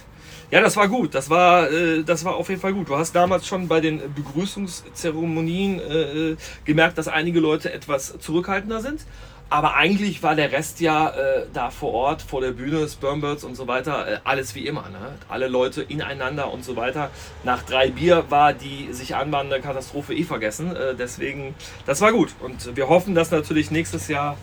Ja, 0.51 0.59
das 0.59 0.75
war 0.75 0.89
gut. 0.89 1.15
Das 1.15 1.29
war, 1.29 1.71
äh, 1.71 2.03
das 2.03 2.25
war 2.25 2.35
auf 2.35 2.49
jeden 2.49 2.59
Fall 2.59 2.73
gut. 2.73 2.89
Du 2.89 2.97
hast 2.97 3.13
damals 3.13 3.47
schon 3.47 3.69
bei 3.69 3.79
den 3.79 4.01
Begrüßungszeremonien 4.13 5.79
äh, 5.79 6.35
gemerkt, 6.65 6.97
dass 6.97 7.07
einige 7.07 7.39
Leute 7.39 7.71
etwas 7.71 8.19
zurückhaltender 8.19 8.81
sind. 8.81 9.05
Aber 9.49 9.75
eigentlich 9.75 10.23
war 10.23 10.35
der 10.35 10.51
Rest 10.51 10.81
ja 10.81 11.09
äh, 11.09 11.45
da 11.53 11.71
vor 11.71 11.93
Ort, 11.93 12.21
vor 12.21 12.41
der 12.41 12.51
Bühne, 12.51 12.87
Spermbirds 12.87 13.45
und 13.45 13.55
so 13.55 13.67
weiter, 13.67 14.07
äh, 14.07 14.17
alles 14.25 14.53
wie 14.53 14.67
immer. 14.67 14.89
Ne? 14.89 15.15
Alle 15.29 15.47
Leute 15.47 15.83
ineinander 15.83 16.51
und 16.51 16.65
so 16.65 16.75
weiter. 16.75 17.11
Nach 17.45 17.63
drei 17.63 17.89
Bier 17.89 18.25
war 18.29 18.53
die 18.53 18.91
sich 18.91 19.15
anbahnende 19.15 19.61
Katastrophe 19.61 20.13
eh 20.13 20.23
vergessen. 20.23 20.75
Äh, 20.75 20.95
deswegen, 20.95 21.55
das 21.85 22.01
war 22.01 22.11
gut. 22.11 22.29
Und 22.41 22.75
wir 22.75 22.89
hoffen, 22.89 23.15
dass 23.15 23.31
natürlich 23.31 23.71
nächstes 23.71 24.09
Jahr 24.09 24.37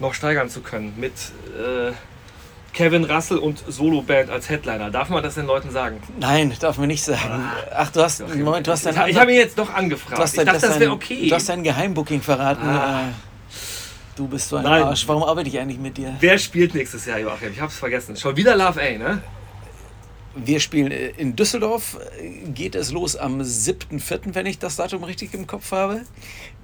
noch 0.00 0.14
steigern 0.14 0.48
zu 0.48 0.60
können 0.60 0.94
mit 0.96 1.12
äh, 1.56 1.92
Kevin 2.76 3.04
Russell 3.04 3.38
und 3.38 3.64
Solo-Band 3.66 4.28
als 4.28 4.50
Headliner. 4.50 4.90
Darf 4.90 5.08
man 5.08 5.22
das 5.22 5.34
den 5.34 5.46
Leuten 5.46 5.70
sagen? 5.70 5.98
Nein, 6.20 6.52
darf 6.60 6.76
man 6.76 6.88
nicht 6.88 7.02
sagen. 7.02 7.50
Ach, 7.74 7.90
du 7.90 8.02
hast, 8.02 8.20
okay. 8.20 8.36
Moment, 8.36 8.66
du 8.66 8.70
hast 8.70 8.84
dein, 8.84 9.08
Ich 9.08 9.18
habe 9.18 9.32
ihn 9.32 9.38
jetzt 9.38 9.58
doch 9.58 9.72
angefragt. 9.72 10.22
ich 10.22 10.44
dachte, 10.44 10.60
das 10.60 10.78
wäre 10.78 10.92
okay. 10.92 11.26
Du 11.26 11.34
hast 11.34 11.48
dein 11.48 11.62
Geheimbooking 11.62 12.20
verraten. 12.20 12.68
Ah. 12.68 13.08
Du 14.14 14.28
bist 14.28 14.50
so 14.50 14.56
ein 14.56 14.64
Nein. 14.64 14.82
Arsch. 14.82 15.08
Warum 15.08 15.22
arbeite 15.22 15.48
ich 15.48 15.58
eigentlich 15.58 15.78
mit 15.78 15.96
dir? 15.96 16.16
Wer 16.20 16.36
spielt 16.36 16.74
nächstes 16.74 17.06
Jahr, 17.06 17.18
Joachim? 17.18 17.50
Ich 17.50 17.60
habe 17.60 17.72
es 17.72 17.78
vergessen. 17.78 18.14
Schon 18.14 18.36
wieder 18.36 18.54
Love 18.54 18.78
A, 18.78 18.98
ne? 18.98 19.22
Wir 20.34 20.60
spielen 20.60 20.92
äh, 20.92 21.08
in 21.16 21.34
Düsseldorf. 21.34 21.98
Geht 22.54 22.74
es 22.74 22.92
los 22.92 23.16
am 23.16 23.40
7.4., 23.40 24.34
wenn 24.34 24.44
ich 24.44 24.58
das 24.58 24.76
Datum 24.76 25.02
richtig 25.04 25.32
im 25.32 25.46
Kopf 25.46 25.72
habe. 25.72 26.02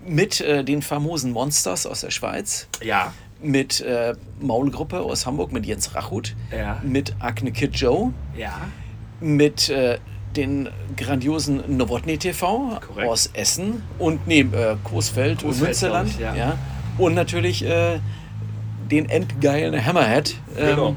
Mit 0.07 0.43
äh, 0.43 0.63
den 0.63 0.83
famosen 0.83 1.33
Monsters 1.33 1.87
aus 1.87 2.03
der 2.03 2.11
Schweiz. 2.11 2.69
Ja. 2.83 3.15
Mit 3.43 3.81
äh, 3.81 4.15
Maulgruppe 4.41 5.01
aus 5.01 5.27
Hamburg, 5.27 5.53
mit 5.53 5.67
Jens 5.67 5.95
Rachut. 5.95 6.35
Ja. 6.57 6.81
Mit 6.83 7.15
Akne 7.19 7.53
Kid 7.53 7.77
Joe. 7.77 8.13
Ja. 8.37 8.53
Mit 9.21 9.69
äh, 9.69 9.99
den 10.37 10.69
grandiosen 10.97 11.77
Nowotny 11.77 12.19
TV 12.19 12.79
Korrekt. 12.87 13.09
aus 13.09 13.31
Essen 13.35 13.83
und 13.99 14.27
nee, 14.27 14.41
äh, 14.41 14.77
Coesfeld, 14.85 15.43
und 15.43 15.61
Münsterland. 15.61 16.09
ich, 16.11 16.19
ja. 16.19 16.35
ja. 16.35 16.59
Und 16.99 17.15
natürlich 17.15 17.65
äh, 17.65 17.99
den 18.91 19.09
endgeilen 19.09 19.85
Hammerhead. 19.85 20.35
Ähm, 20.57 20.67
Genau. 20.67 20.97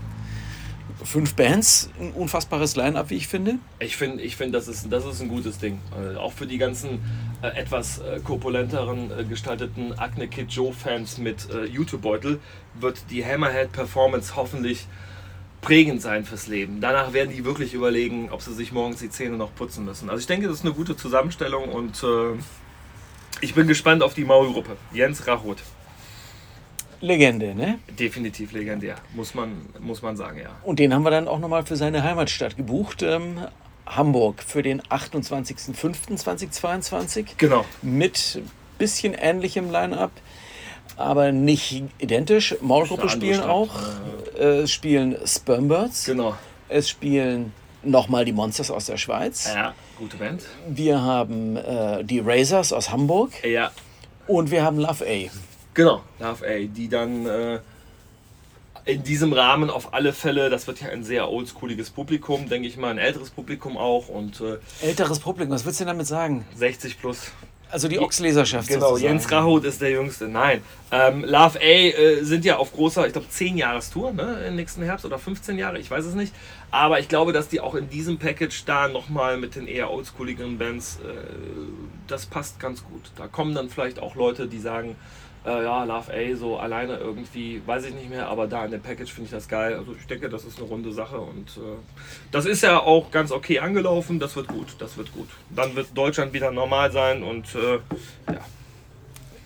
Fünf 1.05 1.35
Bands, 1.35 1.91
ein 1.99 2.11
unfassbares 2.13 2.75
Line-Up, 2.75 3.11
wie 3.11 3.15
ich 3.15 3.27
finde. 3.27 3.59
Ich 3.79 3.95
finde, 3.95 4.23
ich 4.23 4.35
find, 4.35 4.55
das, 4.55 4.67
ist, 4.67 4.91
das 4.91 5.05
ist 5.05 5.21
ein 5.21 5.29
gutes 5.29 5.59
Ding. 5.59 5.79
Äh, 5.95 6.17
auch 6.17 6.33
für 6.33 6.47
die 6.47 6.57
ganzen 6.57 6.99
äh, 7.43 7.47
etwas 7.49 7.99
äh, 7.99 8.19
korpulenteren 8.23 9.11
äh, 9.11 9.23
gestalteten 9.23 9.97
Acne 9.99 10.27
Kid 10.27 10.51
Joe-Fans 10.51 11.19
mit 11.19 11.47
äh, 11.51 11.65
YouTube-Beutel 11.65 12.39
wird 12.79 13.03
die 13.11 13.23
Hammerhead 13.23 13.71
Performance 13.71 14.35
hoffentlich 14.35 14.87
prägend 15.61 16.01
sein 16.01 16.25
fürs 16.25 16.47
Leben. 16.47 16.81
Danach 16.81 17.13
werden 17.13 17.31
die 17.31 17.45
wirklich 17.45 17.73
überlegen, 17.73 18.29
ob 18.31 18.41
sie 18.41 18.53
sich 18.53 18.71
morgens 18.71 18.99
die 18.99 19.09
Zähne 19.09 19.37
noch 19.37 19.53
putzen 19.53 19.85
müssen. 19.85 20.09
Also 20.09 20.21
ich 20.21 20.27
denke, 20.27 20.47
das 20.47 20.57
ist 20.57 20.65
eine 20.65 20.73
gute 20.73 20.97
Zusammenstellung 20.97 21.69
und 21.69 22.03
äh, 22.03 22.33
ich 23.41 23.53
bin 23.53 23.67
gespannt 23.67 24.01
auf 24.01 24.15
die 24.15 24.25
Maulgruppe. 24.25 24.75
Jens 24.91 25.27
Rachot. 25.27 25.57
Legende, 27.05 27.53
ne? 27.55 27.79
Definitiv 27.99 28.51
legendär, 28.51 28.95
muss 29.13 29.33
man, 29.35 29.51
muss 29.79 30.01
man 30.01 30.17
sagen, 30.17 30.39
ja. 30.39 30.49
Und 30.63 30.79
den 30.79 30.91
haben 30.93 31.03
wir 31.03 31.11
dann 31.11 31.27
auch 31.27 31.39
nochmal 31.39 31.63
für 31.65 31.75
seine 31.75 32.03
Heimatstadt 32.03 32.55
gebucht. 32.57 33.03
Ähm, 33.03 33.39
Hamburg 33.85 34.41
für 34.41 34.63
den 34.63 34.81
28.05.2022 34.81 37.25
Genau. 37.37 37.63
mit 37.81 38.41
bisschen 38.77 39.13
ähnlichem 39.13 39.71
Line-Up, 39.71 40.11
aber 40.97 41.31
nicht 41.31 41.83
identisch. 41.99 42.55
Maulgruppe 42.61 43.07
spielen 43.09 43.35
Stadt. 43.35 43.49
auch. 43.49 43.69
Äh, 44.37 44.61
Es 44.63 44.71
spielen 44.71 45.15
Spermbirds. 45.25 46.05
Genau. 46.05 46.35
Es 46.67 46.89
spielen 46.89 47.53
nochmal 47.83 48.25
die 48.25 48.33
Monsters 48.33 48.71
aus 48.71 48.87
der 48.87 48.97
Schweiz. 48.97 49.49
Ja, 49.53 49.73
gute 49.97 50.17
Band. 50.17 50.41
Wir 50.67 50.99
haben 51.01 51.55
äh, 51.55 52.03
die 52.03 52.19
Razors 52.19 52.73
aus 52.73 52.89
Hamburg 52.89 53.31
Ja, 53.45 53.71
und 54.27 54.49
wir 54.51 54.63
haben 54.63 54.77
Love 54.79 55.05
A. 55.05 55.29
Genau, 55.76 56.01
Love 56.19 56.47
A, 56.47 56.57
die 56.65 56.88
dann 56.88 57.26
äh, 57.26 57.59
in 58.86 59.03
diesem 59.03 59.34
Rahmen 59.34 59.69
auf 59.69 59.93
alle 59.93 60.13
Fälle, 60.13 60.49
das 60.49 60.67
wird 60.67 60.80
ja 60.82 60.88
ein 60.89 61.03
sehr 61.03 61.30
oldschooliges 61.30 61.89
Publikum, 61.89 62.47
denke 62.47 62.67
ich 62.67 62.78
mal, 62.78 62.91
ein 62.91 62.97
älteres 62.97 63.30
Publikum 63.30 63.78
auch 63.78 64.07
und 64.07 64.41
äh, 64.41 64.57
Älteres 64.82 65.19
Publikum, 65.19 65.53
was 65.53 65.65
willst 65.65 65.80
du 65.82 65.84
denn 65.84 65.93
damit 65.93 66.07
sagen? 66.07 66.45
60 66.55 66.99
plus. 66.99 67.32
Also 67.69 67.89
die 67.89 67.99
Ochsleserschaft 67.99 68.69
Genau, 68.69 68.91
sozusagen. 68.91 69.13
Jens 69.15 69.32
Rahut 69.32 69.65
ist 69.65 69.82
der 69.82 69.89
Jüngste. 69.89 70.30
Nein, 70.30 70.61
ähm, 70.91 71.26
Love 71.26 71.59
A 71.59 71.61
äh, 71.61 72.23
sind 72.23 72.45
ja 72.45 72.55
auf 72.55 72.71
großer, 72.71 73.05
ich 73.07 73.11
glaube 73.11 73.28
10 73.28 73.57
Jahrestour 73.57 74.13
ne, 74.13 74.45
im 74.47 74.55
nächsten 74.55 74.82
Herbst 74.84 75.03
oder 75.03 75.19
15 75.19 75.57
Jahre, 75.57 75.78
ich 75.80 75.91
weiß 75.91 76.05
es 76.05 76.13
nicht. 76.13 76.34
Aber 76.71 76.99
ich 76.99 77.09
glaube, 77.09 77.34
dass 77.34 77.49
die 77.49 77.59
auch 77.59 77.76
in 77.76 77.89
diesem 77.89 78.17
Package 78.17 78.63
da 78.65 78.88
nochmal 78.88 79.38
mit 79.38 79.55
den 79.55 79.67
eher 79.67 79.91
oldschooligeren 79.91 80.57
Bands, 80.57 80.99
äh, 81.03 81.07
das 82.07 82.28
passt 82.28 82.59
ganz 82.59 82.84
gut. 82.84 83.11
Da 83.17 83.28
kommen 83.28 83.55
dann 83.55 83.69
vielleicht 83.69 83.99
auch 83.99 84.15
Leute, 84.15 84.47
die 84.47 84.59
sagen, 84.59 84.95
äh, 85.45 85.63
ja, 85.63 85.83
Love 85.83 86.11
A 86.11 86.35
so 86.35 86.57
alleine 86.57 86.97
irgendwie, 86.97 87.61
weiß 87.65 87.85
ich 87.85 87.93
nicht 87.93 88.09
mehr, 88.09 88.27
aber 88.27 88.47
da 88.47 88.65
in 88.65 88.71
dem 88.71 88.81
Package 88.81 89.11
finde 89.11 89.25
ich 89.25 89.31
das 89.31 89.47
geil. 89.47 89.75
Also 89.75 89.95
ich 89.97 90.07
denke, 90.07 90.29
das 90.29 90.43
ist 90.45 90.57
eine 90.57 90.67
runde 90.67 90.91
Sache 90.91 91.19
und 91.19 91.57
äh, 91.57 91.77
das 92.31 92.45
ist 92.45 92.63
ja 92.63 92.79
auch 92.79 93.11
ganz 93.11 93.31
okay 93.31 93.59
angelaufen. 93.59 94.19
Das 94.19 94.35
wird 94.35 94.47
gut, 94.47 94.75
das 94.79 94.97
wird 94.97 95.13
gut. 95.13 95.29
Dann 95.49 95.75
wird 95.75 95.95
Deutschland 95.95 96.33
wieder 96.33 96.51
normal 96.51 96.91
sein 96.91 97.23
und 97.23 97.55
äh, 97.55 97.75
ja. 98.31 98.39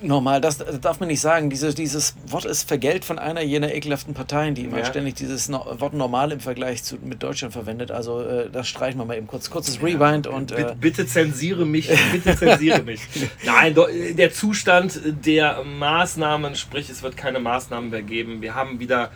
Normal, 0.01 0.39
das 0.39 0.59
darf 0.79 0.99
man 1.01 1.07
nicht 1.09 1.19
sagen. 1.19 1.49
Dieses, 1.49 1.75
dieses 1.75 2.15
Wort 2.27 2.45
ist 2.45 2.67
vergällt 2.67 3.03
von 3.03 3.19
einer 3.19 3.41
jener 3.41 3.73
ekelhaften 3.73 4.13
Parteien, 4.13 4.55
die 4.55 4.63
immer 4.63 4.79
Ja. 4.79 4.85
ständig 4.85 5.15
dieses 5.15 5.49
no 5.49 5.65
Wort 5.79 5.93
normal 5.93 6.31
im 6.31 6.39
Vergleich 6.39 6.83
zu, 6.83 6.95
mit 7.03 7.21
Deutschland 7.21 7.53
verwendet. 7.53 7.91
Also 7.91 8.21
äh, 8.21 8.49
das 8.49 8.69
streichen 8.69 8.97
wir 8.99 9.05
mal 9.05 9.17
eben 9.17 9.27
kurz. 9.27 9.49
Kurzes 9.49 9.81
Rewind 9.83 10.25
und 10.27 10.55
Bitte, 10.55 10.69
äh, 10.71 10.75
bitte 10.79 11.05
zensiere 11.05 11.65
mich, 11.65 11.89
bitte 12.13 12.35
zensiere 12.37 12.81
mich. 12.83 13.01
Nein, 13.45 13.73
do- 13.75 13.87
der 14.13 14.31
Zustand 14.31 15.01
der 15.25 15.63
Maßnahmen, 15.65 16.55
sprich 16.55 16.89
es 16.89 17.03
wird 17.03 17.17
keine 17.17 17.39
Maßnahmen 17.41 17.89
mehr 17.89 18.01
geben. 18.01 18.41
Wir 18.41 18.55
haben 18.55 18.79
wieder 18.79 19.11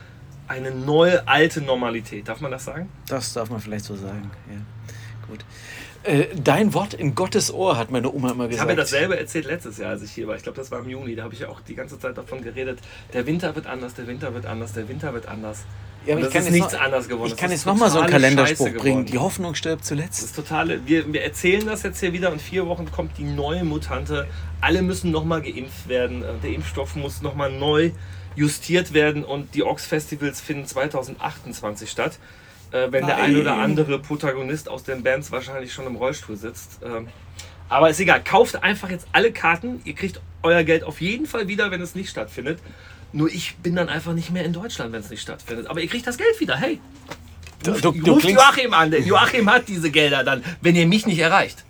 eine 0.49 0.71
neue 0.71 1.25
alte 1.29 1.61
Normalität. 1.61 2.27
Darf 2.27 2.41
man 2.41 2.51
das 2.51 2.65
sagen? 2.65 2.89
das 3.07 3.31
darf 3.31 3.49
man 3.49 3.61
vielleicht 3.61 3.85
so 3.85 3.95
sagen. 3.95 4.29
Ja. 4.51 4.57
Gut. 5.29 5.45
Äh, 6.03 6.25
dein 6.35 6.73
Wort 6.73 6.93
in 6.93 7.15
Gottes 7.15 7.53
Ohr, 7.53 7.77
hat 7.77 7.89
meine 7.89 8.11
Oma 8.11 8.31
immer 8.31 8.43
Ich 8.45 8.51
gesagt. 8.51 8.61
habe 8.69 8.73
mir 8.73 8.81
dasselbe 8.81 9.17
erzählt 9.17 9.45
letztes 9.45 9.77
Jahr, 9.77 9.91
als 9.91 10.01
ich 10.03 10.11
hier 10.11 10.27
war. 10.27 10.35
Ich 10.35 10.43
glaube, 10.43 10.57
das 10.57 10.69
war 10.69 10.79
im 10.79 10.89
Juni. 10.89 11.15
Da 11.15 11.23
habe 11.23 11.33
ich 11.33 11.39
ja 11.41 11.49
auch 11.49 11.61
die 11.61 11.75
ganze 11.75 11.97
Zeit 11.97 12.17
davon 12.17 12.41
geredet. 12.41 12.79
Der 13.13 13.25
Winter 13.25 13.55
wird 13.55 13.67
anders, 13.67 13.93
der 13.93 14.07
Winter 14.07 14.33
wird 14.33 14.45
anders, 14.45 14.73
der 14.73 14.89
Winter 14.89 15.13
wird 15.13 15.27
anders. 15.27 15.63
Ja, 16.05 16.15
aber 16.15 16.19
ich 16.19 16.25
das 16.25 16.33
kann 16.33 16.43
noch- 16.59 17.07
geworden. 17.07 17.27
Ich 17.27 17.31
Das 17.33 17.39
kann 17.39 17.51
jetzt 17.51 17.65
nochmal 17.65 17.89
so 17.89 17.99
einen 17.99 18.09
Kalenderspruch 18.11 18.73
bringen. 18.73 19.05
Die 19.05 19.17
Hoffnung 19.17 19.55
stirbt 19.55 19.81
Das 19.83 19.87
zuletzt. 19.87 20.21
ist 20.23 20.35
totale. 20.35 20.85
Wir, 20.85 21.11
wir 21.13 21.23
erzählen 21.23 21.65
das 21.65 21.83
jetzt 21.83 22.01
hier 22.01 22.11
wieder. 22.11 22.33
In 22.33 22.39
vier 22.39 22.67
Wochen 22.67 22.91
kommt 22.91 23.17
die 23.17 23.23
neue 23.23 23.63
Mutante. 23.63 24.27
Alle 24.59 24.81
müssen 24.81 25.11
nochmal 25.11 25.41
geimpft 25.41 25.87
werden. 25.87 26.21
Äh, 26.23 26.27
Der 26.43 26.51
Impfstoff 26.51 26.97
muss 26.97 27.21
nochmal 27.21 27.49
neu 27.53 27.91
justiert 28.35 28.93
werden. 28.93 29.23
Und 29.23 29.55
die 29.55 29.63
Ox-Festivals 29.63 30.41
finden 30.41 30.65
2028 30.67 31.89
statt. 31.89 32.19
Äh, 32.73 32.91
wenn 32.91 33.05
der 33.05 33.17
ein 33.17 33.37
oder 33.37 33.51
Nein. 33.55 33.61
andere 33.71 33.99
Protagonist 33.99 34.67
aus 34.67 34.83
den 34.83 35.03
Bands 35.03 35.31
wahrscheinlich 35.31 35.71
schon 35.71 35.85
im 35.87 35.95
Rollstuhl 35.95 36.35
sitzt. 36.35 36.79
Ähm, 36.83 37.07
aber 37.69 37.89
ist 37.89 37.99
egal. 37.99 38.21
Kauft 38.23 38.61
einfach 38.63 38.89
jetzt 38.89 39.07
alle 39.13 39.31
Karten. 39.31 39.79
Ihr 39.85 39.93
kriegt 39.93 40.19
euer 40.41 40.63
Geld 40.63 40.83
auf 40.83 40.99
jeden 40.99 41.25
Fall 41.27 41.47
wieder, 41.47 41.71
wenn 41.71 41.81
es 41.81 41.95
nicht 41.95 42.09
stattfindet. 42.09 42.59
Nur 43.13 43.29
ich 43.29 43.55
bin 43.57 43.75
dann 43.75 43.89
einfach 43.89 44.13
nicht 44.13 44.31
mehr 44.31 44.43
in 44.43 44.53
Deutschland, 44.53 44.91
wenn 44.91 44.99
es 45.01 45.09
nicht 45.09 45.21
stattfindet. 45.21 45.67
Aber 45.67 45.79
ihr 45.81 45.87
kriegt 45.87 46.05
das 46.07 46.17
Geld 46.17 46.39
wieder. 46.39 46.57
Hey, 46.57 46.79
Du, 47.63 47.71
ruft, 47.71 47.85
du, 47.85 47.91
du 47.93 48.11
ruft 48.13 48.25
Joachim 48.27 48.73
an. 48.73 48.91
denn 48.91 49.05
Joachim 49.05 49.49
hat 49.49 49.69
diese 49.69 49.89
Gelder 49.89 50.23
dann, 50.25 50.43
wenn 50.61 50.75
ihr 50.75 50.85
mich 50.85 51.05
nicht 51.05 51.19
erreicht. 51.19 51.63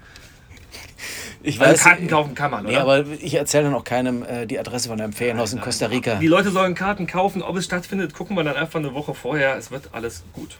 ich 1.43 1.59
Also 1.61 1.71
weiß, 1.73 1.83
Karten 1.83 2.07
kaufen 2.07 2.33
kann 2.33 2.49
man, 2.49 2.63
Nee, 2.65 2.71
oder? 2.71 2.81
aber 2.81 3.05
ich 3.21 3.35
erzähle 3.35 3.65
dann 3.65 3.75
auch 3.75 3.83
keinem 3.83 4.23
äh, 4.23 4.45
die 4.47 4.57
Adresse 4.57 4.87
von 4.89 4.99
einem 4.99 5.13
Ferienhaus 5.13 5.53
in 5.53 5.61
Costa 5.61 5.87
Rica. 5.87 6.15
Die 6.15 6.27
Leute 6.27 6.49
sollen 6.49 6.73
Karten 6.73 7.05
kaufen. 7.05 7.43
Ob 7.43 7.57
es 7.57 7.65
stattfindet, 7.65 8.13
gucken 8.13 8.35
wir 8.35 8.43
dann 8.43 8.55
einfach 8.55 8.79
eine 8.79 8.93
Woche 8.93 9.13
vorher. 9.13 9.55
Es 9.57 9.69
wird 9.69 9.89
alles 9.91 10.23
gut. 10.33 10.55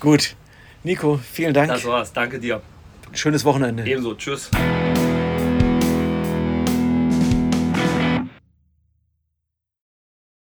Gut. 0.00 0.36
Nico, 0.82 1.18
vielen 1.18 1.54
Dank. 1.54 1.68
Das 1.68 1.84
war's. 1.84 2.12
Danke 2.12 2.38
dir. 2.38 2.62
Schönes 3.12 3.44
Wochenende. 3.44 3.84
Ebenso. 3.84 4.14
Tschüss. 4.14 4.50